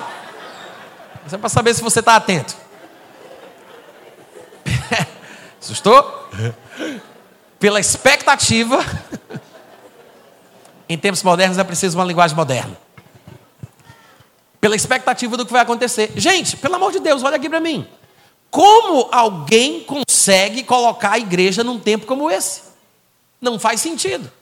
Isso 1.26 1.34
é 1.34 1.38
para 1.38 1.50
saber 1.50 1.74
se 1.74 1.82
você 1.82 2.00
está 2.00 2.16
atento. 2.16 2.56
Assustou? 5.60 6.30
Pela 7.60 7.78
expectativa. 7.78 8.82
em 10.88 10.96
tempos 10.96 11.22
modernos 11.22 11.58
é 11.58 11.64
preciso 11.64 11.98
uma 11.98 12.06
linguagem 12.06 12.34
moderna. 12.34 12.83
Pela 14.64 14.74
expectativa 14.74 15.36
do 15.36 15.44
que 15.44 15.52
vai 15.52 15.60
acontecer. 15.60 16.10
Gente, 16.16 16.56
pelo 16.56 16.76
amor 16.76 16.90
de 16.90 16.98
Deus, 16.98 17.22
olha 17.22 17.36
aqui 17.36 17.50
para 17.50 17.60
mim. 17.60 17.86
Como 18.50 19.10
alguém 19.12 19.84
consegue 19.84 20.62
colocar 20.62 21.10
a 21.10 21.18
igreja 21.18 21.62
num 21.62 21.78
tempo 21.78 22.06
como 22.06 22.30
esse? 22.30 22.62
Não 23.42 23.58
faz 23.58 23.82
sentido. 23.82 24.32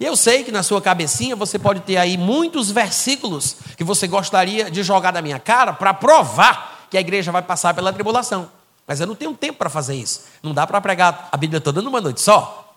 E 0.00 0.04
eu 0.04 0.16
sei 0.16 0.42
que 0.42 0.50
na 0.50 0.64
sua 0.64 0.82
cabecinha 0.82 1.36
você 1.36 1.56
pode 1.56 1.82
ter 1.82 1.98
aí 1.98 2.18
muitos 2.18 2.68
versículos 2.68 3.58
que 3.76 3.84
você 3.84 4.08
gostaria 4.08 4.68
de 4.68 4.82
jogar 4.82 5.12
na 5.12 5.22
minha 5.22 5.38
cara 5.38 5.72
para 5.72 5.94
provar 5.94 6.88
que 6.90 6.98
a 6.98 7.00
igreja 7.00 7.30
vai 7.30 7.42
passar 7.42 7.72
pela 7.72 7.92
tribulação. 7.92 8.50
Mas 8.88 8.98
eu 8.98 9.06
não 9.06 9.14
tenho 9.14 9.34
tempo 9.34 9.58
para 9.58 9.70
fazer 9.70 9.94
isso. 9.94 10.22
Não 10.42 10.52
dá 10.52 10.66
para 10.66 10.80
pregar 10.80 11.28
a 11.30 11.36
Bíblia 11.36 11.60
toda 11.60 11.80
numa 11.80 12.00
noite 12.00 12.20
só. 12.20 12.74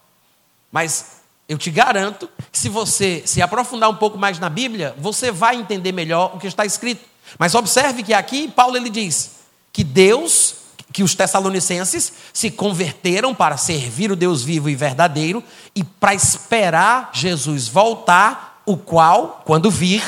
Mas 0.71 1.22
eu 1.53 1.57
te 1.57 1.69
garanto 1.69 2.29
que 2.51 2.57
se 2.57 2.67
você 2.67 3.23
se 3.25 3.41
aprofundar 3.41 3.89
um 3.89 3.95
pouco 3.95 4.17
mais 4.17 4.39
na 4.39 4.49
Bíblia, 4.49 4.95
você 4.97 5.31
vai 5.31 5.55
entender 5.55 5.91
melhor 5.91 6.35
o 6.35 6.39
que 6.39 6.47
está 6.47 6.65
escrito. 6.65 7.05
Mas 7.37 7.55
observe 7.55 8.03
que 8.03 8.13
aqui 8.13 8.47
Paulo 8.47 8.75
ele 8.75 8.89
diz 8.89 9.31
que 9.71 9.83
Deus 9.83 10.55
que 10.91 11.01
os 11.01 11.15
tessalonicenses 11.15 12.13
se 12.31 12.51
converteram 12.51 13.33
para 13.33 13.57
servir 13.57 14.11
o 14.11 14.15
Deus 14.15 14.43
vivo 14.43 14.69
e 14.69 14.75
verdadeiro 14.75 15.43
e 15.75 15.83
para 15.83 16.13
esperar 16.13 17.09
Jesus 17.11 17.67
voltar, 17.67 18.61
o 18.63 18.77
qual, 18.77 19.41
quando 19.43 19.71
vir, 19.71 20.03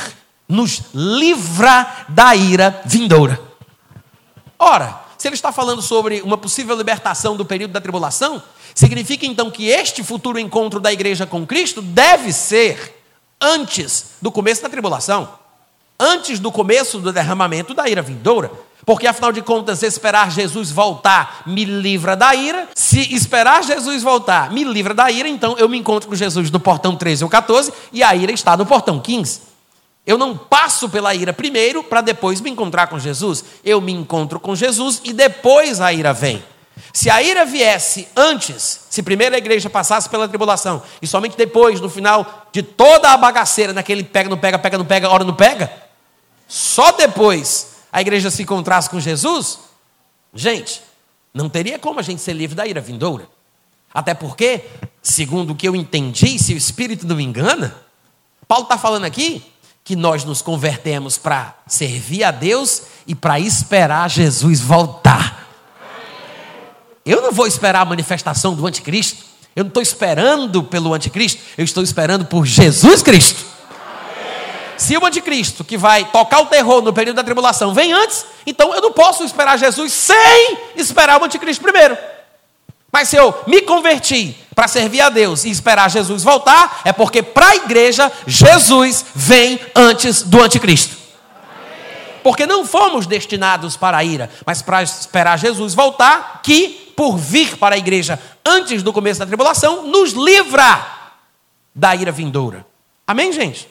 nos 0.48 0.84
livra 0.94 2.06
da 2.08 2.36
ira 2.36 2.84
vindoura. 2.86 3.42
Ora, 4.60 5.02
se 5.18 5.28
ele 5.28 5.36
está 5.36 5.52
falando 5.52 5.82
sobre 5.82 6.22
uma 6.22 6.38
possível 6.38 6.78
libertação 6.78 7.36
do 7.36 7.44
período 7.44 7.72
da 7.72 7.82
tribulação, 7.82 8.44
significa 8.76 9.26
então 9.26 9.50
que 9.50 9.70
este 9.70 10.04
futuro 10.04 10.38
encontro 10.38 10.80
da 10.80 10.92
igreja 10.92 11.26
com 11.26 11.48
Cristo 11.48 11.82
deve 11.82 12.32
ser 12.34 12.94
antes 13.42 14.18
do 14.22 14.32
começo 14.32 14.62
da 14.62 14.70
tribulação, 14.70 15.30
antes 16.00 16.40
do 16.40 16.52
começo 16.52 17.00
do 17.00 17.12
derramamento 17.12 17.74
da 17.74 17.88
ira 17.90 18.02
vindoura. 18.02 18.52
Porque 18.86 19.08
afinal 19.08 19.32
de 19.32 19.42
contas, 19.42 19.82
esperar 19.82 20.30
Jesus 20.30 20.70
voltar 20.70 21.42
me 21.48 21.66
livra 21.66 22.16
da 22.16 22.36
ira. 22.36 22.70
Se 22.76 23.16
esperar 23.16 23.64
Jesus 23.64 24.04
voltar 24.04 24.52
me 24.52 24.64
livra 24.64 24.94
da 24.94 25.10
ira, 25.10 25.28
então 25.28 25.56
eu 25.58 25.68
me 25.68 25.78
encontro 25.78 26.08
com 26.08 26.14
Jesus 26.14 26.52
no 26.52 26.60
portão 26.60 26.96
13 26.96 27.24
ou 27.24 27.30
14 27.30 27.74
e 27.92 28.04
a 28.04 28.14
ira 28.14 28.32
está 28.32 28.56
no 28.56 28.66
portão 28.66 29.00
15. 29.00 29.42
Eu 30.06 30.20
não 30.20 30.38
passo 30.38 30.88
pela 30.88 31.16
ira 31.16 31.34
primeiro 31.34 31.84
para 31.84 32.02
depois 32.02 32.40
me 32.40 32.52
encontrar 32.52 32.86
com 32.88 33.00
Jesus. 33.00 33.44
Eu 33.64 33.82
me 33.82 33.92
encontro 33.92 34.40
com 34.40 34.56
Jesus 34.56 35.02
e 35.04 35.12
depois 35.14 35.82
a 35.82 35.92
ira 35.92 36.14
vem. 36.14 36.44
Se 36.94 37.10
a 37.10 37.22
ira 37.22 37.46
viesse 37.46 38.08
antes, 38.16 38.82
se 38.90 39.04
primeiro 39.04 39.36
a 39.36 39.38
igreja 39.38 39.70
passasse 39.70 40.10
pela 40.10 40.28
tribulação 40.28 40.82
e 41.02 41.08
somente 41.08 41.38
depois, 41.38 41.80
no 41.80 41.90
final 41.90 42.48
de 42.52 42.62
toda 42.62 43.12
a 43.12 43.18
bagaceira, 43.18 43.74
naquele 43.74 44.04
pega, 44.04 44.30
não 44.30 44.38
pega, 44.38 44.60
pega, 44.60 44.78
não 44.78 44.86
pega, 44.86 45.10
hora 45.10 45.24
não 45.24 45.36
pega, 45.36 45.72
só 46.48 46.92
depois 46.92 47.76
a 47.92 48.02
igreja 48.02 48.30
se 48.30 48.44
encontrasse 48.44 48.90
com 48.90 49.00
Jesus, 49.00 49.60
gente, 50.34 50.82
não 51.34 51.50
teria 51.50 51.80
como 51.80 52.00
a 52.00 52.04
gente 52.04 52.22
ser 52.22 52.34
livre 52.34 52.56
da 52.56 52.66
ira 52.66 52.82
vindoura. 52.82 53.28
Até 53.94 54.14
porque, 54.14 54.66
segundo 55.02 55.52
o 55.52 55.56
que 55.56 55.68
eu 55.68 55.76
entendi, 55.76 56.38
se 56.38 56.54
o 56.54 56.58
Espírito 56.58 57.08
não 57.08 57.16
me 57.16 57.24
engana, 57.24 57.76
Paulo 58.48 58.64
está 58.64 58.78
falando 58.78 59.06
aqui 59.06 59.44
que 59.86 59.96
nós 59.96 60.24
nos 60.24 60.42
convertemos 60.42 61.18
para 61.18 61.56
servir 61.68 62.24
a 62.24 62.32
Deus 62.32 62.82
e 63.06 63.14
para 63.14 63.40
esperar 63.40 64.10
Jesus 64.10 64.60
voltar. 64.60 65.45
Eu 67.06 67.22
não 67.22 67.32
vou 67.32 67.46
esperar 67.46 67.82
a 67.82 67.86
manifestação 67.86 68.56
do 68.56 68.66
anticristo. 68.66 69.24
Eu 69.56 69.64
não 69.64 69.70
estou 69.70 69.82
esperando 69.82 70.64
pelo 70.64 70.94
anticristo, 70.94 71.42
eu 71.58 71.64
estou 71.64 71.82
esperando 71.82 72.26
por 72.26 72.46
Jesus 72.46 73.02
Cristo. 73.02 73.46
Se 74.78 74.98
o 74.98 75.06
anticristo, 75.06 75.64
que 75.64 75.78
vai 75.78 76.04
tocar 76.04 76.42
o 76.42 76.48
terror 76.48 76.82
no 76.82 76.92
período 76.92 77.16
da 77.16 77.24
tribulação, 77.24 77.74
vem 77.74 77.94
antes, 77.94 78.26
então 78.46 78.76
eu 78.76 78.82
não 78.82 78.92
posso 78.92 79.24
esperar 79.24 79.58
Jesus 79.58 79.94
sem 79.94 80.58
esperar 80.76 81.22
o 81.22 81.24
anticristo 81.24 81.64
primeiro. 81.64 81.98
Mas 82.92 83.08
se 83.08 83.16
eu 83.16 83.34
me 83.48 83.62
converti 83.62 84.36
para 84.54 84.68
servir 84.68 85.00
a 85.00 85.10
Deus 85.10 85.46
e 85.46 85.50
esperar 85.50 85.90
Jesus 85.90 86.24
voltar, 86.24 86.82
é 86.84 86.92
porque 86.92 87.24
para 87.24 87.52
a 87.52 87.56
igreja 87.56 88.12
Jesus 88.28 89.06
vem 89.16 89.58
antes 89.74 90.22
do 90.22 90.44
anticristo. 90.44 90.98
Porque 92.22 92.46
não 92.46 92.66
fomos 92.66 93.08
destinados 93.08 93.78
para 93.78 93.96
a 93.96 94.04
ira, 94.04 94.30
mas 94.46 94.62
para 94.62 94.84
esperar 94.84 95.38
Jesus 95.40 95.74
voltar, 95.74 96.42
que 96.44 96.85
por 96.96 97.18
vir 97.18 97.58
para 97.58 97.76
a 97.76 97.78
igreja 97.78 98.20
antes 98.46 98.82
do 98.82 98.94
começo 98.94 99.20
da 99.20 99.26
tribulação, 99.26 99.88
nos 99.88 100.14
livra 100.14 100.86
da 101.74 101.96
ira 101.96 102.12
vindoura. 102.12 102.66
Amém, 103.06 103.32
gente? 103.32 103.68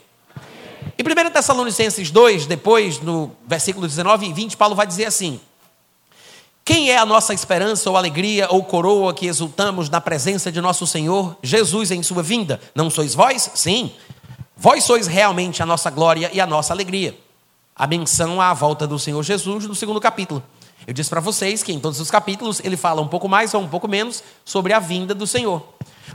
Em 0.98 1.02
1 1.02 1.30
Tessalonicenses 1.30 2.10
2, 2.10 2.46
depois, 2.46 3.00
no 3.00 3.32
versículo 3.46 3.86
19 3.86 4.26
e 4.26 4.32
20, 4.32 4.56
Paulo 4.56 4.74
vai 4.74 4.86
dizer 4.86 5.06
assim: 5.06 5.40
Quem 6.64 6.90
é 6.90 6.98
a 6.98 7.06
nossa 7.06 7.34
esperança 7.34 7.90
ou 7.90 7.96
alegria 7.96 8.46
ou 8.50 8.62
coroa 8.62 9.12
que 9.12 9.26
exultamos 9.26 9.88
na 9.88 10.00
presença 10.00 10.52
de 10.52 10.60
nosso 10.60 10.86
Senhor 10.86 11.36
Jesus 11.42 11.90
em 11.90 12.02
sua 12.02 12.22
vinda? 12.22 12.60
Não 12.74 12.90
sois 12.90 13.14
vós? 13.14 13.50
Sim. 13.54 13.92
Vós 14.56 14.84
sois 14.84 15.06
realmente 15.06 15.62
a 15.62 15.66
nossa 15.66 15.90
glória 15.90 16.30
e 16.32 16.40
a 16.40 16.46
nossa 16.46 16.72
alegria. 16.72 17.18
A 17.74 17.88
menção 17.88 18.40
à 18.40 18.54
volta 18.54 18.86
do 18.86 18.98
Senhor 18.98 19.20
Jesus 19.22 19.66
no 19.66 19.74
segundo 19.74 20.00
capítulo. 20.00 20.40
Eu 20.86 20.92
disse 20.92 21.08
para 21.08 21.20
vocês 21.20 21.62
que 21.62 21.72
em 21.72 21.80
todos 21.80 21.98
os 22.00 22.10
capítulos 22.10 22.60
ele 22.62 22.76
fala 22.76 23.00
um 23.00 23.08
pouco 23.08 23.28
mais 23.28 23.54
ou 23.54 23.62
um 23.62 23.68
pouco 23.68 23.88
menos 23.88 24.22
sobre 24.44 24.72
a 24.72 24.78
vinda 24.78 25.14
do 25.14 25.26
Senhor. 25.26 25.62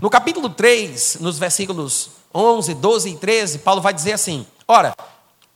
No 0.01 0.09
capítulo 0.09 0.49
3, 0.49 1.17
nos 1.19 1.39
versículos 1.39 2.11
11, 2.33 2.75
12 2.75 3.09
e 3.09 3.15
13, 3.15 3.59
Paulo 3.59 3.81
vai 3.81 3.93
dizer 3.93 4.13
assim: 4.13 4.45
Ora, 4.67 4.93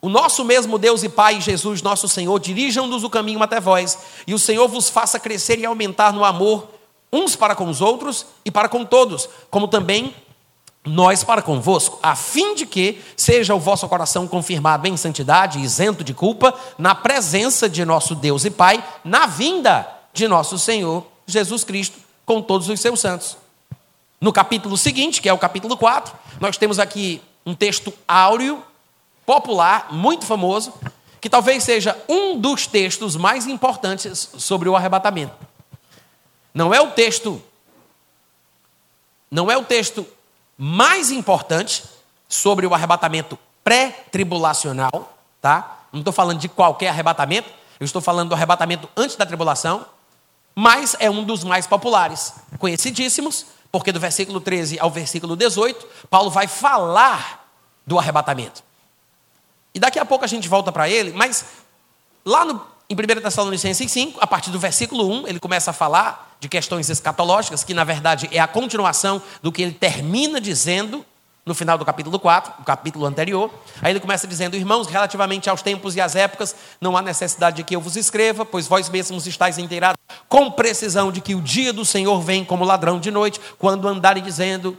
o 0.02 0.10
nosso 0.10 0.43
mesmo 0.43 0.78
Deus 0.78 1.04
e 1.04 1.10
Pai, 1.10 1.39
Jesus, 1.39 1.82
nosso 1.82 2.10
Senhor, 2.10 2.39
dirijam-nos 2.39 3.04
o 3.04 3.10
caminho 3.10 3.41
até 3.41 3.60
vós, 3.60 3.97
e 4.26 4.34
o 4.34 4.39
Senhor 4.39 4.67
vos 4.67 4.89
faça 4.89 5.19
crescer 5.19 5.60
e 5.60 5.65
aumentar 5.65 6.12
no 6.12 6.26
amor 6.26 6.67
uns 7.13 7.36
para 7.36 7.54
com 7.54 7.69
os 7.69 7.80
outros 7.80 8.26
e 8.43 8.49
para 8.49 8.67
com 8.67 8.84
todos, 8.84 9.30
como 9.52 9.67
também 9.67 10.15
nós 10.86 11.24
para 11.24 11.41
convosco, 11.41 11.98
a 12.04 12.15
fim 12.15 12.56
de 12.56 12.65
que 12.65 13.02
seja 13.15 13.56
o 13.56 13.60
vosso 13.60 13.88
coração 13.88 14.28
confirmado 14.28 14.88
em 14.88 14.98
santidade, 14.98 15.60
isento 15.60 16.04
de 16.04 16.13
culpa, 16.13 16.54
na 16.78 16.93
presença 16.93 17.69
de 17.69 17.86
nosso 17.86 18.13
Deus 18.15 18.43
e 18.43 18.52
Pai, 18.52 18.84
na 19.04 19.26
vinda 19.26 19.88
de 20.13 20.28
nosso 20.28 20.60
Senhor 20.60 21.06
Jesus 21.26 21.63
Cristo, 21.63 21.98
com 22.26 22.41
todos 22.41 22.67
os 22.67 22.80
seus 22.80 23.00
santos. 23.00 23.38
No 24.19 24.34
capítulo 24.34 24.78
seguinte, 24.78 25.22
que 25.22 25.30
é 25.30 25.34
o 25.34 25.38
capítulo 25.38 25.78
4, 25.78 26.13
nós 26.39 26.58
temos 26.58 26.80
aqui 26.80 27.22
um 27.46 27.56
texto 27.56 27.93
áureo, 28.08 28.62
popular, 29.26 29.88
muito 29.91 30.26
famoso, 30.26 30.74
que 31.22 31.30
talvez 31.30 31.63
seja 31.63 31.98
um 32.10 32.38
dos 32.38 32.67
textos 32.67 33.15
mais 33.15 33.48
importantes 33.48 34.30
sobre 34.38 34.67
o 34.67 34.76
arrebatamento. 34.76 35.34
Não 36.54 36.74
é 36.74 36.82
o 36.82 36.91
texto 36.91 37.41
não 39.32 39.50
é 39.50 39.58
o 39.58 39.63
texto 39.63 40.06
mais 40.65 41.12
importante 41.12 41.84
sobre 42.26 42.65
o 42.65 42.73
arrebatamento 42.73 43.38
pré-tribulacional, 43.65 45.13
tá? 45.41 45.80
Não 45.91 45.99
estou 45.99 46.13
falando 46.13 46.39
de 46.39 46.47
qualquer 46.47 46.88
arrebatamento, 46.88 47.49
eu 47.82 47.84
estou 47.84 48.02
falando 48.02 48.30
do 48.30 48.36
arrebatamento 48.36 48.88
antes 48.95 49.17
da 49.17 49.26
tribulação, 49.26 49.86
mas 50.56 50.95
é 51.02 51.10
um 51.10 51.26
dos 51.26 51.43
mais 51.43 51.67
populares, 51.67 52.36
conhecidíssimos, 52.60 53.45
porque 53.69 53.91
do 53.91 53.99
versículo 53.99 54.39
13 54.39 54.80
ao 54.80 54.89
versículo 54.89 55.36
18, 55.36 55.86
Paulo 56.10 56.30
vai 56.30 56.47
falar 56.47 57.45
do 57.86 57.99
arrebatamento. 57.99 58.63
E 59.76 59.80
daqui 59.80 59.99
a 59.99 60.06
pouco 60.06 60.23
a 60.23 60.30
gente 60.30 60.47
volta 60.47 60.71
para 60.71 60.88
ele, 60.88 61.12
mas 61.12 61.43
lá 62.23 62.45
no, 62.45 62.65
em 62.89 62.95
1 62.95 63.21
Tessalonicenses 63.21 63.91
5, 63.91 64.17
a 64.21 64.26
partir 64.26 64.49
do 64.49 64.60
versículo 64.60 65.12
1, 65.23 65.28
ele 65.28 65.41
começa 65.41 65.71
a 65.71 65.73
falar 65.73 66.33
de 66.43 66.49
questões 66.49 66.89
escatológicas, 66.89 67.63
que 67.63 67.73
na 67.73 67.86
verdade 67.86 68.29
é 68.29 68.38
a 68.38 68.47
continuação 68.47 69.21
do 69.41 69.49
que 69.49 69.62
ele 69.62 69.71
termina 69.71 70.41
dizendo 70.41 71.06
no 71.45 71.56
final 71.56 71.77
do 71.77 71.86
capítulo 71.86 72.19
4, 72.19 72.53
o 72.60 72.65
capítulo 72.65 73.06
anterior. 73.06 73.49
Aí 73.82 73.93
ele 73.93 73.99
começa 74.01 74.27
dizendo: 74.27 74.58
Irmãos, 74.58 74.88
relativamente 74.88 75.49
aos 75.49 75.62
tempos 75.62 75.95
e 75.95 76.01
às 76.01 76.17
épocas, 76.17 76.53
não 76.82 76.97
há 76.97 77.01
necessidade 77.01 77.58
de 77.58 77.63
que 77.63 77.77
eu 77.77 77.79
vos 77.79 77.95
escreva, 77.95 78.45
pois 78.45 78.67
vós 78.67 78.89
mesmos 78.89 79.25
estáis 79.25 79.58
inteirados 79.58 79.97
com 80.27 80.51
precisão 80.51 81.13
de 81.13 81.21
que 81.21 81.34
o 81.34 81.41
dia 81.41 81.71
do 81.71 81.86
Senhor 81.86 82.19
vem 82.21 82.43
como 82.43 82.65
ladrão 82.65 82.99
de 82.99 83.10
noite, 83.10 83.39
quando 83.58 83.88
andarem 83.88 84.21
dizendo: 84.21 84.77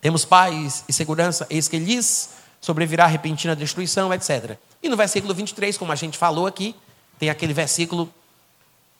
Temos 0.00 0.24
paz 0.24 0.84
e 0.88 0.92
segurança, 0.92 1.46
eis 1.48 1.68
que 1.68 1.78
lhes 1.78 2.30
sobrevirá 2.60 3.06
repentina 3.06 3.54
destruição, 3.54 4.12
etc. 4.12 4.58
E 4.82 4.88
no 4.88 4.96
versículo 4.96 5.32
23, 5.34 5.78
como 5.78 5.92
a 5.92 5.96
gente 5.96 6.18
falou 6.18 6.48
aqui, 6.48 6.74
tem 7.16 7.30
aquele 7.30 7.52
versículo 7.52 8.12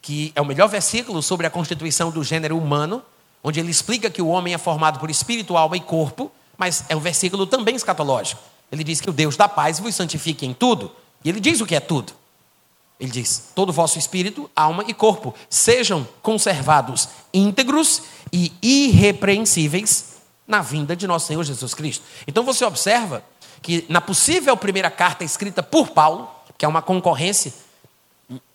que 0.02 0.32
é 0.34 0.40
o 0.40 0.44
melhor 0.44 0.68
versículo 0.68 1.22
sobre 1.22 1.46
a 1.46 1.50
constituição 1.50 2.10
do 2.10 2.24
gênero 2.24 2.56
humano, 2.56 3.02
onde 3.42 3.60
ele 3.60 3.70
explica 3.70 4.10
que 4.10 4.22
o 4.22 4.28
homem 4.28 4.54
é 4.54 4.58
formado 4.58 4.98
por 4.98 5.10
espírito, 5.10 5.56
alma 5.56 5.76
e 5.76 5.80
corpo, 5.80 6.30
mas 6.56 6.84
é 6.88 6.96
um 6.96 7.00
versículo 7.00 7.46
também 7.46 7.74
escatológico. 7.74 8.40
Ele 8.70 8.84
diz 8.84 9.00
que 9.00 9.10
o 9.10 9.12
Deus 9.12 9.36
da 9.36 9.48
paz 9.48 9.78
vos 9.78 9.94
santifique 9.94 10.46
em 10.46 10.52
tudo, 10.52 10.92
e 11.24 11.28
ele 11.28 11.40
diz 11.40 11.60
o 11.60 11.66
que 11.66 11.74
é 11.74 11.80
tudo. 11.80 12.12
Ele 12.98 13.10
diz: 13.10 13.50
todo 13.54 13.72
vosso 13.72 13.98
espírito, 13.98 14.50
alma 14.54 14.84
e 14.86 14.92
corpo 14.92 15.34
sejam 15.48 16.06
conservados 16.22 17.08
íntegros 17.32 18.02
e 18.32 18.52
irrepreensíveis 18.62 20.16
na 20.46 20.60
vinda 20.60 20.94
de 20.94 21.06
nosso 21.06 21.26
Senhor 21.26 21.42
Jesus 21.42 21.72
Cristo. 21.72 22.04
Então 22.26 22.44
você 22.44 22.64
observa 22.64 23.24
que 23.62 23.86
na 23.88 24.00
possível 24.00 24.56
primeira 24.56 24.90
carta 24.90 25.24
escrita 25.24 25.62
por 25.62 25.88
Paulo, 25.88 26.28
que 26.58 26.64
é 26.64 26.68
uma 26.68 26.82
concorrência, 26.82 27.52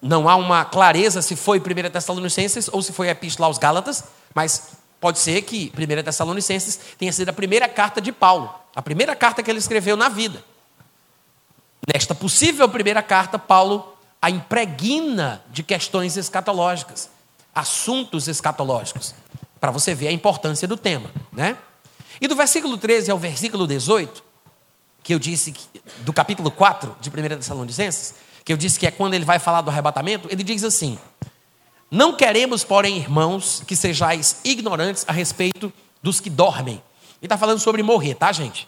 não 0.01 0.29
há 0.29 0.35
uma 0.35 0.63
clareza 0.63 1.21
se 1.21 1.35
foi 1.35 1.59
1 1.59 1.89
Tessalonicenses 1.91 2.69
ou 2.71 2.81
se 2.81 2.93
foi 2.93 3.09
a 3.09 3.11
Epístola 3.11 3.47
aos 3.47 3.57
Gálatas, 3.57 4.03
mas 4.33 4.73
pode 4.99 5.19
ser 5.19 5.41
que 5.41 5.71
1 5.77 6.03
Tessalonicenses 6.03 6.79
tenha 6.97 7.11
sido 7.11 7.29
a 7.29 7.33
primeira 7.33 7.67
carta 7.67 7.99
de 7.99 8.11
Paulo, 8.11 8.53
a 8.75 8.81
primeira 8.81 9.15
carta 9.15 9.43
que 9.43 9.49
ele 9.51 9.59
escreveu 9.59 9.97
na 9.97 10.09
vida. 10.09 10.43
Nesta 11.93 12.15
possível 12.15 12.67
primeira 12.69 13.03
carta, 13.03 13.37
Paulo 13.37 13.95
a 14.25 14.29
impregna 14.31 15.43
de 15.51 15.61
questões 15.61 16.17
escatológicas, 16.17 17.11
assuntos 17.53 18.27
escatológicos, 18.27 19.13
para 19.59 19.69
você 19.69 19.93
ver 19.93 20.07
a 20.07 20.11
importância 20.11 20.67
do 20.67 20.75
tema, 20.75 21.11
né? 21.31 21.55
E 22.19 22.27
do 22.27 22.35
versículo 22.35 22.75
13 22.75 23.11
ao 23.11 23.19
versículo 23.19 23.67
18, 23.67 24.23
que 25.03 25.13
eu 25.13 25.19
disse, 25.19 25.51
que, 25.51 25.79
do 25.99 26.11
capítulo 26.11 26.49
4 26.49 26.95
de 26.99 27.09
1 27.09 27.13
Tessalonicenses, 27.37 28.15
que 28.45 28.53
eu 28.53 28.57
disse 28.57 28.79
que 28.79 28.85
é 28.85 28.91
quando 28.91 29.15
ele 29.15 29.25
vai 29.25 29.39
falar 29.39 29.61
do 29.61 29.71
arrebatamento, 29.71 30.27
ele 30.31 30.43
diz 30.43 30.63
assim: 30.63 30.99
Não 31.89 32.15
queremos, 32.15 32.63
porém, 32.63 32.97
irmãos, 32.97 33.63
que 33.67 33.75
sejais 33.75 34.39
ignorantes 34.45 35.03
a 35.07 35.11
respeito 35.11 35.73
dos 36.01 36.19
que 36.19 36.29
dormem. 36.29 36.75
Ele 36.75 37.25
está 37.25 37.37
falando 37.37 37.59
sobre 37.59 37.81
morrer, 37.81 38.13
tá, 38.13 38.31
gente? 38.31 38.67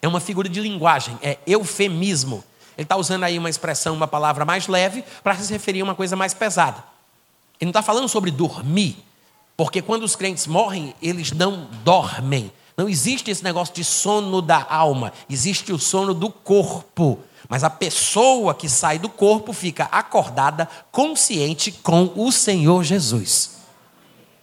É 0.00 0.08
uma 0.08 0.20
figura 0.20 0.48
de 0.48 0.58
linguagem, 0.58 1.18
é 1.20 1.36
eufemismo. 1.46 2.42
Ele 2.78 2.86
está 2.86 2.96
usando 2.96 3.24
aí 3.24 3.38
uma 3.38 3.50
expressão, 3.50 3.94
uma 3.94 4.08
palavra 4.08 4.46
mais 4.46 4.66
leve, 4.66 5.04
para 5.22 5.36
se 5.36 5.52
referir 5.52 5.82
a 5.82 5.84
uma 5.84 5.94
coisa 5.94 6.16
mais 6.16 6.32
pesada. 6.32 6.82
Ele 7.60 7.66
não 7.66 7.78
está 7.78 7.82
falando 7.82 8.08
sobre 8.08 8.30
dormir, 8.30 8.96
porque 9.54 9.82
quando 9.82 10.04
os 10.04 10.16
crentes 10.16 10.46
morrem, 10.46 10.94
eles 11.02 11.30
não 11.30 11.68
dormem. 11.84 12.50
Não 12.74 12.88
existe 12.88 13.30
esse 13.30 13.44
negócio 13.44 13.74
de 13.74 13.84
sono 13.84 14.40
da 14.40 14.66
alma, 14.70 15.12
existe 15.28 15.70
o 15.70 15.78
sono 15.78 16.14
do 16.14 16.30
corpo. 16.30 17.18
Mas 17.50 17.64
a 17.64 17.68
pessoa 17.68 18.54
que 18.54 18.68
sai 18.68 18.96
do 18.96 19.08
corpo 19.08 19.52
fica 19.52 19.88
acordada, 19.90 20.68
consciente 20.92 21.72
com 21.72 22.12
o 22.14 22.30
Senhor 22.30 22.84
Jesus. 22.84 23.58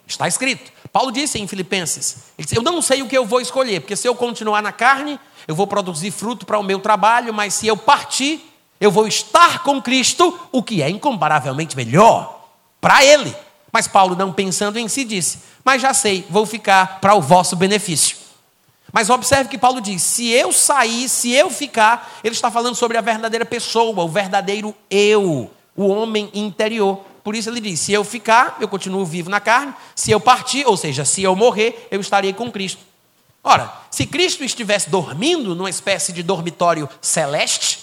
Está 0.05 0.27
escrito. 0.27 0.73
Paulo 0.91 1.09
disse 1.09 1.39
em 1.39 1.47
Filipenses: 1.47 2.17
disse, 2.37 2.57
Eu 2.57 2.61
não 2.61 2.81
sei 2.81 3.01
o 3.01 3.07
que 3.07 3.17
eu 3.17 3.25
vou 3.25 3.39
escolher, 3.39 3.79
porque 3.79 3.95
se 3.95 4.09
eu 4.09 4.13
continuar 4.13 4.61
na 4.61 4.73
carne, 4.73 5.17
eu 5.47 5.55
vou 5.55 5.65
produzir 5.65 6.11
fruto 6.11 6.45
para 6.45 6.59
o 6.59 6.63
meu 6.63 6.81
trabalho, 6.81 7.33
mas 7.33 7.53
se 7.53 7.65
eu 7.65 7.77
partir, 7.77 8.41
eu 8.77 8.91
vou 8.91 9.07
estar 9.07 9.63
com 9.63 9.81
Cristo, 9.81 10.37
o 10.51 10.61
que 10.61 10.81
é 10.81 10.89
incomparavelmente 10.89 11.77
melhor 11.77 12.49
para 12.81 13.05
Ele. 13.05 13.33
Mas 13.71 13.87
Paulo, 13.87 14.17
não 14.17 14.33
pensando 14.33 14.77
em 14.77 14.89
si, 14.89 15.05
disse: 15.05 15.39
Mas 15.63 15.81
já 15.81 15.93
sei, 15.93 16.25
vou 16.29 16.45
ficar 16.45 16.99
para 16.99 17.15
o 17.15 17.21
vosso 17.21 17.55
benefício. 17.55 18.26
Mas 18.91 19.09
observe 19.09 19.49
que 19.49 19.57
Paulo 19.57 19.81
diz: 19.81 20.01
se 20.01 20.29
eu 20.29 20.51
sair, 20.51 21.09
se 21.09 21.31
eu 21.31 21.49
ficar, 21.49 22.19
ele 22.23 22.35
está 22.35 22.49
falando 22.49 22.75
sobre 22.75 22.97
a 22.97 23.01
verdadeira 23.01 23.45
pessoa, 23.45 24.03
o 24.03 24.09
verdadeiro 24.09 24.73
eu, 24.89 25.49
o 25.75 25.87
homem 25.87 26.29
interior. 26.33 27.01
Por 27.23 27.35
isso 27.35 27.49
ele 27.49 27.59
diz: 27.59 27.79
se 27.79 27.91
eu 27.91 28.03
ficar, 28.03 28.57
eu 28.59 28.67
continuo 28.67 29.05
vivo 29.05 29.29
na 29.29 29.39
carne, 29.39 29.73
se 29.95 30.11
eu 30.11 30.19
partir, 30.19 30.65
ou 30.65 30.77
seja, 30.77 31.03
se 31.03 31.21
eu 31.23 31.35
morrer, 31.35 31.87
eu 31.91 31.99
estarei 31.99 32.33
com 32.33 32.51
Cristo. 32.51 32.81
Ora, 33.43 33.73
se 33.89 34.05
Cristo 34.05 34.43
estivesse 34.43 34.89
dormindo 34.89 35.55
numa 35.55 35.69
espécie 35.69 36.11
de 36.11 36.23
dormitório 36.23 36.89
celeste, 37.01 37.79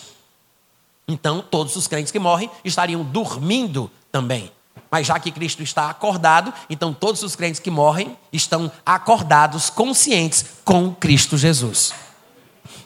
então 1.06 1.40
todos 1.42 1.76
os 1.76 1.86
crentes 1.86 2.10
que 2.10 2.18
morrem 2.18 2.50
estariam 2.64 3.02
dormindo 3.02 3.90
também. 4.10 4.50
Mas 4.94 5.08
já 5.08 5.18
que 5.18 5.32
Cristo 5.32 5.60
está 5.60 5.90
acordado, 5.90 6.54
então 6.70 6.94
todos 6.94 7.24
os 7.24 7.34
crentes 7.34 7.58
que 7.58 7.68
morrem 7.68 8.16
estão 8.32 8.70
acordados, 8.86 9.68
conscientes 9.68 10.44
com 10.64 10.94
Cristo 10.94 11.36
Jesus. 11.36 11.92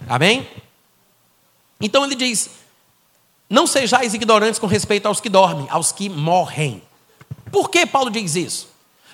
Amém? 0.08 0.48
Então 1.78 2.02
ele 2.06 2.14
diz: 2.14 2.48
Não 3.50 3.66
sejais 3.66 4.14
ignorantes 4.14 4.58
com 4.58 4.66
respeito 4.66 5.04
aos 5.04 5.20
que 5.20 5.28
dormem, 5.28 5.66
aos 5.68 5.92
que 5.92 6.08
morrem. 6.08 6.82
Por 7.52 7.68
que 7.68 7.84
Paulo 7.84 8.10
diz 8.10 8.34
isso? 8.36 8.70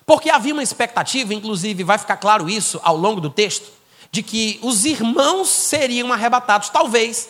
Porque 0.07 0.31
havia 0.31 0.53
uma 0.53 0.63
expectativa, 0.63 1.35
inclusive 1.35 1.83
vai 1.83 1.99
ficar 1.99 2.19
claro 2.19 2.49
isso 2.49 2.79
ao 2.85 2.97
longo 2.97 3.21
do 3.21 3.29
texto, 3.29 3.73
de 4.13 4.23
que 4.23 4.61
os 4.63 4.85
irmãos 4.85 5.49
seriam 5.49 6.13
arrebatados, 6.13 6.69
talvez, 6.69 7.29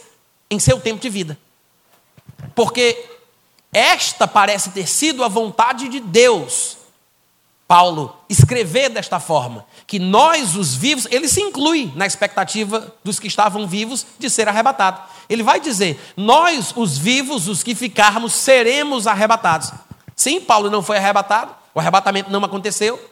em 0.51 0.59
seu 0.59 0.79
tempo 0.79 1.01
de 1.01 1.09
vida. 1.09 1.39
Porque 2.55 3.14
esta 3.75 4.29
parece 4.29 4.71
ter 4.71 4.87
sido 4.87 5.25
a 5.25 5.29
vontade 5.29 5.89
de 5.89 5.99
Deus. 5.99 6.79
Paulo 7.67 8.15
escrever 8.29 8.91
desta 8.91 9.19
forma, 9.19 9.67
que 9.87 9.99
nós, 9.99 10.55
os 10.55 10.75
vivos, 10.75 11.09
ele 11.11 11.27
se 11.27 11.41
inclui 11.41 11.91
na 11.97 12.07
expectativa 12.07 12.95
dos 13.03 13.19
que 13.19 13.27
estavam 13.27 13.67
vivos 13.67 14.07
de 14.19 14.31
ser 14.31 14.49
arrebatado. 14.49 15.01
Ele 15.29 15.43
vai 15.43 15.59
dizer: 15.59 15.99
Nós, 16.17 16.73
os 16.77 16.97
vivos, 16.97 17.49
os 17.49 17.63
que 17.63 17.75
ficarmos, 17.75 18.33
seremos 18.35 19.07
arrebatados. 19.07 19.73
Sim, 20.15 20.41
Paulo 20.41 20.71
não 20.71 20.83
foi 20.83 20.99
arrebatado, 20.99 21.53
o 21.75 21.81
arrebatamento 21.81 22.31
não 22.31 22.45
aconteceu, 22.45 23.03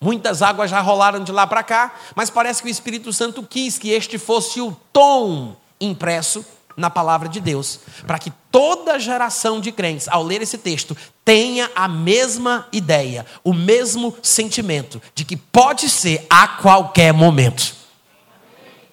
muitas 0.00 0.42
águas 0.42 0.70
já 0.70 0.80
rolaram 0.80 1.22
de 1.22 1.30
lá 1.30 1.46
para 1.46 1.62
cá, 1.62 1.94
mas 2.16 2.30
parece 2.30 2.62
que 2.62 2.68
o 2.68 2.70
Espírito 2.70 3.12
Santo 3.12 3.42
quis 3.42 3.78
que 3.78 3.90
este 3.90 4.18
fosse 4.18 4.60
o 4.60 4.76
tom 4.92 5.54
impresso 5.80 6.44
na 6.80 6.90
palavra 6.90 7.28
de 7.28 7.40
Deus, 7.40 7.80
para 8.06 8.18
que 8.18 8.32
toda 8.50 8.98
geração 8.98 9.60
de 9.60 9.70
crentes, 9.70 10.08
ao 10.08 10.22
ler 10.22 10.42
esse 10.42 10.58
texto, 10.58 10.96
tenha 11.24 11.70
a 11.74 11.86
mesma 11.86 12.66
ideia, 12.72 13.24
o 13.44 13.52
mesmo 13.52 14.16
sentimento 14.22 15.00
de 15.14 15.24
que 15.24 15.36
pode 15.36 15.88
ser 15.88 16.26
a 16.28 16.48
qualquer 16.48 17.12
momento. 17.12 17.74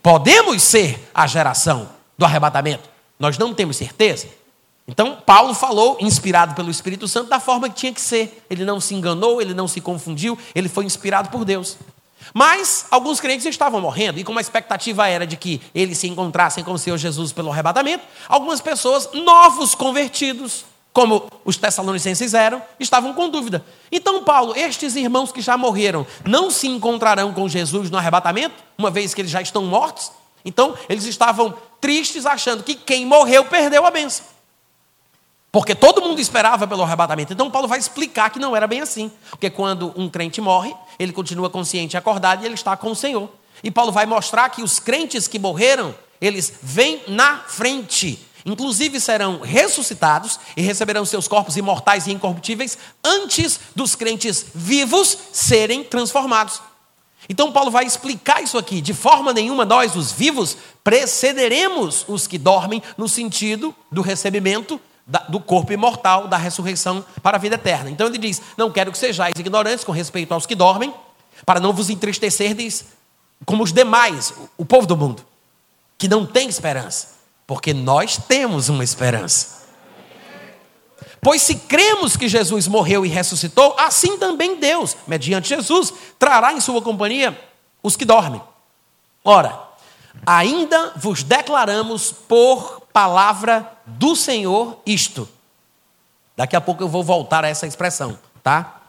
Podemos 0.04 0.62
ser 0.62 1.10
a 1.14 1.26
geração 1.26 1.90
do 2.18 2.26
arrebatamento? 2.26 2.88
Nós 3.20 3.38
não 3.38 3.54
temos 3.54 3.78
certeza. 3.78 4.28
Então, 4.88 5.18
Paulo 5.26 5.54
falou, 5.54 5.98
inspirado 6.00 6.56
pelo 6.56 6.72
Espírito 6.72 7.08
Santo, 7.08 7.30
da 7.30 7.40
forma 7.40 7.68
que 7.68 7.76
tinha 7.76 7.94
que 7.94 8.00
ser. 8.00 8.46
Ele 8.50 8.64
não 8.64 8.80
se 8.80 8.96
enganou, 8.96 9.42
ele 9.42 9.54
não 9.54 9.68
se 9.68 9.82
confundiu, 9.82 10.38
ele 10.56 10.70
foi 10.70 10.86
inspirado 10.86 11.30
por 11.30 11.44
Deus. 11.44 11.78
Mas 12.34 12.86
alguns 12.92 13.20
crentes 13.20 13.46
estavam 13.46 13.80
morrendo, 13.80 14.20
e 14.20 14.24
como 14.24 14.40
a 14.40 14.42
expectativa 14.42 15.08
era 15.08 15.26
de 15.26 15.38
que 15.38 15.62
eles 15.74 15.98
se 15.98 16.08
encontrassem 16.08 16.64
com 16.64 16.74
o 16.74 16.78
Senhor 16.78 16.98
Jesus 16.98 17.32
pelo 17.32 17.52
arrebatamento, 17.52 18.04
algumas 18.28 18.62
pessoas, 18.62 19.10
novos 19.14 19.74
convertidos, 19.76 20.66
como 20.92 21.32
os 21.46 21.58
tessalonicenses 21.58 22.34
eram, 22.34 22.62
estavam 22.80 23.14
com 23.14 23.30
dúvida. 23.30 23.64
Então, 23.92 24.24
Paulo, 24.24 24.56
estes 24.56 24.96
irmãos 24.96 25.32
que 25.32 25.42
já 25.42 25.56
morreram, 25.56 26.08
não 26.26 26.50
se 26.50 26.68
encontrarão 26.68 27.32
com 27.34 27.48
Jesus 27.48 27.92
no 27.92 27.98
arrebatamento, 27.98 28.56
uma 28.78 28.90
vez 28.90 29.14
que 29.14 29.22
eles 29.22 29.32
já 29.32 29.42
estão 29.42 29.64
mortos? 29.64 30.12
Então, 30.44 30.76
eles 30.90 31.06
estavam 31.06 31.54
tristes, 31.80 32.26
achando 32.26 32.64
que 32.64 32.74
quem 32.74 33.06
morreu 33.06 33.46
perdeu 33.46 33.86
a 33.86 33.92
bênção. 33.92 34.26
Porque 35.52 35.74
todo 35.74 36.02
mundo 36.02 36.20
esperava 36.20 36.68
pelo 36.68 36.84
arrebatamento. 36.84 37.34
Então, 37.34 37.50
Paulo 37.50 37.68
vai 37.68 37.80
explicar 37.80 38.30
que 38.30 38.40
não 38.40 38.56
era 38.56 38.68
bem 38.68 38.82
assim. 38.82 39.12
Porque 39.30 39.50
quando 39.50 39.94
um 39.96 40.10
crente 40.10 40.42
morre, 40.42 40.76
ele 41.00 41.14
continua 41.14 41.50
consciente 41.50 41.96
e 41.96 41.98
acordado 41.98 42.44
e 42.44 42.46
ele 42.46 42.56
está 42.56 42.76
com 42.76 42.92
o 42.92 42.96
Senhor. 42.96 43.30
E 43.64 43.72
Paulo 43.72 43.92
vai 43.92 44.06
mostrar 44.06 44.50
que 44.50 44.62
os 44.62 44.80
crentes 44.80 45.28
que 45.28 45.40
morreram, 45.40 45.96
eles 46.20 46.54
vêm 46.62 47.02
na 47.08 47.40
frente. 47.40 48.20
Inclusive 48.46 49.00
serão 49.00 49.42
ressuscitados 49.42 50.40
e 50.56 50.62
receberão 50.62 51.06
seus 51.06 51.28
corpos 51.28 51.58
imortais 51.58 52.08
e 52.08 52.12
incorruptíveis 52.12 52.78
antes 53.04 53.60
dos 53.76 53.96
crentes 53.96 54.46
vivos 54.54 55.18
serem 55.34 55.84
transformados. 55.84 56.62
Então, 57.30 57.52
Paulo 57.52 57.72
vai 57.72 57.86
explicar 57.86 58.42
isso 58.42 58.58
aqui. 58.58 58.80
De 58.80 58.94
forma 58.94 59.34
nenhuma, 59.34 59.66
nós, 59.66 59.96
os 59.96 60.12
vivos, 60.12 60.56
precederemos 60.84 62.06
os 62.08 62.26
que 62.26 62.38
dormem, 62.38 62.82
no 62.98 63.10
sentido 63.10 63.76
do 63.92 64.02
recebimento 64.02 64.80
do 65.30 65.40
corpo 65.40 65.72
imortal, 65.72 66.28
da 66.28 66.38
ressurreição 66.38 67.04
para 67.24 67.38
a 67.38 67.40
vida 67.40 67.56
eterna. 67.56 67.90
Então, 67.90 68.08
ele 68.08 68.18
diz: 68.18 68.42
Não 68.58 68.72
quero 68.72 68.92
que 68.92 68.98
sejais 68.98 69.34
ignorantes 69.38 69.86
com 69.86 69.92
respeito 69.92 70.34
aos 70.34 70.46
que 70.46 70.56
dormem, 70.56 70.94
para 71.46 71.60
não 71.60 71.72
vos 71.72 71.90
entristecerdes 71.90 72.86
como 73.46 73.64
os 73.64 73.72
demais, 73.72 74.34
o 74.58 74.66
povo 74.66 74.88
do 74.88 74.98
mundo, 74.98 75.24
que 75.98 76.08
não 76.08 76.26
tem 76.26 76.50
esperança, 76.50 77.16
porque 77.46 77.74
nós 77.74 78.18
temos 78.18 78.68
uma 78.68 78.84
esperança. 78.84 79.58
Pois 81.22 81.42
se 81.42 81.56
cremos 81.56 82.16
que 82.16 82.28
Jesus 82.28 82.68
morreu 82.68 83.06
e 83.06 83.10
ressuscitou, 83.10 83.76
assim 83.78 84.18
também 84.18 84.60
Deus, 84.60 84.96
mediante 85.08 85.50
Jesus, 85.50 85.94
trará 86.20 86.54
em 86.54 86.62
sua 86.62 86.82
companhia 86.82 87.38
os 87.82 87.96
que 87.96 88.06
dormem. 88.06 88.42
Ora, 89.24 89.67
ainda 90.26 90.94
vos 90.96 91.24
declaramos 91.24 92.12
por 92.12 92.82
palavra 92.92 93.72
do 93.86 94.16
Senhor 94.16 94.80
isto. 94.86 95.28
Daqui 96.36 96.56
a 96.56 96.62
pouco 96.62 96.84
eu 96.84 96.88
vou 96.88 97.04
voltar 97.04 97.44
a 97.44 97.48
essa 97.48 97.66
expressão, 97.66 98.18
tá? 98.44 98.82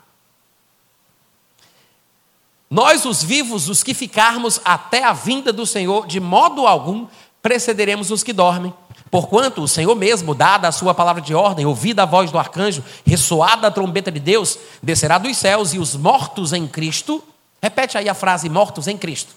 Nós, 2.71 3.07
os 3.07 3.23
vivos, 3.23 3.69
os 3.69 3.83
que 3.83 3.95
ficarmos 3.95 4.61
até 4.65 5.03
a 5.03 5.15
vinda 5.15 5.53
do 5.53 5.65
Senhor, 5.65 6.07
de 6.07 6.21
modo 6.21 6.67
algum 6.67 7.07
precederemos 7.41 8.11
os 8.11 8.23
que 8.23 8.33
dormem. 8.33 8.75
Porquanto 9.11 9.63
o 9.63 9.69
Senhor 9.69 9.95
mesmo, 9.95 10.35
dada 10.35 10.69
a 10.69 10.73
sua 10.73 10.93
palavra 10.93 11.23
de 11.23 11.35
ordem, 11.35 11.65
ouvida 11.65 12.03
a 12.03 12.07
voz 12.07 12.31
do 12.31 12.39
arcanjo, 12.39 12.85
ressoada 13.07 13.69
a 13.69 13.71
trombeta 13.71 14.13
de 14.13 14.21
Deus, 14.21 14.59
descerá 14.83 15.17
dos 15.17 15.37
céus 15.39 15.73
e 15.73 15.79
os 15.79 15.97
mortos 15.97 16.53
em 16.53 16.67
Cristo. 16.67 17.25
Repete 17.63 17.97
aí 17.97 18.09
a 18.09 18.15
frase: 18.15 18.51
mortos 18.51 18.87
em 18.87 18.99
Cristo. 18.99 19.35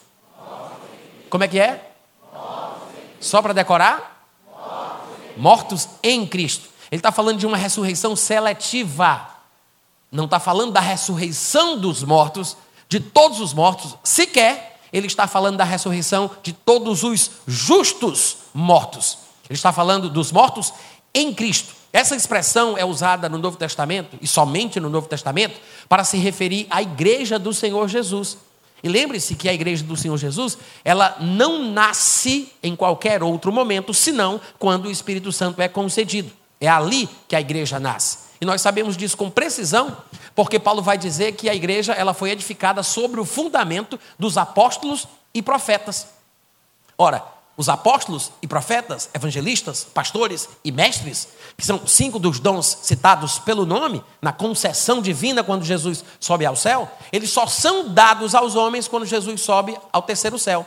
Como 1.32 1.44
é 1.44 1.48
que 1.48 1.60
é? 1.60 1.92
Só 3.20 3.42
para 3.42 3.54
decorar? 3.54 4.28
Mortos 5.36 5.88
em 6.04 6.28
Cristo. 6.28 6.70
Ele 6.92 7.00
está 7.00 7.12
falando 7.12 7.40
de 7.40 7.48
uma 7.48 7.58
ressurreição 7.58 8.16
seletiva. 8.16 9.28
Não 10.12 10.26
está 10.26 10.40
falando 10.40 10.74
da 10.74 10.82
ressurreição 10.82 11.80
dos 11.80 12.04
mortos, 12.04 12.58
de 12.90 13.00
todos 13.00 13.40
os 13.40 13.54
mortos, 13.54 13.96
sequer 14.04 14.72
ele 14.92 15.08
está 15.08 15.26
falando 15.26 15.56
da 15.56 15.64
ressurreição 15.64 16.30
de 16.44 16.52
todos 16.52 17.04
os 17.04 17.32
justos 17.48 18.38
mortos. 18.54 19.20
Ele 19.50 19.56
está 19.56 19.72
falando 19.72 20.10
dos 20.10 20.34
mortos 20.34 20.74
em 21.14 21.34
Cristo. 21.34 21.74
Essa 21.94 22.16
expressão 22.16 22.78
é 22.78 22.84
usada 22.84 23.30
no 23.30 23.38
Novo 23.38 23.56
Testamento, 23.56 24.18
e 24.22 24.28
somente 24.28 24.80
no 24.80 24.90
Novo 24.90 25.08
Testamento, 25.08 25.60
para 25.88 26.04
se 26.04 26.18
referir 26.18 26.68
à 26.70 26.82
igreja 26.82 27.40
do 27.40 27.54
Senhor 27.54 27.88
Jesus. 27.88 28.38
E 28.84 28.90
lembre-se 28.90 29.36
que 29.36 29.48
a 29.48 29.54
igreja 29.54 29.84
do 29.84 29.96
Senhor 29.96 30.18
Jesus, 30.18 30.58
ela 30.84 31.16
não 31.20 31.64
nasce 31.72 32.52
em 32.64 32.76
qualquer 32.76 33.22
outro 33.22 33.52
momento, 33.52 33.94
senão 33.94 34.42
quando 34.58 34.86
o 34.86 34.92
Espírito 34.92 35.32
Santo 35.32 35.62
é 35.62 35.68
concedido. 35.68 36.32
É 36.60 36.68
ali 36.68 37.08
que 37.28 37.36
a 37.36 37.42
igreja 37.42 37.80
nasce. 37.80 38.32
E 38.40 38.46
nós 38.46 38.62
sabemos 38.62 38.98
disso 38.98 39.16
com 39.16 39.30
precisão, 39.30 39.96
porque 40.36 40.60
Paulo 40.60 40.82
vai 40.82 40.98
dizer 40.98 41.34
que 41.34 41.48
a 41.48 41.54
igreja 41.54 41.94
ela 41.94 42.14
foi 42.14 42.32
edificada 42.32 42.82
sobre 42.82 43.20
o 43.20 43.26
fundamento 43.26 44.00
dos 44.18 44.36
apóstolos 44.38 45.08
e 45.34 45.44
profetas. 45.44 46.08
Ora, 46.98 47.24
os 47.58 47.70
apóstolos 47.70 48.32
e 48.42 48.48
profetas, 48.48 49.10
evangelistas, 49.14 49.84
pastores 49.84 50.50
e 50.64 50.72
mestres, 50.72 51.28
que 51.58 51.66
são 51.66 51.86
cinco 51.86 52.18
dos 52.18 52.40
dons 52.40 52.80
citados 52.82 53.40
pelo 53.40 53.66
nome, 53.66 54.04
na 54.22 54.32
concessão 54.32 55.02
divina 55.02 55.44
quando 55.44 55.64
Jesus 55.64 56.04
sobe 56.20 56.46
ao 56.46 56.56
céu, 56.56 56.90
eles 57.12 57.30
só 57.30 57.46
são 57.46 57.90
dados 57.90 58.34
aos 58.34 58.56
homens 58.56 58.88
quando 58.88 59.06
Jesus 59.06 59.42
sobe 59.42 59.78
ao 59.92 60.02
terceiro 60.02 60.40
céu. 60.40 60.66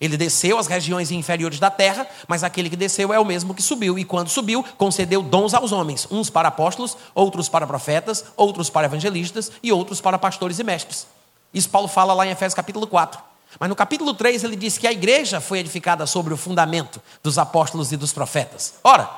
Ele 0.00 0.16
desceu 0.16 0.58
às 0.58 0.66
regiões 0.66 1.10
inferiores 1.10 1.60
da 1.60 1.70
terra, 1.70 2.06
mas 2.26 2.42
aquele 2.42 2.68
que 2.68 2.76
desceu 2.76 3.12
é 3.12 3.18
o 3.18 3.24
mesmo 3.24 3.54
que 3.54 3.62
subiu, 3.62 3.98
e 3.98 4.04
quando 4.04 4.28
subiu, 4.28 4.64
concedeu 4.76 5.22
dons 5.22 5.54
aos 5.54 5.72
homens, 5.72 6.08
uns 6.10 6.28
para 6.28 6.48
apóstolos, 6.48 6.96
outros 7.14 7.48
para 7.48 7.66
profetas, 7.66 8.24
outros 8.36 8.68
para 8.68 8.86
evangelistas 8.86 9.52
e 9.62 9.72
outros 9.72 10.00
para 10.00 10.18
pastores 10.18 10.58
e 10.58 10.64
mestres. 10.64 11.06
Isso 11.52 11.70
Paulo 11.70 11.86
fala 11.86 12.12
lá 12.12 12.26
em 12.26 12.30
Efésios 12.30 12.54
capítulo 12.54 12.86
4. 12.86 13.33
Mas 13.58 13.68
no 13.68 13.76
capítulo 13.76 14.14
3 14.14 14.44
ele 14.44 14.56
diz 14.56 14.78
que 14.78 14.86
a 14.86 14.92
igreja 14.92 15.40
foi 15.40 15.58
edificada 15.58 16.06
sobre 16.06 16.32
o 16.32 16.36
fundamento 16.36 17.00
dos 17.22 17.38
apóstolos 17.38 17.92
e 17.92 17.96
dos 17.96 18.12
profetas. 18.12 18.74
Ora, 18.82 19.08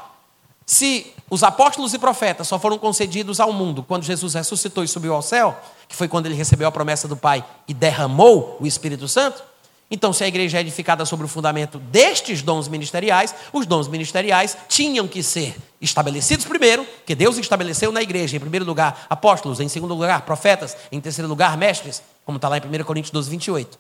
se 0.65 1.13
os 1.31 1.43
apóstolos 1.43 1.95
e 1.95 1.99
profetas 1.99 2.49
só 2.49 2.59
foram 2.59 2.79
concedidos 2.79 3.41
ao 3.41 3.53
mundo 3.53 3.83
quando 3.83 4.03
Jesus 4.03 4.35
ressuscitou 4.35 4.83
e 4.83 4.89
subiu 4.89 5.15
ao 5.15 5.23
céu, 5.23 5.59
que 5.89 5.97
foi 5.97 6.09
quando 6.09 6.27
ele 6.27 6.35
recebeu 6.35 6.67
a 6.67 6.73
promessa 6.73 7.07
do 7.07 7.17
Pai 7.17 7.45
e 7.69 7.75
derramou 7.75 8.57
o 8.61 8.67
Espírito 8.67 9.07
Santo, 9.07 9.43
então, 9.89 10.13
se 10.13 10.25
a 10.25 10.27
igreja 10.27 10.59
é 10.59 10.61
edificada 10.61 11.05
sobre 11.05 11.27
o 11.27 11.29
fundamento 11.29 11.79
destes 11.79 12.43
dons 12.43 12.67
ministeriais, 12.67 13.33
os 13.53 13.67
dons 13.67 13.87
ministeriais 13.87 14.57
tinham 14.69 15.07
que 15.07 15.23
ser 15.23 15.57
estabelecidos 15.81 16.45
primeiro, 16.45 16.85
que 17.05 17.15
Deus 17.15 17.39
estabeleceu 17.39 17.93
na 17.93 18.03
igreja, 18.03 18.37
em 18.37 18.41
primeiro 18.41 18.67
lugar, 18.67 19.07
apóstolos, 19.09 19.61
em 19.61 19.69
segundo 19.69 19.95
lugar, 19.95 20.23
profetas, 20.23 20.77
em 20.91 21.01
terceiro 21.01 21.29
lugar, 21.29 21.57
mestres, 21.57 22.03
como 22.25 22.35
está 22.35 22.49
lá 22.49 22.59
em 22.59 22.63
1 22.63 22.85
Coríntios 22.85 23.13
12, 23.13 23.31
28. 23.31 23.79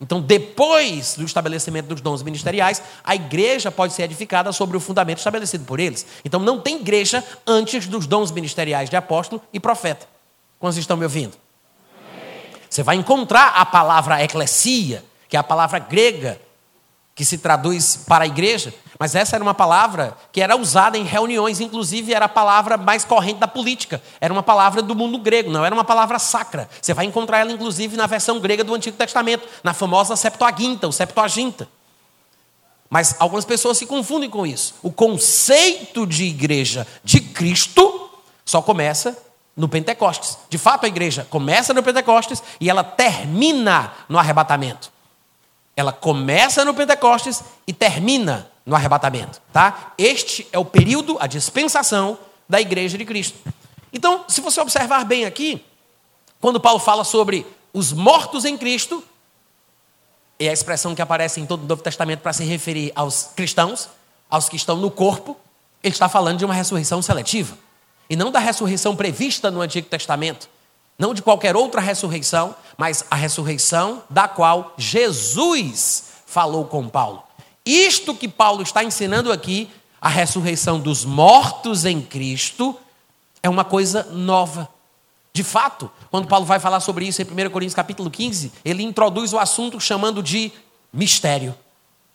Então, 0.00 0.20
depois 0.20 1.14
do 1.16 1.24
estabelecimento 1.24 1.86
dos 1.86 2.00
dons 2.00 2.22
ministeriais, 2.22 2.82
a 3.02 3.14
igreja 3.14 3.70
pode 3.70 3.92
ser 3.92 4.02
edificada 4.02 4.52
sobre 4.52 4.76
o 4.76 4.80
fundamento 4.80 5.18
estabelecido 5.18 5.64
por 5.64 5.78
eles. 5.78 6.04
Então, 6.24 6.40
não 6.40 6.60
tem 6.60 6.80
igreja 6.80 7.24
antes 7.46 7.86
dos 7.86 8.06
dons 8.06 8.30
ministeriais 8.30 8.90
de 8.90 8.96
apóstolo 8.96 9.40
e 9.52 9.60
profeta. 9.60 10.06
Quantos 10.58 10.78
estão 10.78 10.96
me 10.96 11.04
ouvindo? 11.04 11.36
Você 12.68 12.82
vai 12.82 12.96
encontrar 12.96 13.54
a 13.54 13.64
palavra 13.64 14.22
eclesia, 14.22 15.04
que 15.28 15.36
é 15.36 15.40
a 15.40 15.44
palavra 15.44 15.78
grega 15.78 16.40
que 17.14 17.24
se 17.24 17.38
traduz 17.38 17.96
para 18.08 18.24
a 18.24 18.26
igreja, 18.26 18.74
mas 18.98 19.14
essa 19.14 19.36
era 19.36 19.42
uma 19.42 19.54
palavra 19.54 20.16
que 20.32 20.40
era 20.40 20.56
usada 20.56 20.98
em 20.98 21.04
reuniões, 21.04 21.60
inclusive 21.60 22.12
era 22.12 22.24
a 22.24 22.28
palavra 22.28 22.76
mais 22.76 23.04
corrente 23.04 23.38
da 23.38 23.46
política. 23.46 24.02
Era 24.20 24.32
uma 24.32 24.42
palavra 24.42 24.82
do 24.82 24.94
mundo 24.94 25.18
grego, 25.18 25.50
não 25.50 25.64
era 25.64 25.74
uma 25.74 25.84
palavra 25.84 26.18
sacra. 26.18 26.68
Você 26.80 26.92
vai 26.92 27.04
encontrar 27.04 27.38
ela, 27.38 27.52
inclusive, 27.52 27.96
na 27.96 28.06
versão 28.06 28.40
grega 28.40 28.64
do 28.64 28.74
Antigo 28.74 28.96
Testamento, 28.96 29.46
na 29.62 29.72
famosa 29.72 30.16
Septuaginta, 30.16 30.88
o 30.88 30.92
Septuaginta. 30.92 31.68
Mas 32.90 33.16
algumas 33.18 33.44
pessoas 33.44 33.78
se 33.78 33.86
confundem 33.86 34.30
com 34.30 34.46
isso. 34.46 34.74
O 34.82 34.90
conceito 34.90 36.06
de 36.06 36.24
igreja 36.24 36.86
de 37.02 37.20
Cristo 37.20 38.10
só 38.44 38.62
começa 38.62 39.16
no 39.56 39.68
Pentecostes. 39.68 40.38
De 40.48 40.58
fato, 40.58 40.84
a 40.84 40.88
igreja 40.88 41.26
começa 41.30 41.74
no 41.74 41.82
Pentecostes 41.82 42.42
e 42.60 42.68
ela 42.68 42.84
termina 42.84 43.92
no 44.08 44.18
arrebatamento. 44.18 44.93
Ela 45.76 45.92
começa 45.92 46.64
no 46.64 46.74
Pentecostes 46.74 47.42
e 47.66 47.72
termina 47.72 48.50
no 48.64 48.74
arrebatamento, 48.74 49.40
tá? 49.52 49.92
Este 49.98 50.46
é 50.52 50.58
o 50.58 50.64
período, 50.64 51.16
a 51.20 51.26
dispensação 51.26 52.18
da 52.48 52.60
igreja 52.60 52.96
de 52.96 53.04
Cristo. 53.04 53.38
Então, 53.92 54.24
se 54.28 54.40
você 54.40 54.60
observar 54.60 55.04
bem 55.04 55.24
aqui, 55.24 55.64
quando 56.40 56.60
Paulo 56.60 56.78
fala 56.78 57.04
sobre 57.04 57.46
os 57.72 57.92
mortos 57.92 58.44
em 58.44 58.56
Cristo, 58.56 59.02
é 60.38 60.48
a 60.48 60.52
expressão 60.52 60.94
que 60.94 61.02
aparece 61.02 61.40
em 61.40 61.46
todo 61.46 61.62
o 61.64 61.66
Novo 61.66 61.82
Testamento 61.82 62.20
para 62.20 62.32
se 62.32 62.44
referir 62.44 62.92
aos 62.94 63.30
cristãos, 63.36 63.88
aos 64.28 64.48
que 64.48 64.56
estão 64.56 64.76
no 64.76 64.90
corpo, 64.90 65.36
ele 65.82 65.94
está 65.94 66.08
falando 66.08 66.38
de 66.38 66.44
uma 66.44 66.54
ressurreição 66.54 67.00
seletiva, 67.02 67.56
e 68.08 68.16
não 68.16 68.30
da 68.30 68.38
ressurreição 68.38 68.96
prevista 68.96 69.50
no 69.50 69.60
Antigo 69.60 69.88
Testamento, 69.88 70.48
não 70.98 71.14
de 71.14 71.22
qualquer 71.22 71.56
outra 71.56 71.80
ressurreição, 71.80 72.54
mas 72.76 73.04
a 73.10 73.16
ressurreição 73.16 74.02
da 74.08 74.28
qual 74.28 74.74
Jesus 74.76 76.04
falou 76.26 76.64
com 76.64 76.88
Paulo. 76.88 77.22
Isto 77.64 78.14
que 78.14 78.28
Paulo 78.28 78.62
está 78.62 78.84
ensinando 78.84 79.32
aqui, 79.32 79.70
a 80.00 80.08
ressurreição 80.08 80.78
dos 80.78 81.04
mortos 81.04 81.84
em 81.84 82.00
Cristo, 82.00 82.76
é 83.42 83.48
uma 83.48 83.64
coisa 83.64 84.04
nova. 84.12 84.68
De 85.32 85.42
fato, 85.42 85.90
quando 86.10 86.28
Paulo 86.28 86.46
vai 86.46 86.60
falar 86.60 86.80
sobre 86.80 87.06
isso 87.06 87.20
em 87.20 87.24
1 87.24 87.50
Coríntios 87.50 87.74
capítulo 87.74 88.10
15, 88.10 88.52
ele 88.64 88.82
introduz 88.82 89.32
o 89.32 89.38
assunto 89.38 89.80
chamando 89.80 90.22
de 90.22 90.52
mistério. 90.92 91.54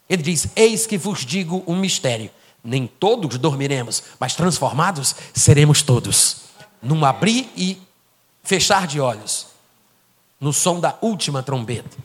Ele 0.09 0.23
diz: 0.23 0.47
Eis 0.55 0.87
que 0.87 0.97
vos 0.97 1.25
digo 1.25 1.63
um 1.67 1.75
mistério. 1.75 2.31
Nem 2.63 2.87
todos 2.87 3.37
dormiremos, 3.37 4.03
mas 4.19 4.35
transformados 4.35 5.15
seremos 5.33 5.81
todos. 5.81 6.37
Num 6.81 7.05
abrir 7.05 7.49
e 7.55 7.77
fechar 8.43 8.87
de 8.87 8.99
olhos, 8.99 9.47
no 10.39 10.53
som 10.53 10.79
da 10.79 10.97
última 11.01 11.43
trombeta. 11.43 11.97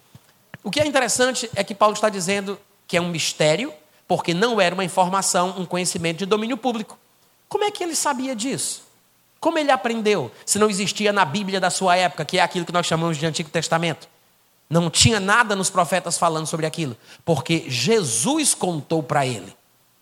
O 0.62 0.70
que 0.70 0.80
é 0.80 0.86
interessante 0.86 1.50
é 1.54 1.62
que 1.62 1.74
Paulo 1.74 1.94
está 1.94 2.08
dizendo 2.08 2.58
que 2.86 2.96
é 2.96 3.00
um 3.00 3.08
mistério, 3.08 3.72
porque 4.06 4.34
não 4.34 4.60
era 4.60 4.74
uma 4.74 4.84
informação, 4.84 5.54
um 5.58 5.66
conhecimento 5.66 6.18
de 6.18 6.26
domínio 6.26 6.56
público. 6.56 6.98
Como 7.48 7.64
é 7.64 7.70
que 7.70 7.82
ele 7.82 7.94
sabia 7.94 8.34
disso? 8.34 8.82
Como 9.40 9.58
ele 9.58 9.70
aprendeu, 9.70 10.32
se 10.46 10.58
não 10.58 10.70
existia 10.70 11.12
na 11.12 11.24
Bíblia 11.24 11.60
da 11.60 11.70
sua 11.70 11.96
época, 11.96 12.24
que 12.24 12.38
é 12.38 12.42
aquilo 12.42 12.64
que 12.64 12.72
nós 12.72 12.86
chamamos 12.86 13.18
de 13.18 13.26
Antigo 13.26 13.50
Testamento? 13.50 14.08
Não 14.70 14.88
tinha 14.88 15.20
nada 15.20 15.54
nos 15.54 15.68
profetas 15.68 16.16
falando 16.16 16.46
sobre 16.46 16.64
aquilo, 16.64 16.96
porque 17.24 17.66
Jesus 17.68 18.54
contou 18.54 19.02
para 19.02 19.26
ele. 19.26 19.54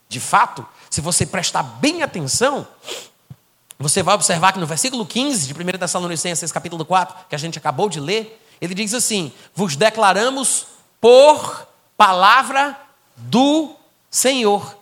De 0.09 0.21
fato, 0.21 0.67
se 0.89 1.01
você 1.01 1.27
prestar 1.27 1.63
bem 1.63 2.03
atenção, 2.03 2.67
você 3.83 4.03
vai 4.03 4.15
observar 4.15 4.53
que 4.53 4.59
no 4.59 4.67
versículo 4.67 5.05
15 5.05 5.53
de 5.53 5.53
1 5.53 5.79
Tessalonicenses, 5.79 6.53
capítulo 6.53 6.85
4, 6.85 7.27
que 7.29 7.35
a 7.35 7.39
gente 7.39 7.59
acabou 7.59 7.89
de 7.89 8.01
ler, 8.01 8.41
ele 8.61 8.75
diz 8.75 8.95
assim: 8.95 9.33
Vos 9.55 9.77
declaramos 9.77 10.67
por 11.01 11.67
palavra 11.97 12.79
do 13.17 13.75
Senhor. 14.11 14.79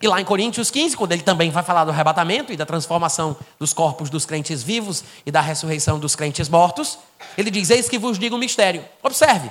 E 0.00 0.08
lá 0.08 0.20
em 0.20 0.24
Coríntios 0.24 0.70
15, 0.70 0.96
quando 0.96 1.12
ele 1.12 1.22
também 1.22 1.50
vai 1.50 1.62
falar 1.62 1.84
do 1.84 1.90
arrebatamento 1.90 2.52
e 2.52 2.56
da 2.56 2.66
transformação 2.66 3.36
dos 3.58 3.72
corpos 3.72 4.10
dos 4.10 4.24
crentes 4.24 4.62
vivos 4.62 5.04
e 5.24 5.30
da 5.30 5.40
ressurreição 5.40 5.98
dos 5.98 6.16
crentes 6.16 6.48
mortos, 6.48 6.98
ele 7.36 7.50
diz: 7.50 7.70
Eis 7.70 7.88
que 7.88 7.98
vos 7.98 8.18
digo 8.18 8.36
um 8.36 8.38
mistério. 8.38 8.84
Observe, 9.02 9.50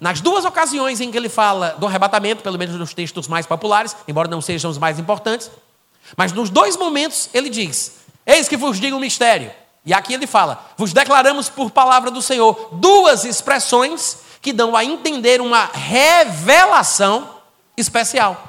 nas 0.00 0.20
duas 0.20 0.44
ocasiões 0.44 1.00
em 1.00 1.10
que 1.10 1.16
ele 1.16 1.28
fala 1.28 1.70
do 1.78 1.86
arrebatamento, 1.86 2.42
pelo 2.42 2.58
menos 2.58 2.74
nos 2.76 2.94
textos 2.94 3.28
mais 3.28 3.46
populares, 3.46 3.96
embora 4.06 4.28
não 4.28 4.40
sejam 4.40 4.70
os 4.70 4.78
mais 4.78 4.98
importantes, 4.98 5.50
mas 6.16 6.32
nos 6.32 6.50
dois 6.50 6.76
momentos 6.76 7.28
ele 7.32 7.48
diz: 7.48 7.92
Eis 8.26 8.48
que 8.48 8.56
vos 8.56 8.80
digo 8.80 8.96
um 8.96 9.00
mistério. 9.00 9.50
E 9.84 9.92
aqui 9.92 10.14
ele 10.14 10.26
fala: 10.26 10.64
Vos 10.76 10.92
declaramos 10.92 11.48
por 11.48 11.70
palavra 11.70 12.10
do 12.10 12.22
Senhor 12.22 12.70
duas 12.72 13.24
expressões 13.24 14.18
que 14.40 14.52
dão 14.52 14.76
a 14.76 14.84
entender 14.84 15.40
uma 15.40 15.66
revelação 15.72 17.36
especial. 17.76 18.48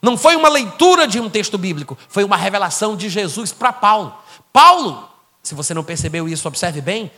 Não 0.00 0.18
foi 0.18 0.36
uma 0.36 0.50
leitura 0.50 1.08
de 1.08 1.18
um 1.18 1.30
texto 1.30 1.56
bíblico, 1.56 1.96
foi 2.08 2.24
uma 2.24 2.36
revelação 2.36 2.94
de 2.94 3.08
Jesus 3.08 3.52
para 3.52 3.72
Paulo. 3.72 4.14
Paulo, 4.52 5.08
se 5.42 5.54
você 5.54 5.72
não 5.72 5.82
percebeu 5.82 6.28
isso, 6.28 6.46
observe 6.46 6.82
bem, 6.82 7.10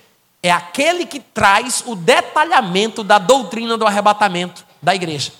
é 0.42 0.52
aquele 0.52 1.04
que 1.04 1.18
traz 1.18 1.82
o 1.84 1.96
detalhamento 1.96 3.02
da 3.02 3.18
doutrina 3.18 3.76
do 3.76 3.86
arrebatamento 3.86 4.64
da 4.80 4.94
igreja. 4.94 5.32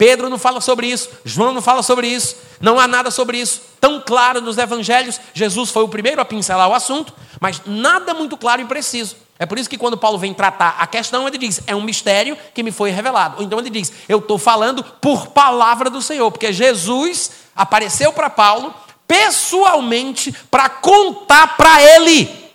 Pedro 0.00 0.30
não 0.30 0.38
fala 0.38 0.62
sobre 0.62 0.86
isso, 0.86 1.10
João 1.26 1.52
não 1.52 1.60
fala 1.60 1.82
sobre 1.82 2.08
isso, 2.08 2.34
não 2.58 2.80
há 2.80 2.88
nada 2.88 3.10
sobre 3.10 3.36
isso 3.36 3.60
tão 3.78 4.00
claro 4.00 4.40
nos 4.40 4.56
evangelhos. 4.56 5.20
Jesus 5.34 5.68
foi 5.68 5.82
o 5.82 5.88
primeiro 5.88 6.22
a 6.22 6.24
pincelar 6.24 6.70
o 6.70 6.72
assunto, 6.72 7.12
mas 7.38 7.60
nada 7.66 8.14
muito 8.14 8.34
claro 8.38 8.62
e 8.62 8.64
preciso. 8.64 9.14
É 9.38 9.44
por 9.44 9.58
isso 9.58 9.68
que 9.68 9.76
quando 9.76 9.98
Paulo 9.98 10.16
vem 10.16 10.32
tratar 10.32 10.76
a 10.78 10.86
questão, 10.86 11.28
ele 11.28 11.36
diz: 11.36 11.60
é 11.66 11.76
um 11.76 11.82
mistério 11.82 12.34
que 12.54 12.62
me 12.62 12.72
foi 12.72 12.88
revelado. 12.88 13.36
Ou 13.36 13.42
então 13.42 13.58
ele 13.58 13.68
diz: 13.68 13.92
eu 14.08 14.20
estou 14.20 14.38
falando 14.38 14.82
por 14.82 15.26
palavra 15.26 15.90
do 15.90 16.00
Senhor, 16.00 16.30
porque 16.30 16.50
Jesus 16.50 17.32
apareceu 17.54 18.10
para 18.10 18.30
Paulo 18.30 18.74
pessoalmente 19.06 20.32
para 20.50 20.70
contar 20.70 21.58
para 21.58 21.82
ele. 21.82 22.50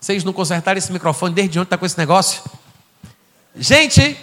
Vocês 0.00 0.24
não 0.24 0.32
consertaram 0.32 0.78
esse 0.78 0.90
microfone 0.90 1.32
desde 1.32 1.60
onde 1.60 1.66
está 1.66 1.78
com 1.78 1.86
esse 1.86 1.96
negócio? 1.96 2.42
Gente, 3.54 4.18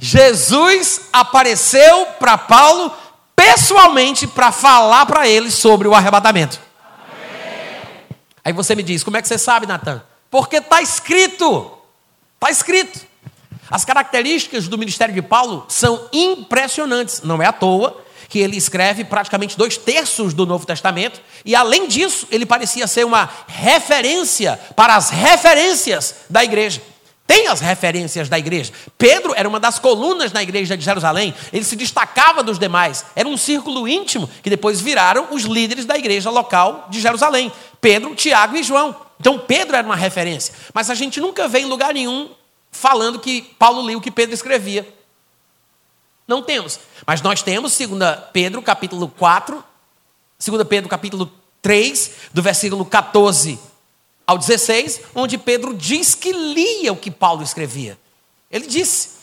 Jesus 0.00 1.02
apareceu 1.12 2.06
para 2.18 2.38
Paulo 2.38 2.92
pessoalmente 3.36 4.26
para 4.26 4.50
falar 4.50 5.06
para 5.06 5.28
ele 5.28 5.50
sobre 5.50 5.86
o 5.86 5.94
arrebatamento. 5.94 6.58
Aí 8.42 8.52
você 8.52 8.74
me 8.74 8.82
diz, 8.82 9.04
como 9.04 9.18
é 9.18 9.22
que 9.22 9.28
você 9.28 9.38
sabe, 9.38 9.66
Natan? 9.66 10.02
Porque 10.30 10.56
está 10.56 10.80
escrito. 10.80 11.70
Está 12.34 12.50
escrito. 12.50 13.00
As 13.70 13.84
características 13.84 14.66
do 14.66 14.78
ministério 14.78 15.14
de 15.14 15.22
Paulo 15.22 15.66
são 15.68 16.08
impressionantes. 16.12 17.22
Não 17.22 17.42
é 17.42 17.46
à 17.46 17.52
toa 17.52 18.02
que 18.30 18.38
ele 18.38 18.56
escreve 18.56 19.04
praticamente 19.04 19.58
dois 19.58 19.76
terços 19.76 20.32
do 20.32 20.46
Novo 20.46 20.64
Testamento, 20.64 21.20
e 21.44 21.56
além 21.56 21.88
disso, 21.88 22.28
ele 22.30 22.46
parecia 22.46 22.86
ser 22.86 23.04
uma 23.04 23.28
referência 23.48 24.58
para 24.76 24.94
as 24.94 25.10
referências 25.10 26.14
da 26.30 26.44
igreja. 26.44 26.80
Tem 27.30 27.46
as 27.46 27.60
referências 27.60 28.28
da 28.28 28.36
igreja. 28.36 28.72
Pedro 28.98 29.32
era 29.36 29.48
uma 29.48 29.60
das 29.60 29.78
colunas 29.78 30.32
na 30.32 30.42
igreja 30.42 30.76
de 30.76 30.82
Jerusalém, 30.82 31.32
ele 31.52 31.62
se 31.62 31.76
destacava 31.76 32.42
dos 32.42 32.58
demais, 32.58 33.04
era 33.14 33.28
um 33.28 33.36
círculo 33.36 33.86
íntimo 33.86 34.28
que 34.42 34.50
depois 34.50 34.80
viraram 34.80 35.28
os 35.30 35.44
líderes 35.44 35.84
da 35.84 35.96
igreja 35.96 36.28
local 36.28 36.88
de 36.90 37.00
Jerusalém. 37.00 37.52
Pedro, 37.80 38.16
Tiago 38.16 38.56
e 38.56 38.64
João. 38.64 38.96
Então 39.20 39.38
Pedro 39.38 39.76
era 39.76 39.86
uma 39.86 39.94
referência, 39.94 40.52
mas 40.74 40.90
a 40.90 40.94
gente 40.96 41.20
nunca 41.20 41.46
vê 41.46 41.60
em 41.60 41.66
lugar 41.66 41.94
nenhum 41.94 42.30
falando 42.72 43.20
que 43.20 43.42
Paulo 43.56 43.86
lia 43.86 43.96
o 43.96 44.00
que 44.00 44.10
Pedro 44.10 44.34
escrevia. 44.34 44.92
Não 46.26 46.42
temos. 46.42 46.80
Mas 47.06 47.22
nós 47.22 47.44
temos 47.44 47.78
2 47.78 47.90
Pedro 48.32 48.60
capítulo 48.60 49.06
4, 49.06 49.62
2 50.44 50.64
Pedro 50.64 50.90
capítulo 50.90 51.30
3, 51.62 52.10
do 52.34 52.42
versículo 52.42 52.84
14 52.84 53.69
ao 54.30 54.38
16, 54.38 55.00
onde 55.14 55.36
Pedro 55.36 55.74
diz 55.74 56.14
que 56.14 56.32
lia 56.32 56.92
o 56.92 56.96
que 56.96 57.10
Paulo 57.10 57.42
escrevia. 57.42 57.98
Ele 58.50 58.66
disse. 58.66 59.20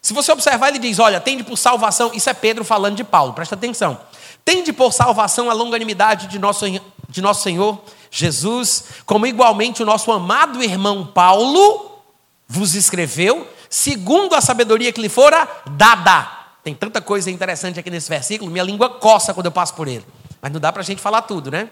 Se 0.00 0.12
você 0.12 0.30
observar, 0.30 0.68
ele 0.68 0.78
diz: 0.78 0.98
Olha, 0.98 1.20
tende 1.20 1.42
por 1.42 1.56
salvação. 1.56 2.12
Isso 2.14 2.30
é 2.30 2.34
Pedro 2.34 2.64
falando 2.64 2.96
de 2.96 3.04
Paulo, 3.04 3.32
presta 3.32 3.54
atenção. 3.54 3.98
Tende 4.44 4.72
por 4.72 4.92
salvação 4.92 5.50
a 5.50 5.54
longanimidade 5.54 6.28
de 6.28 6.38
nosso, 6.38 6.66
de 7.08 7.22
nosso 7.22 7.42
Senhor 7.42 7.82
Jesus, 8.10 8.84
como 9.04 9.26
igualmente 9.26 9.82
o 9.82 9.86
nosso 9.86 10.12
amado 10.12 10.62
irmão 10.62 11.04
Paulo 11.06 12.02
vos 12.46 12.74
escreveu, 12.74 13.48
segundo 13.68 14.34
a 14.34 14.40
sabedoria 14.40 14.92
que 14.92 15.00
lhe 15.00 15.08
fora 15.08 15.48
dada. 15.72 16.28
Tem 16.62 16.74
tanta 16.74 17.00
coisa 17.00 17.30
interessante 17.30 17.80
aqui 17.80 17.90
nesse 17.90 18.08
versículo, 18.08 18.50
minha 18.50 18.62
língua 18.62 18.88
coça 18.88 19.34
quando 19.34 19.46
eu 19.46 19.52
passo 19.52 19.74
por 19.74 19.88
ele. 19.88 20.04
Mas 20.40 20.52
não 20.52 20.60
dá 20.60 20.70
para 20.70 20.82
a 20.82 20.84
gente 20.84 21.00
falar 21.00 21.22
tudo, 21.22 21.50
né? 21.50 21.70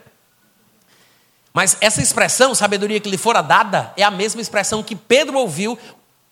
Mas 1.53 1.77
essa 1.81 2.01
expressão, 2.01 2.55
sabedoria 2.55 2.99
que 2.99 3.11
lhe 3.11 3.19
fora 3.19 3.43
dada, 3.43 3.93
é 3.97 4.03
a 4.03 4.11
mesma 4.11 4.41
expressão 4.41 4.83
que 4.83 4.97
Pedro 4.97 5.39
ouviu 5.39 5.79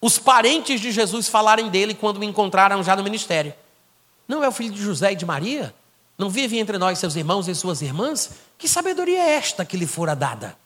os 0.00 0.18
parentes 0.18 0.80
de 0.80 0.90
Jesus 0.90 1.28
falarem 1.28 1.68
dele 1.68 1.94
quando 1.94 2.18
o 2.18 2.24
encontraram 2.24 2.82
já 2.82 2.96
no 2.96 3.04
ministério. 3.04 3.52
Não 4.26 4.42
é 4.42 4.48
o 4.48 4.52
filho 4.52 4.72
de 4.72 4.82
José 4.82 5.12
e 5.12 5.16
de 5.16 5.26
Maria? 5.26 5.74
Não 6.16 6.30
vive 6.30 6.58
entre 6.58 6.78
nós 6.78 6.98
seus 6.98 7.16
irmãos 7.16 7.48
e 7.48 7.54
suas 7.54 7.82
irmãs? 7.82 8.30
Que 8.56 8.68
sabedoria 8.68 9.18
é 9.18 9.34
esta 9.34 9.64
que 9.64 9.76
lhe 9.76 9.86
fora 9.86 10.14
dada? 10.14 10.56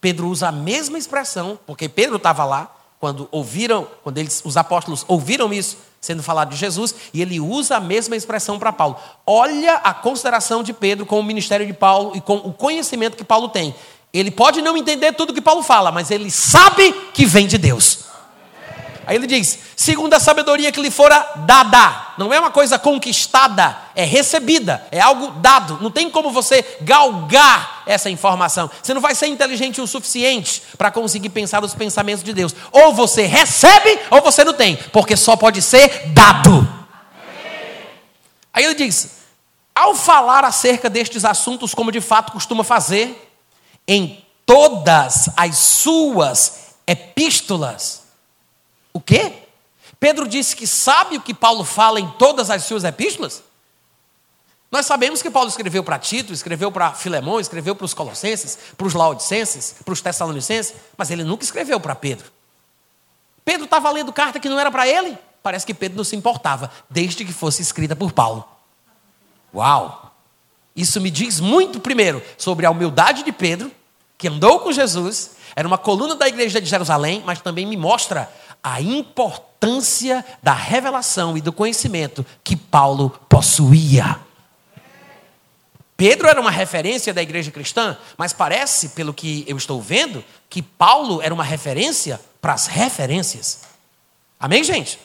Pedro 0.00 0.28
usa 0.28 0.48
a 0.48 0.52
mesma 0.52 0.98
expressão, 0.98 1.58
porque 1.66 1.88
Pedro 1.88 2.16
estava 2.16 2.44
lá 2.44 2.77
quando 3.00 3.28
ouviram, 3.30 3.86
quando 4.02 4.18
eles, 4.18 4.42
os 4.44 4.56
apóstolos 4.56 5.04
ouviram 5.08 5.52
isso 5.52 5.76
sendo 6.00 6.22
falado 6.22 6.50
de 6.50 6.56
Jesus, 6.56 6.94
e 7.12 7.20
ele 7.20 7.40
usa 7.40 7.76
a 7.76 7.80
mesma 7.80 8.14
expressão 8.14 8.58
para 8.58 8.72
Paulo. 8.72 8.96
Olha 9.26 9.74
a 9.74 9.92
consideração 9.92 10.62
de 10.62 10.72
Pedro 10.72 11.04
com 11.04 11.18
o 11.18 11.24
ministério 11.24 11.66
de 11.66 11.72
Paulo 11.72 12.12
e 12.14 12.20
com 12.20 12.36
o 12.36 12.52
conhecimento 12.52 13.16
que 13.16 13.24
Paulo 13.24 13.48
tem. 13.48 13.74
Ele 14.12 14.30
pode 14.30 14.62
não 14.62 14.76
entender 14.76 15.12
tudo 15.12 15.34
que 15.34 15.40
Paulo 15.40 15.62
fala, 15.62 15.90
mas 15.90 16.10
ele 16.10 16.30
sabe 16.30 16.92
que 17.12 17.26
vem 17.26 17.46
de 17.46 17.58
Deus. 17.58 18.07
Aí 19.08 19.16
ele 19.16 19.26
diz: 19.26 19.58
segundo 19.74 20.12
a 20.12 20.20
sabedoria 20.20 20.70
que 20.70 20.82
lhe 20.82 20.90
fora 20.90 21.26
dada, 21.46 22.12
não 22.18 22.30
é 22.30 22.38
uma 22.38 22.50
coisa 22.50 22.78
conquistada, 22.78 23.74
é 23.94 24.04
recebida, 24.04 24.86
é 24.92 25.00
algo 25.00 25.30
dado. 25.40 25.78
Não 25.80 25.90
tem 25.90 26.10
como 26.10 26.30
você 26.30 26.62
galgar 26.82 27.84
essa 27.86 28.10
informação. 28.10 28.70
Você 28.82 28.92
não 28.92 29.00
vai 29.00 29.14
ser 29.14 29.28
inteligente 29.28 29.80
o 29.80 29.86
suficiente 29.86 30.62
para 30.76 30.90
conseguir 30.90 31.30
pensar 31.30 31.64
os 31.64 31.74
pensamentos 31.74 32.22
de 32.22 32.34
Deus. 32.34 32.54
Ou 32.70 32.92
você 32.92 33.24
recebe, 33.24 33.98
ou 34.10 34.20
você 34.20 34.44
não 34.44 34.52
tem, 34.52 34.76
porque 34.92 35.16
só 35.16 35.36
pode 35.36 35.62
ser 35.62 36.08
dado. 36.08 36.68
Aí 38.52 38.62
ele 38.62 38.74
diz: 38.74 39.20
ao 39.74 39.94
falar 39.94 40.44
acerca 40.44 40.90
destes 40.90 41.24
assuntos, 41.24 41.72
como 41.72 41.90
de 41.90 42.02
fato 42.02 42.30
costuma 42.30 42.62
fazer, 42.62 43.32
em 43.86 44.22
todas 44.44 45.30
as 45.34 45.56
suas 45.56 46.74
epístolas, 46.86 48.07
o 48.98 49.00
quê? 49.00 49.32
Pedro 50.00 50.26
disse 50.26 50.56
que 50.56 50.66
sabe 50.66 51.16
o 51.16 51.20
que 51.20 51.32
Paulo 51.32 51.64
fala 51.64 52.00
em 52.00 52.08
todas 52.18 52.50
as 52.50 52.64
suas 52.64 52.82
epístolas? 52.82 53.44
Nós 54.70 54.86
sabemos 54.86 55.22
que 55.22 55.30
Paulo 55.30 55.48
escreveu 55.48 55.82
para 55.82 55.98
Tito, 55.98 56.32
escreveu 56.32 56.70
para 56.70 56.92
Filemão, 56.92 57.40
escreveu 57.40 57.74
para 57.74 57.84
os 57.84 57.94
Colossenses, 57.94 58.58
para 58.76 58.86
os 58.86 58.94
Laodicenses, 58.94 59.76
para 59.84 59.92
os 59.92 60.00
Tessalonicenses, 60.00 60.74
mas 60.96 61.10
ele 61.10 61.24
nunca 61.24 61.44
escreveu 61.44 61.78
para 61.80 61.94
Pedro. 61.94 62.30
Pedro 63.44 63.64
estava 63.64 63.90
lendo 63.90 64.12
carta 64.12 64.40
que 64.40 64.48
não 64.48 64.58
era 64.58 64.70
para 64.70 64.86
ele? 64.86 65.16
Parece 65.42 65.64
que 65.64 65.72
Pedro 65.72 65.96
não 65.96 66.04
se 66.04 66.16
importava, 66.16 66.70
desde 66.90 67.24
que 67.24 67.32
fosse 67.32 67.62
escrita 67.62 67.94
por 67.94 68.12
Paulo. 68.12 68.46
Uau! 69.54 70.12
Isso 70.76 71.00
me 71.00 71.10
diz 71.10 71.38
muito, 71.40 71.80
primeiro, 71.80 72.22
sobre 72.36 72.66
a 72.66 72.70
humildade 72.70 73.22
de 73.22 73.32
Pedro, 73.32 73.70
que 74.18 74.28
andou 74.28 74.60
com 74.60 74.72
Jesus, 74.72 75.36
era 75.54 75.66
uma 75.66 75.78
coluna 75.78 76.14
da 76.14 76.28
igreja 76.28 76.60
de 76.60 76.68
Jerusalém, 76.68 77.22
mas 77.24 77.40
também 77.40 77.64
me 77.64 77.76
mostra 77.76 78.30
a 78.62 78.80
importância 78.80 80.24
da 80.42 80.52
revelação 80.52 81.36
e 81.36 81.40
do 81.40 81.52
conhecimento 81.52 82.24
que 82.42 82.56
Paulo 82.56 83.10
possuía. 83.28 84.18
Pedro 85.96 86.28
era 86.28 86.40
uma 86.40 86.50
referência 86.50 87.12
da 87.12 87.20
igreja 87.20 87.50
cristã, 87.50 87.96
mas 88.16 88.32
parece, 88.32 88.90
pelo 88.90 89.12
que 89.12 89.44
eu 89.48 89.56
estou 89.56 89.82
vendo, 89.82 90.24
que 90.48 90.62
Paulo 90.62 91.20
era 91.20 91.34
uma 91.34 91.42
referência 91.42 92.20
para 92.40 92.52
as 92.52 92.68
referências. 92.68 93.62
Amém, 94.38 94.62
gente? 94.62 94.98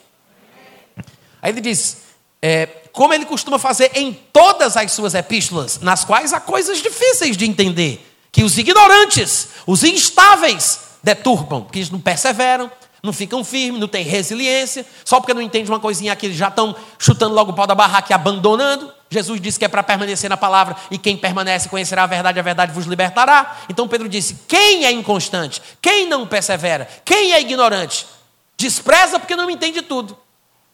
Aí 1.41 1.51
ele 1.51 1.61
diz: 1.61 1.97
é, 2.41 2.67
como 2.91 3.13
ele 3.13 3.25
costuma 3.25 3.57
fazer 3.57 3.91
em 3.95 4.13
todas 4.31 4.77
as 4.77 4.91
suas 4.91 5.15
epístolas, 5.15 5.79
nas 5.79 6.05
quais 6.05 6.31
há 6.31 6.39
coisas 6.39 6.79
difíceis 6.79 7.35
de 7.35 7.45
entender, 7.45 8.07
que 8.31 8.43
os 8.43 8.57
ignorantes, 8.57 9.47
os 9.65 9.83
instáveis, 9.83 10.79
deturpam, 11.01 11.63
porque 11.63 11.79
eles 11.79 11.89
não 11.89 11.99
perseveram, 11.99 12.71
não 13.03 13.11
ficam 13.11 13.43
firmes, 13.43 13.81
não 13.81 13.87
têm 13.87 14.05
resiliência, 14.05 14.85
só 15.03 15.19
porque 15.19 15.33
não 15.33 15.41
entendem 15.41 15.69
uma 15.69 15.79
coisinha 15.79 16.13
aqui, 16.13 16.27
eles 16.27 16.37
já 16.37 16.47
estão 16.47 16.73
chutando 16.97 17.35
logo 17.35 17.51
o 17.51 17.53
pau 17.53 17.67
da 17.67 17.75
barraca 17.75 18.07
e 18.09 18.13
abandonando. 18.13 18.89
Jesus 19.09 19.41
disse 19.41 19.59
que 19.59 19.65
é 19.65 19.67
para 19.67 19.83
permanecer 19.83 20.29
na 20.29 20.37
palavra, 20.37 20.77
e 20.89 20.97
quem 20.97 21.17
permanece 21.17 21.67
conhecerá 21.67 22.03
a 22.03 22.07
verdade, 22.07 22.39
a 22.39 22.41
verdade 22.41 22.71
vos 22.71 22.85
libertará. 22.85 23.57
Então 23.67 23.89
Pedro 23.89 24.07
disse: 24.07 24.39
quem 24.47 24.85
é 24.85 24.91
inconstante, 24.91 25.61
quem 25.81 26.07
não 26.07 26.25
persevera, 26.25 26.87
quem 27.03 27.33
é 27.33 27.41
ignorante, 27.41 28.07
despreza 28.55 29.19
porque 29.19 29.35
não 29.35 29.49
entende 29.49 29.81
tudo. 29.81 30.17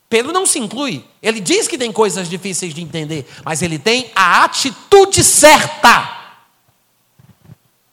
Pedro 0.08 0.32
não 0.32 0.46
se 0.46 0.60
inclui. 0.60 1.04
Ele 1.22 1.40
diz 1.40 1.68
que 1.68 1.80
tem 1.80 1.92
coisas 1.92 2.30
difíceis 2.30 2.76
de 2.76 2.82
entender, 2.82 3.28
mas 3.44 3.64
ele 3.64 3.80
tem 3.80 4.12
a 4.16 4.44
atitude 4.44 5.24
certa. 5.24 6.18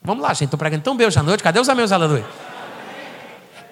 Vamos 0.03 0.22
lá, 0.22 0.28
gente, 0.34 0.45
estou 0.45 0.59
pregando 0.59 0.82
tão 0.82 0.95
bem 0.95 1.07
hoje 1.07 1.18
à 1.18 1.22
noite. 1.22 1.43
Cadê 1.43 1.59
os 1.59 1.68
amigos, 1.68 1.91
aleluia? 1.91 2.24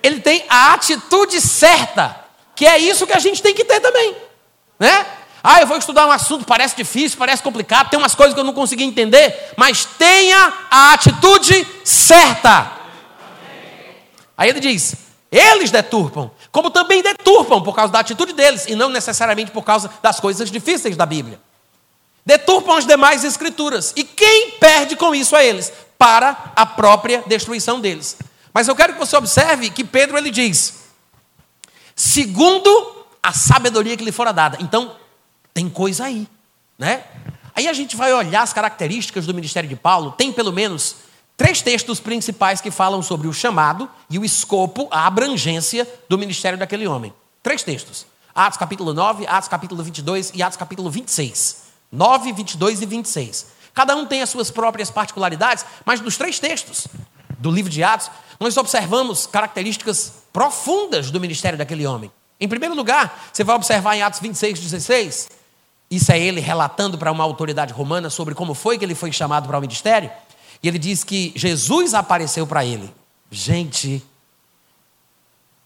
Ele 0.04 0.20
tem 0.20 0.44
a 0.50 0.74
atitude 0.74 1.40
certa, 1.40 2.14
que 2.54 2.66
é 2.66 2.76
isso 2.76 3.06
que 3.06 3.14
a 3.14 3.18
gente 3.18 3.42
tem 3.42 3.54
que 3.54 3.64
ter 3.64 3.80
também, 3.80 4.14
né? 4.78 5.06
Ah, 5.42 5.62
eu 5.62 5.66
vou 5.66 5.78
estudar 5.78 6.06
um 6.06 6.10
assunto, 6.10 6.44
parece 6.44 6.76
difícil, 6.76 7.18
parece 7.18 7.42
complicado, 7.42 7.88
tem 7.88 7.98
umas 7.98 8.14
coisas 8.14 8.34
que 8.34 8.40
eu 8.40 8.44
não 8.44 8.52
consegui 8.52 8.84
entender, 8.84 9.52
mas 9.56 9.86
tenha 9.86 10.52
a 10.70 10.92
atitude 10.92 11.66
certa. 11.82 12.70
Aí 14.36 14.50
ele 14.50 14.60
diz: 14.60 14.94
eles 15.32 15.70
deturpam, 15.70 16.30
como 16.52 16.70
também 16.70 17.02
deturpam 17.02 17.62
por 17.62 17.74
causa 17.74 17.90
da 17.90 18.00
atitude 18.00 18.34
deles, 18.34 18.66
e 18.68 18.74
não 18.74 18.90
necessariamente 18.90 19.50
por 19.50 19.62
causa 19.62 19.90
das 20.02 20.20
coisas 20.20 20.50
difíceis 20.50 20.98
da 20.98 21.06
Bíblia. 21.06 21.40
Deturpam 22.26 22.76
as 22.76 22.86
demais 22.86 23.24
escrituras. 23.24 23.94
E 23.96 24.04
quem 24.04 24.50
perde 24.52 24.96
com 24.96 25.14
isso 25.14 25.34
é 25.34 25.46
eles? 25.46 25.72
Para 25.98 26.52
a 26.54 26.66
própria 26.66 27.22
destruição 27.26 27.80
deles. 27.80 28.18
Mas 28.54 28.68
eu 28.68 28.76
quero 28.76 28.92
que 28.92 29.00
você 29.00 29.16
observe 29.16 29.68
que 29.68 29.82
Pedro 29.82 30.16
ele 30.16 30.30
diz: 30.30 30.84
segundo 31.96 33.04
a 33.20 33.32
sabedoria 33.32 33.96
que 33.96 34.04
lhe 34.04 34.12
fora 34.12 34.32
dada. 34.32 34.58
Então, 34.60 34.96
tem 35.52 35.68
coisa 35.68 36.04
aí, 36.04 36.28
né? 36.78 37.04
Aí 37.56 37.66
a 37.66 37.72
gente 37.72 37.96
vai 37.96 38.12
olhar 38.12 38.42
as 38.42 38.52
características 38.52 39.26
do 39.26 39.34
ministério 39.34 39.68
de 39.68 39.76
Paulo, 39.76 40.12
tem 40.12 40.32
pelo 40.32 40.52
menos 40.52 40.96
três 41.36 41.62
textos 41.62 41.98
principais 41.98 42.60
que 42.60 42.70
falam 42.70 43.02
sobre 43.02 43.26
o 43.26 43.32
chamado 43.32 43.90
e 44.08 44.18
o 44.18 44.24
escopo, 44.24 44.88
a 44.90 45.06
abrangência 45.06 45.88
do 46.08 46.16
ministério 46.16 46.58
daquele 46.58 46.86
homem. 46.86 47.12
Três 47.42 47.62
textos. 47.62 48.06
Atos 48.34 48.58
capítulo 48.58 48.92
9, 48.92 49.26
Atos 49.26 49.48
capítulo 49.48 49.82
22 49.82 50.32
e 50.34 50.42
Atos 50.42 50.56
capítulo 50.56 50.90
26. 50.90 51.64
9, 51.90 52.32
22 52.32 52.82
e 52.82 52.86
26. 52.86 53.46
Cada 53.72 53.94
um 53.96 54.06
tem 54.06 54.22
as 54.22 54.30
suas 54.30 54.50
próprias 54.50 54.90
particularidades, 54.90 55.64
mas 55.84 56.00
nos 56.00 56.16
três 56.16 56.38
textos 56.38 56.88
do 57.38 57.50
livro 57.50 57.70
de 57.70 57.82
Atos, 57.84 58.10
nós 58.38 58.56
observamos 58.56 59.26
características 59.26 60.12
profundas 60.32 61.10
do 61.10 61.20
ministério 61.20 61.58
daquele 61.58 61.86
homem. 61.86 62.10
Em 62.40 62.48
primeiro 62.48 62.74
lugar, 62.74 63.28
você 63.32 63.44
vai 63.44 63.56
observar 63.56 63.96
em 63.96 64.02
Atos 64.02 64.20
26, 64.20 64.58
16, 64.60 65.28
isso 65.90 66.10
é 66.10 66.18
ele 66.18 66.40
relatando 66.40 66.98
para 66.98 67.12
uma 67.12 67.24
autoridade 67.24 67.72
romana 67.72 68.10
sobre 68.10 68.34
como 68.34 68.54
foi 68.54 68.78
que 68.78 68.84
ele 68.84 68.94
foi 68.94 69.12
chamado 69.12 69.46
para 69.46 69.58
o 69.58 69.60
ministério. 69.60 70.10
E 70.62 70.68
ele 70.68 70.78
diz 70.78 71.04
que 71.04 71.32
Jesus 71.36 71.94
apareceu 71.94 72.46
para 72.46 72.64
ele. 72.64 72.92
Gente, 73.30 74.02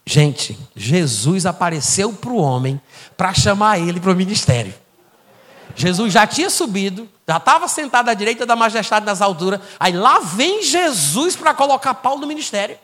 gente, 0.05 0.59
Jesus 0.75 1.47
apareceu 1.47 2.13
para 2.13 2.31
o 2.31 2.39
homem 2.39 2.81
para 3.17 3.33
chamar 3.33 3.79
ele 3.79 4.01
para 4.01 4.13
o 4.13 4.17
ministério. 4.17 4.75
Jesus 5.75 6.13
já 6.13 6.27
tinha 6.27 6.51
subido, 6.51 7.09
já 7.27 7.37
estava 7.37 7.69
sentado 7.69 8.09
à 8.09 8.15
direita 8.15 8.45
da 8.45 8.57
majestade 8.57 9.07
nas 9.07 9.21
alturas. 9.23 9.61
Aí 9.79 9.93
lá 9.93 10.19
vem 10.19 10.63
Jesus 10.63 11.37
para 11.37 11.55
colocar 11.55 11.95
Paulo 11.95 12.21
no 12.21 12.27
ministério. 12.27 12.79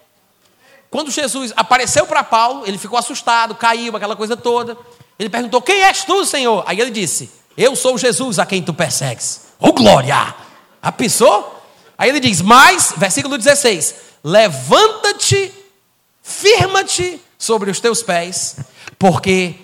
Quando 0.91 1.11
Jesus 1.11 1.53
apareceu 1.57 2.07
para 2.07 2.23
Paulo, 2.23 2.63
ele 2.67 2.79
ficou 2.79 2.99
assustado, 2.99 3.55
caiu, 3.55 3.97
aquela 3.97 4.15
coisa 4.15 4.37
toda. 4.37 4.77
Ele 5.19 5.29
perguntou: 5.29 5.61
Quem 5.61 5.83
és 5.83 6.05
tu, 6.05 6.25
Senhor? 6.25 6.63
Aí 6.67 6.81
ele 6.81 6.91
disse: 6.91 7.31
Eu 7.57 7.75
sou 7.75 7.99
Jesus 7.99 8.39
a 8.39 8.47
quem 8.47 8.63
tu 8.63 8.73
persegues. 8.73 9.47
Oh, 9.59 9.73
glória! 9.73 10.35
A 10.81 10.93
pessoa 10.93 11.55
Aí 11.97 12.09
ele 12.11 12.21
diz: 12.21 12.41
Mas, 12.41 12.93
versículo 12.97 13.39
16: 13.39 13.95
Levanta-te, 14.23 15.53
firma-te 16.23 17.21
sobre 17.39 17.71
os 17.71 17.81
teus 17.81 18.03
pés, 18.03 18.57
porque 18.99 19.55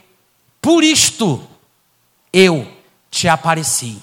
por 0.61 0.85
isto 0.85 1.47
eu 2.33 2.66
te 3.11 3.29
apareci, 3.29 4.03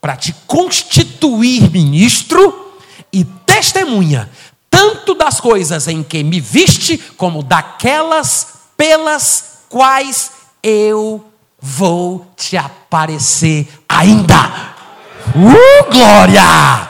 para 0.00 0.16
te 0.16 0.32
constituir 0.46 1.70
ministro 1.70 2.74
e 3.12 3.24
testemunha, 3.24 4.30
tanto 4.68 5.14
das 5.14 5.40
coisas 5.40 5.88
em 5.88 6.02
que 6.02 6.22
me 6.22 6.40
viste, 6.40 6.96
como 7.16 7.42
daquelas 7.42 8.54
pelas 8.76 9.60
quais 9.68 10.32
eu 10.62 11.24
vou 11.60 12.26
te 12.36 12.56
aparecer 12.56 13.68
ainda. 13.88 14.70
Uh, 15.34 15.90
glória! 15.92 16.88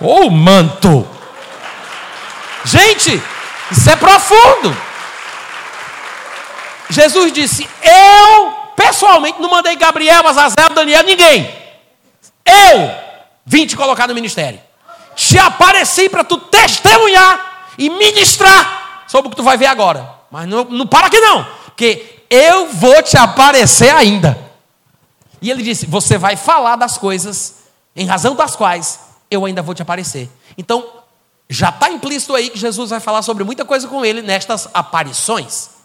Ou 0.00 0.26
oh, 0.26 0.30
manto. 0.30 1.06
Gente, 2.64 3.22
isso 3.70 3.90
é 3.90 3.96
profundo. 3.96 4.76
Jesus 6.90 7.32
disse: 7.32 7.68
Eu, 7.82 8.57
pessoalmente, 8.78 9.40
não 9.40 9.50
mandei 9.50 9.74
Gabriel, 9.74 10.24
Azazel, 10.28 10.72
Daniel, 10.72 11.02
ninguém. 11.02 11.52
Eu 12.46 12.90
vim 13.44 13.66
te 13.66 13.76
colocar 13.76 14.06
no 14.06 14.14
ministério. 14.14 14.60
Te 15.16 15.36
apareci 15.36 16.08
para 16.08 16.22
tu 16.22 16.38
testemunhar 16.38 17.72
e 17.76 17.90
ministrar 17.90 19.04
sobre 19.08 19.26
o 19.26 19.30
que 19.30 19.36
tu 19.36 19.42
vai 19.42 19.56
ver 19.56 19.66
agora. 19.66 20.08
Mas 20.30 20.46
não, 20.46 20.62
não 20.64 20.86
para 20.86 21.08
aqui 21.08 21.18
não, 21.18 21.44
porque 21.64 22.22
eu 22.30 22.68
vou 22.68 23.02
te 23.02 23.16
aparecer 23.16 23.92
ainda. 23.92 24.38
E 25.42 25.50
ele 25.50 25.62
disse: 25.62 25.86
Você 25.86 26.16
vai 26.16 26.36
falar 26.36 26.76
das 26.76 26.96
coisas 26.96 27.56
em 27.96 28.06
razão 28.06 28.36
das 28.36 28.54
quais 28.54 29.00
eu 29.28 29.44
ainda 29.44 29.60
vou 29.60 29.74
te 29.74 29.82
aparecer. 29.82 30.30
Então, 30.56 30.86
já 31.50 31.70
está 31.70 31.90
implícito 31.90 32.34
aí 32.34 32.50
que 32.50 32.58
Jesus 32.58 32.90
vai 32.90 33.00
falar 33.00 33.22
sobre 33.22 33.42
muita 33.42 33.64
coisa 33.64 33.88
com 33.88 34.04
ele 34.04 34.22
nestas 34.22 34.68
aparições. 34.72 35.77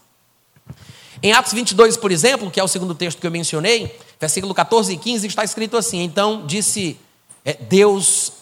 Em 1.23 1.31
Atos 1.31 1.53
22, 1.53 1.95
por 1.95 2.11
exemplo, 2.11 2.51
que 2.51 2.59
é 2.59 2.63
o 2.63 2.67
segundo 2.67 2.93
texto 2.93 3.19
que 3.19 3.25
eu 3.25 3.31
mencionei, 3.31 3.97
versículo 4.19 4.53
14 4.53 4.93
e 4.93 4.97
15, 4.97 5.25
está 5.25 5.43
escrito 5.43 5.77
assim: 5.77 6.03
Então 6.03 6.45
disse 6.45 6.99
é, 7.45 7.53
Deus, 7.53 8.33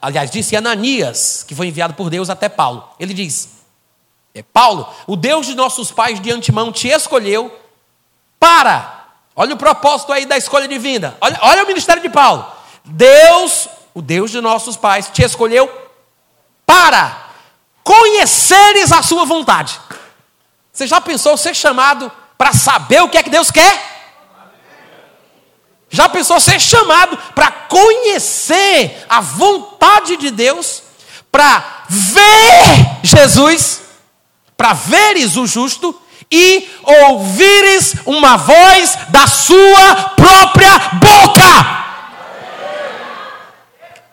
aliás, 0.00 0.30
disse 0.30 0.56
Ananias, 0.56 1.44
que 1.46 1.54
foi 1.54 1.68
enviado 1.68 1.92
por 1.92 2.08
Deus 2.08 2.30
até 2.30 2.48
Paulo. 2.48 2.82
Ele 2.98 3.12
diz: 3.12 3.50
é, 4.34 4.42
Paulo, 4.42 4.88
o 5.06 5.16
Deus 5.16 5.46
de 5.46 5.54
nossos 5.54 5.90
pais 5.90 6.18
de 6.18 6.32
antemão 6.32 6.72
te 6.72 6.88
escolheu 6.88 7.54
para, 8.40 9.06
olha 9.36 9.54
o 9.54 9.58
propósito 9.58 10.10
aí 10.10 10.24
da 10.24 10.38
escolha 10.38 10.66
divina, 10.66 11.14
olha, 11.20 11.38
olha 11.42 11.64
o 11.64 11.66
ministério 11.66 12.02
de 12.02 12.08
Paulo. 12.08 12.46
Deus 12.84 13.68
o 13.98 14.02
Deus 14.02 14.30
de 14.30 14.40
nossos 14.40 14.76
pais, 14.76 15.10
te 15.12 15.22
escolheu 15.22 15.68
para 16.64 17.30
conheceres 17.82 18.92
a 18.92 19.02
sua 19.02 19.24
vontade. 19.24 19.80
Você 20.78 20.86
já 20.86 21.00
pensou 21.00 21.36
ser 21.36 21.56
chamado 21.56 22.08
para 22.38 22.52
saber 22.52 23.02
o 23.02 23.08
que 23.08 23.18
é 23.18 23.22
que 23.24 23.30
Deus 23.30 23.50
quer? 23.50 23.82
Já 25.90 26.08
pensou 26.08 26.38
ser 26.38 26.60
chamado 26.60 27.18
para 27.34 27.50
conhecer 27.50 29.04
a 29.08 29.20
vontade 29.20 30.16
de 30.16 30.30
Deus? 30.30 30.84
Para 31.32 31.82
ver 31.88 33.00
Jesus? 33.02 33.80
Para 34.56 34.72
veres 34.72 35.36
o 35.36 35.48
justo? 35.48 36.00
E 36.30 36.70
ouvires 36.84 37.96
uma 38.06 38.36
voz 38.36 38.96
da 39.08 39.26
sua 39.26 39.94
própria 40.14 40.78
boca. 40.92 41.84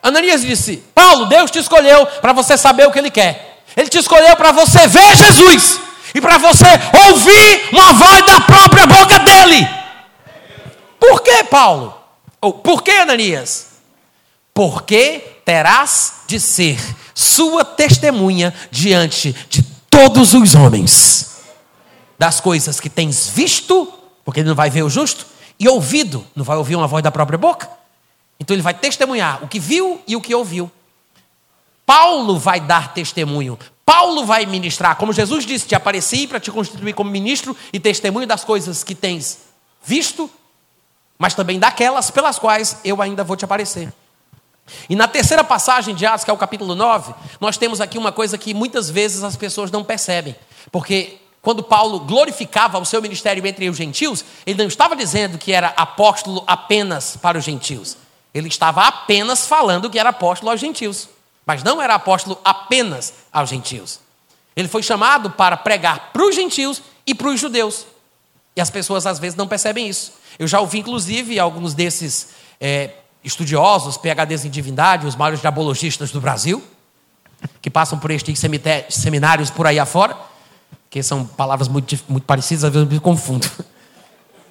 Ananias 0.02 0.42
disse: 0.42 0.82
Paulo, 0.92 1.26
Deus 1.26 1.48
te 1.48 1.60
escolheu 1.60 2.06
para 2.20 2.32
você 2.32 2.58
saber 2.58 2.88
o 2.88 2.90
que 2.90 2.98
Ele 2.98 3.10
quer. 3.12 3.62
Ele 3.76 3.88
te 3.88 3.98
escolheu 3.98 4.34
para 4.34 4.50
você 4.50 4.88
ver 4.88 5.14
Jesus 5.14 5.86
e 6.16 6.20
para 6.20 6.38
você 6.38 6.66
ouvir 7.08 7.68
uma 7.72 7.92
voz 7.92 8.26
da 8.26 8.40
própria 8.40 8.86
boca 8.86 9.18
dele. 9.20 9.68
Por 10.98 11.22
que, 11.22 11.44
Paulo? 11.44 11.94
Ou 12.40 12.52
por 12.52 12.82
que, 12.82 12.90
Ananias? 12.90 13.76
porque 14.56 15.42
terás 15.44 16.22
de 16.26 16.40
ser 16.40 16.80
sua 17.14 17.62
testemunha 17.62 18.54
diante 18.70 19.36
de 19.50 19.62
todos 19.90 20.32
os 20.32 20.54
homens 20.54 21.42
das 22.18 22.40
coisas 22.40 22.80
que 22.80 22.88
tens 22.88 23.28
visto, 23.28 23.92
porque 24.24 24.40
ele 24.40 24.48
não 24.48 24.56
vai 24.56 24.70
ver 24.70 24.82
o 24.82 24.88
justo, 24.88 25.26
e 25.60 25.68
ouvido, 25.68 26.26
não 26.34 26.42
vai 26.42 26.56
ouvir 26.56 26.74
uma 26.74 26.86
voz 26.86 27.04
da 27.04 27.10
própria 27.10 27.36
boca. 27.36 27.68
Então 28.40 28.54
ele 28.54 28.62
vai 28.62 28.72
testemunhar 28.72 29.44
o 29.44 29.48
que 29.48 29.60
viu 29.60 30.00
e 30.08 30.16
o 30.16 30.22
que 30.22 30.34
ouviu. 30.34 30.72
Paulo 31.86 32.38
vai 32.38 32.60
dar 32.60 32.92
testemunho. 32.92 33.56
Paulo 33.84 34.26
vai 34.26 34.44
ministrar, 34.44 34.96
como 34.96 35.12
Jesus 35.12 35.46
disse: 35.46 35.68
Te 35.68 35.76
apareci 35.76 36.26
para 36.26 36.40
te 36.40 36.50
constituir 36.50 36.92
como 36.92 37.08
ministro 37.08 37.56
e 37.72 37.78
testemunho 37.78 38.26
das 38.26 38.44
coisas 38.44 38.82
que 38.82 38.94
tens 38.94 39.38
visto, 39.82 40.28
mas 41.16 41.34
também 41.34 41.60
daquelas 41.60 42.10
pelas 42.10 42.38
quais 42.38 42.78
eu 42.84 43.00
ainda 43.00 43.22
vou 43.22 43.36
te 43.36 43.44
aparecer. 43.44 43.92
E 44.90 44.96
na 44.96 45.06
terceira 45.06 45.44
passagem 45.44 45.94
de 45.94 46.04
Atos, 46.04 46.24
que 46.24 46.30
é 46.30 46.34
o 46.34 46.36
capítulo 46.36 46.74
9, 46.74 47.14
nós 47.40 47.56
temos 47.56 47.80
aqui 47.80 47.96
uma 47.96 48.10
coisa 48.10 48.36
que 48.36 48.52
muitas 48.52 48.90
vezes 48.90 49.22
as 49.22 49.36
pessoas 49.36 49.70
não 49.70 49.84
percebem. 49.84 50.34
Porque 50.72 51.18
quando 51.40 51.62
Paulo 51.62 52.00
glorificava 52.00 52.76
o 52.76 52.84
seu 52.84 53.00
ministério 53.00 53.46
entre 53.46 53.70
os 53.70 53.76
gentios, 53.76 54.24
ele 54.44 54.58
não 54.58 54.66
estava 54.66 54.96
dizendo 54.96 55.38
que 55.38 55.52
era 55.52 55.68
apóstolo 55.68 56.42
apenas 56.48 57.16
para 57.16 57.38
os 57.38 57.44
gentios. 57.44 57.96
Ele 58.34 58.48
estava 58.48 58.84
apenas 58.84 59.46
falando 59.46 59.88
que 59.88 60.00
era 60.00 60.10
apóstolo 60.10 60.50
aos 60.50 60.60
gentios. 60.60 61.08
Mas 61.46 61.62
não 61.62 61.80
era 61.80 61.94
apóstolo 61.94 62.38
apenas 62.44 63.14
aos 63.32 63.48
gentios. 63.48 64.00
Ele 64.56 64.66
foi 64.66 64.82
chamado 64.82 65.30
para 65.30 65.56
pregar 65.56 66.10
para 66.12 66.26
os 66.26 66.34
gentios 66.34 66.82
e 67.06 67.14
para 67.14 67.28
os 67.28 67.40
judeus. 67.40 67.86
E 68.56 68.60
as 68.60 68.68
pessoas 68.68 69.06
às 69.06 69.18
vezes 69.18 69.36
não 69.36 69.46
percebem 69.46 69.86
isso. 69.88 70.14
Eu 70.38 70.48
já 70.48 70.60
ouvi, 70.60 70.78
inclusive, 70.78 71.38
alguns 71.38 71.72
desses 71.72 72.28
é, 72.60 72.90
estudiosos, 73.22 73.96
PHDs 73.96 74.44
em 74.44 74.50
divindade, 74.50 75.06
os 75.06 75.14
maiores 75.14 75.40
diabologistas 75.40 76.10
do 76.10 76.20
Brasil, 76.20 76.62
que 77.60 77.70
passam 77.70 77.98
por 77.98 78.10
estes 78.10 78.40
seminários 78.88 79.50
por 79.50 79.66
aí 79.66 79.78
afora, 79.78 80.16
que 80.88 81.02
são 81.02 81.24
palavras 81.24 81.68
muito, 81.68 81.98
muito 82.08 82.24
parecidas, 82.24 82.64
às 82.64 82.72
vezes 82.72 82.88
eu 82.88 82.92
me 82.92 83.00
confundo. 83.00 83.48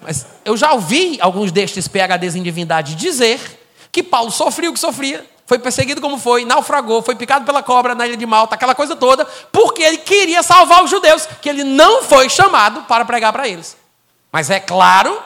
Mas 0.01 0.25
eu 0.45 0.55
já 0.55 0.71
ouvi 0.71 1.17
alguns 1.19 1.51
destes 1.51 1.87
PHDs 1.87 2.35
em 2.35 2.43
divindade 2.43 2.93
dizer 2.93 3.39
que 3.91 4.03
Paulo 4.03 4.29
sofreu 4.29 4.69
o 4.69 4.73
que 4.73 4.79
sofria, 4.79 5.25
foi 5.45 5.59
perseguido 5.59 6.01
como 6.01 6.17
foi, 6.17 6.43
naufragou, 6.43 7.01
foi 7.01 7.15
picado 7.15 7.45
pela 7.45 7.61
cobra 7.61 7.93
na 7.93 8.07
ilha 8.07 8.17
de 8.17 8.25
Malta, 8.25 8.55
aquela 8.55 8.73
coisa 8.73 8.95
toda, 8.95 9.25
porque 9.51 9.83
ele 9.83 9.99
queria 9.99 10.41
salvar 10.41 10.83
os 10.83 10.89
judeus, 10.89 11.27
que 11.41 11.47
ele 11.47 11.63
não 11.63 12.03
foi 12.03 12.29
chamado 12.29 12.81
para 12.83 13.05
pregar 13.05 13.31
para 13.31 13.47
eles. 13.47 13.77
Mas 14.31 14.49
é 14.49 14.59
claro 14.59 15.21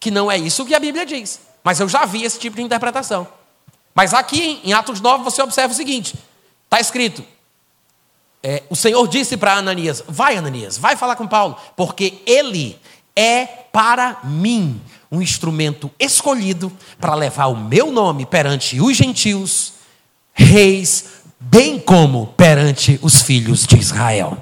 que 0.00 0.10
não 0.10 0.30
é 0.30 0.38
isso 0.38 0.64
que 0.64 0.74
a 0.74 0.80
Bíblia 0.80 1.04
diz. 1.04 1.40
Mas 1.62 1.78
eu 1.78 1.88
já 1.88 2.04
vi 2.04 2.24
esse 2.24 2.38
tipo 2.38 2.56
de 2.56 2.62
interpretação. 2.62 3.28
Mas 3.94 4.12
aqui 4.12 4.60
em 4.64 4.72
Atos 4.72 5.00
9 5.00 5.22
você 5.22 5.42
observa 5.42 5.72
o 5.72 5.76
seguinte: 5.76 6.14
está 6.64 6.80
escrito, 6.80 7.24
é, 8.42 8.62
o 8.68 8.76
Senhor 8.76 9.06
disse 9.06 9.36
para 9.36 9.54
Ananias: 9.54 10.02
Vai, 10.08 10.36
Ananias, 10.36 10.76
vai 10.76 10.96
falar 10.96 11.16
com 11.16 11.26
Paulo, 11.26 11.56
porque 11.76 12.22
ele 12.26 12.78
é 13.14 13.46
para 13.46 14.18
mim 14.24 14.80
um 15.10 15.20
instrumento 15.20 15.90
escolhido 15.98 16.72
para 17.00 17.14
levar 17.14 17.46
o 17.46 17.56
meu 17.56 17.90
nome 17.90 18.26
perante 18.26 18.80
os 18.80 18.96
gentios, 18.96 19.74
reis, 20.32 21.04
bem 21.38 21.78
como 21.78 22.28
perante 22.36 22.98
os 23.02 23.22
filhos 23.22 23.66
de 23.66 23.76
Israel. 23.76 24.38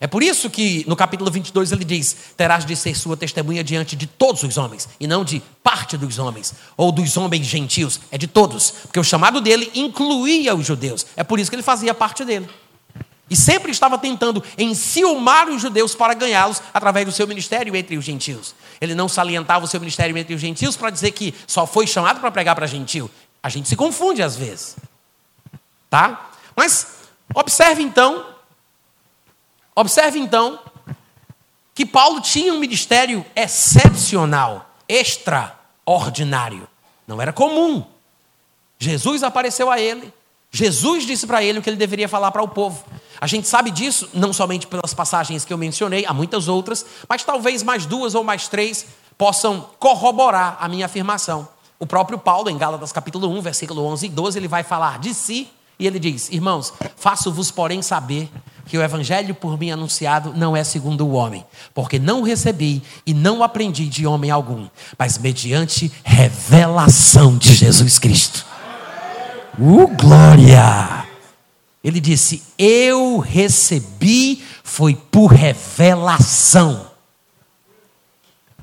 É 0.00 0.06
por 0.06 0.22
isso 0.22 0.48
que 0.48 0.84
no 0.86 0.94
capítulo 0.94 1.30
22 1.30 1.72
ele 1.72 1.84
diz: 1.84 2.16
Terás 2.36 2.64
de 2.64 2.76
ser 2.76 2.94
sua 2.94 3.16
testemunha 3.16 3.64
diante 3.64 3.96
de 3.96 4.06
todos 4.06 4.42
os 4.42 4.56
homens, 4.56 4.88
e 5.00 5.06
não 5.06 5.24
de 5.24 5.42
parte 5.62 5.96
dos 5.96 6.18
homens, 6.18 6.54
ou 6.76 6.92
dos 6.92 7.16
homens 7.16 7.46
gentios, 7.46 8.00
é 8.10 8.16
de 8.16 8.26
todos, 8.26 8.70
porque 8.82 9.00
o 9.00 9.04
chamado 9.04 9.40
dele 9.40 9.70
incluía 9.74 10.54
os 10.54 10.66
judeus, 10.66 11.04
é 11.16 11.24
por 11.24 11.40
isso 11.40 11.50
que 11.50 11.56
ele 11.56 11.62
fazia 11.62 11.92
parte 11.92 12.24
dele. 12.24 12.48
E 13.30 13.36
sempre 13.36 13.70
estava 13.70 13.98
tentando 13.98 14.42
enciumar 14.56 15.48
os 15.48 15.60
judeus 15.60 15.94
para 15.94 16.14
ganhá-los 16.14 16.62
através 16.72 17.04
do 17.06 17.12
seu 17.12 17.26
ministério 17.26 17.76
entre 17.76 17.96
os 17.96 18.04
gentios. 18.04 18.54
Ele 18.80 18.94
não 18.94 19.08
salientava 19.08 19.64
o 19.64 19.68
seu 19.68 19.80
ministério 19.80 20.16
entre 20.16 20.34
os 20.34 20.40
gentios 20.40 20.76
para 20.76 20.90
dizer 20.90 21.10
que 21.10 21.34
só 21.46 21.66
foi 21.66 21.86
chamado 21.86 22.20
para 22.20 22.30
pregar 22.30 22.54
para 22.54 22.66
gentil. 22.66 23.10
A 23.42 23.48
gente 23.48 23.68
se 23.68 23.76
confunde 23.76 24.22
às 24.22 24.36
vezes. 24.36 24.76
Tá? 25.90 26.30
Mas 26.56 26.98
observe 27.34 27.82
então, 27.82 28.26
observe 29.74 30.18
então 30.18 30.58
que 31.74 31.86
Paulo 31.86 32.20
tinha 32.20 32.52
um 32.52 32.58
ministério 32.58 33.24
excepcional, 33.36 34.74
extraordinário. 34.88 36.66
Não 37.06 37.22
era 37.22 37.32
comum. 37.32 37.84
Jesus 38.78 39.22
apareceu 39.22 39.70
a 39.70 39.80
ele, 39.80 40.12
Jesus 40.50 41.06
disse 41.06 41.26
para 41.26 41.42
ele 41.42 41.58
o 41.58 41.62
que 41.62 41.68
ele 41.68 41.76
deveria 41.76 42.08
falar 42.08 42.30
para 42.30 42.42
o 42.42 42.48
povo. 42.48 42.82
A 43.20 43.26
gente 43.26 43.46
sabe 43.46 43.70
disso 43.70 44.08
não 44.14 44.32
somente 44.32 44.66
pelas 44.66 44.94
passagens 44.94 45.44
que 45.44 45.52
eu 45.52 45.58
mencionei, 45.58 46.06
há 46.06 46.14
muitas 46.14 46.48
outras, 46.48 46.86
mas 47.08 47.24
talvez 47.24 47.62
mais 47.62 47.84
duas 47.84 48.14
ou 48.14 48.24
mais 48.24 48.48
três 48.48 48.86
possam 49.16 49.68
corroborar 49.78 50.56
a 50.60 50.68
minha 50.68 50.86
afirmação. 50.86 51.48
O 51.78 51.86
próprio 51.86 52.18
Paulo, 52.18 52.48
em 52.48 52.56
Gálatas 52.56 52.92
capítulo 52.92 53.28
1, 53.28 53.40
versículo 53.40 53.84
11 53.84 54.06
e 54.06 54.08
12, 54.08 54.38
ele 54.38 54.48
vai 54.48 54.62
falar 54.62 54.98
de 54.98 55.12
si 55.12 55.48
e 55.78 55.86
ele 55.86 55.98
diz: 55.98 56.28
Irmãos, 56.30 56.72
faço-vos, 56.96 57.50
porém, 57.50 57.82
saber 57.82 58.28
que 58.66 58.76
o 58.76 58.82
evangelho 58.82 59.34
por 59.34 59.58
mim 59.58 59.70
anunciado 59.70 60.32
não 60.36 60.56
é 60.56 60.62
segundo 60.62 61.06
o 61.06 61.12
homem, 61.12 61.44
porque 61.74 61.98
não 61.98 62.22
recebi 62.22 62.82
e 63.06 63.14
não 63.14 63.42
aprendi 63.42 63.86
de 63.86 64.06
homem 64.06 64.30
algum, 64.30 64.68
mas 64.98 65.18
mediante 65.18 65.90
revelação 66.04 67.36
de 67.36 67.54
Jesus 67.54 67.98
Cristo. 67.98 68.44
Uh, 69.58 69.88
glória! 69.88 71.04
Ele 71.82 72.00
disse: 72.00 72.42
Eu 72.56 73.18
recebi, 73.18 74.44
foi 74.62 74.94
por 74.94 75.32
revelação. 75.32 76.88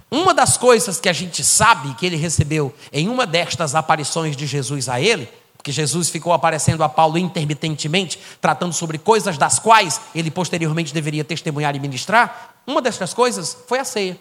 Uma 0.10 0.34
das 0.34 0.56
coisas 0.56 1.00
que 1.00 1.10
a 1.10 1.14
gente 1.14 1.44
sabe 1.44 1.94
que 1.96 2.06
ele 2.06 2.16
recebeu 2.16 2.74
em 2.94 3.10
uma 3.10 3.26
destas 3.26 3.76
aparições 3.76 4.38
de 4.38 4.46
Jesus 4.46 4.88
a 4.88 5.02
ele, 5.02 5.28
porque 5.58 5.72
Jesus 5.72 6.10
ficou 6.10 6.32
aparecendo 6.32 6.84
a 6.84 6.88
Paulo 6.88 7.18
intermitentemente, 7.18 8.18
tratando 8.40 8.72
sobre 8.72 8.98
coisas 8.98 9.38
das 9.38 9.60
quais 9.60 10.00
ele 10.14 10.32
posteriormente 10.32 10.94
deveria 10.94 11.26
testemunhar 11.26 11.76
e 11.76 11.80
ministrar, 11.80 12.56
uma 12.66 12.82
destas 12.82 13.14
coisas 13.14 13.58
foi 13.68 13.80
a 13.80 13.84
ceia. 13.84 14.18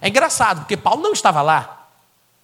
É 0.00 0.08
engraçado, 0.08 0.60
porque 0.60 0.76
Paulo 0.76 1.02
não 1.02 1.12
estava 1.12 1.42
lá, 1.42 1.81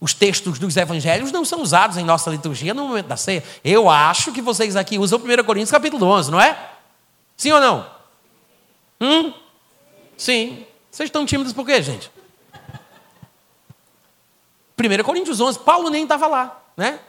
os 0.01 0.15
textos 0.15 0.59
dos 0.59 0.77
evangelhos 0.77 1.33
não 1.33 1.45
são 1.45 1.61
usados 1.61 1.97
em 1.97 2.05
nossa 2.05 2.31
liturgia 2.31 2.73
no 2.73 2.87
momento 2.87 3.07
da 3.07 3.17
ceia. 3.17 3.43
Eu 3.65 3.91
acho 3.91 4.33
que 4.33 4.41
vocês 4.41 4.77
aqui 4.77 4.99
usam 4.99 5.19
1 5.19 5.45
Coríntios 5.45 5.71
capítulo 5.71 6.07
11, 6.07 6.31
não 6.31 6.41
é? 6.41 6.57
Sim 7.37 7.53
ou 7.53 7.61
não? 7.61 7.91
Hum? 9.01 9.33
Sim. 10.17 10.65
Vocês 10.91 11.09
estão 11.09 11.27
tímidos 11.27 11.53
por 11.53 11.67
quê, 11.67 11.83
gente? 11.83 12.11
1 14.79 15.03
Coríntios 15.03 15.41
11, 15.41 15.59
Paulo 15.61 15.91
nem 15.91 16.05
estava 16.05 16.29
lá, 16.29 16.63
né? 16.77 17.01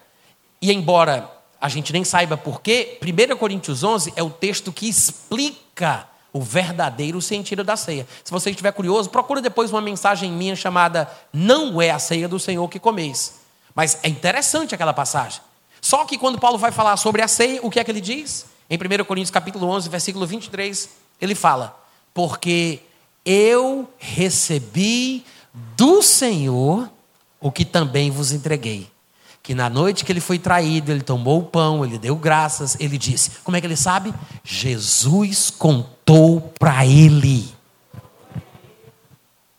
E 0.59 0.71
embora 0.71 1.29
a 1.61 1.69
gente 1.69 1.93
nem 1.93 2.03
saiba 2.03 2.35
por 2.35 2.61
quê, 2.61 2.99
1 3.01 3.37
Coríntios 3.37 3.83
11 3.83 4.13
é 4.15 4.23
o 4.23 4.31
texto 4.31 4.71
que 4.71 4.89
explica 4.89 6.08
o 6.31 6.41
verdadeiro 6.41 7.21
sentido 7.21 7.63
da 7.63 7.75
ceia. 7.75 8.07
Se 8.23 8.31
você 8.31 8.49
estiver 8.49 8.71
curioso, 8.71 9.09
procure 9.09 9.41
depois 9.41 9.71
uma 9.71 9.81
mensagem 9.81 10.31
minha 10.31 10.55
chamada 10.55 11.09
Não 11.33 11.81
é 11.81 11.89
a 11.89 11.99
ceia 11.99 12.27
do 12.27 12.39
Senhor 12.39 12.67
que 12.69 12.79
comeis. 12.79 13.35
Mas 13.73 13.99
é 14.03 14.09
interessante 14.09 14.75
aquela 14.75 14.93
passagem. 14.93 15.41
Só 15.81 16.05
que 16.05 16.17
quando 16.17 16.39
Paulo 16.39 16.57
vai 16.57 16.71
falar 16.71 16.97
sobre 16.97 17.21
a 17.21 17.27
ceia, 17.27 17.59
o 17.63 17.69
que 17.69 17.79
é 17.79 17.83
que 17.83 17.91
ele 17.91 18.01
diz? 18.01 18.45
Em 18.69 18.77
1 18.77 19.03
Coríntios 19.05 19.31
capítulo 19.31 19.67
11, 19.67 19.89
versículo 19.89 20.27
23, 20.27 20.89
ele 21.21 21.33
fala: 21.33 21.77
"Porque 22.13 22.81
eu 23.25 23.89
recebi 23.97 25.25
do 25.75 26.01
Senhor 26.01 26.89
o 27.39 27.51
que 27.51 27.65
também 27.65 28.11
vos 28.11 28.31
entreguei." 28.31 28.91
Que 29.49 29.55
na 29.55 29.67
noite 29.67 30.05
que 30.05 30.11
ele 30.11 30.19
foi 30.19 30.37
traído, 30.37 30.91
ele 30.91 31.01
tomou 31.01 31.39
o 31.39 31.43
pão, 31.43 31.83
ele 31.83 31.97
deu 31.97 32.15
graças, 32.15 32.77
ele 32.79 32.99
disse: 32.99 33.31
Como 33.43 33.57
é 33.57 33.59
que 33.59 33.65
ele 33.65 33.75
sabe? 33.75 34.13
Jesus 34.43 35.49
contou 35.49 36.53
para 36.59 36.85
ele. 36.85 37.51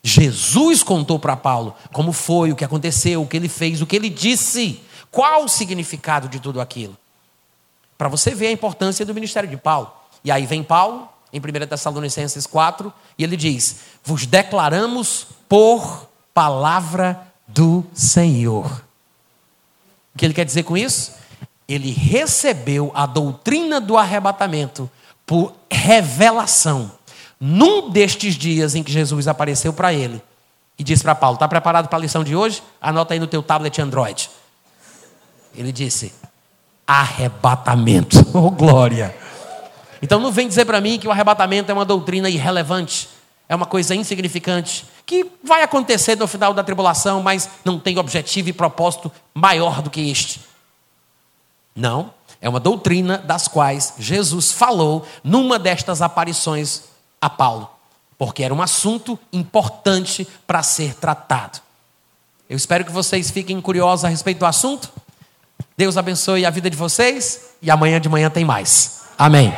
Jesus 0.00 0.84
contou 0.84 1.18
para 1.18 1.36
Paulo 1.36 1.74
como 1.92 2.12
foi, 2.12 2.52
o 2.52 2.54
que 2.54 2.64
aconteceu, 2.64 3.20
o 3.20 3.26
que 3.26 3.36
ele 3.36 3.48
fez, 3.48 3.82
o 3.82 3.86
que 3.86 3.96
ele 3.96 4.08
disse, 4.08 4.80
qual 5.10 5.42
o 5.42 5.48
significado 5.48 6.28
de 6.28 6.38
tudo 6.38 6.60
aquilo. 6.60 6.96
Para 7.98 8.06
você 8.06 8.32
ver 8.32 8.46
a 8.46 8.52
importância 8.52 9.04
do 9.04 9.12
ministério 9.12 9.50
de 9.50 9.56
Paulo. 9.56 9.92
E 10.22 10.30
aí 10.30 10.46
vem 10.46 10.62
Paulo, 10.62 11.08
em 11.32 11.40
1 11.40 11.66
Tessalonicenses 11.66 12.46
4, 12.46 12.92
e 13.18 13.24
ele 13.24 13.36
diz: 13.36 13.80
Vos 14.04 14.24
declaramos 14.24 15.26
por 15.48 16.08
palavra 16.32 17.26
do 17.48 17.84
Senhor 17.92 18.88
que 20.20 20.26
ele 20.26 20.34
quer 20.34 20.44
dizer 20.44 20.64
com 20.64 20.76
isso? 20.76 21.14
Ele 21.66 21.90
recebeu 21.90 22.92
a 22.94 23.06
doutrina 23.06 23.80
do 23.80 23.96
arrebatamento 23.96 24.90
por 25.24 25.54
revelação. 25.72 26.92
Num 27.40 27.88
destes 27.88 28.34
dias 28.34 28.74
em 28.74 28.82
que 28.82 28.92
Jesus 28.92 29.26
apareceu 29.26 29.72
para 29.72 29.94
ele 29.94 30.22
e 30.78 30.84
disse 30.84 31.02
para 31.02 31.14
Paulo: 31.14 31.36
Está 31.36 31.48
preparado 31.48 31.88
para 31.88 31.96
a 31.96 32.02
lição 32.02 32.22
de 32.22 32.36
hoje? 32.36 32.62
Anota 32.82 33.14
aí 33.14 33.18
no 33.18 33.26
teu 33.26 33.42
tablet 33.42 33.80
Android. 33.80 34.28
Ele 35.54 35.72
disse: 35.72 36.12
arrebatamento. 36.86 38.20
Oh, 38.34 38.50
glória! 38.50 39.16
Então 40.02 40.20
não 40.20 40.30
vem 40.30 40.46
dizer 40.46 40.66
para 40.66 40.82
mim 40.82 40.98
que 40.98 41.08
o 41.08 41.10
arrebatamento 41.10 41.70
é 41.70 41.74
uma 41.74 41.86
doutrina 41.86 42.28
irrelevante, 42.28 43.08
é 43.50 43.54
uma 43.56 43.66
coisa 43.66 43.96
insignificante, 43.96 44.86
que 45.04 45.26
vai 45.42 45.64
acontecer 45.64 46.16
no 46.16 46.28
final 46.28 46.54
da 46.54 46.62
tribulação, 46.62 47.20
mas 47.20 47.50
não 47.64 47.80
tem 47.80 47.98
objetivo 47.98 48.48
e 48.48 48.52
propósito 48.52 49.10
maior 49.34 49.82
do 49.82 49.90
que 49.90 50.08
este. 50.08 50.40
Não, 51.74 52.14
é 52.40 52.48
uma 52.48 52.60
doutrina 52.60 53.18
das 53.18 53.48
quais 53.48 53.94
Jesus 53.98 54.52
falou 54.52 55.04
numa 55.24 55.58
destas 55.58 56.00
aparições 56.00 56.84
a 57.20 57.28
Paulo, 57.28 57.68
porque 58.16 58.44
era 58.44 58.54
um 58.54 58.62
assunto 58.62 59.18
importante 59.32 60.28
para 60.46 60.62
ser 60.62 60.94
tratado. 60.94 61.58
Eu 62.48 62.56
espero 62.56 62.84
que 62.84 62.92
vocês 62.92 63.32
fiquem 63.32 63.60
curiosos 63.60 64.04
a 64.04 64.08
respeito 64.08 64.38
do 64.38 64.46
assunto. 64.46 64.92
Deus 65.76 65.96
abençoe 65.96 66.46
a 66.46 66.50
vida 66.50 66.70
de 66.70 66.76
vocês 66.76 67.50
e 67.60 67.68
amanhã 67.68 68.00
de 68.00 68.08
manhã 68.08 68.30
tem 68.30 68.44
mais. 68.44 69.00
Amém. 69.18 69.52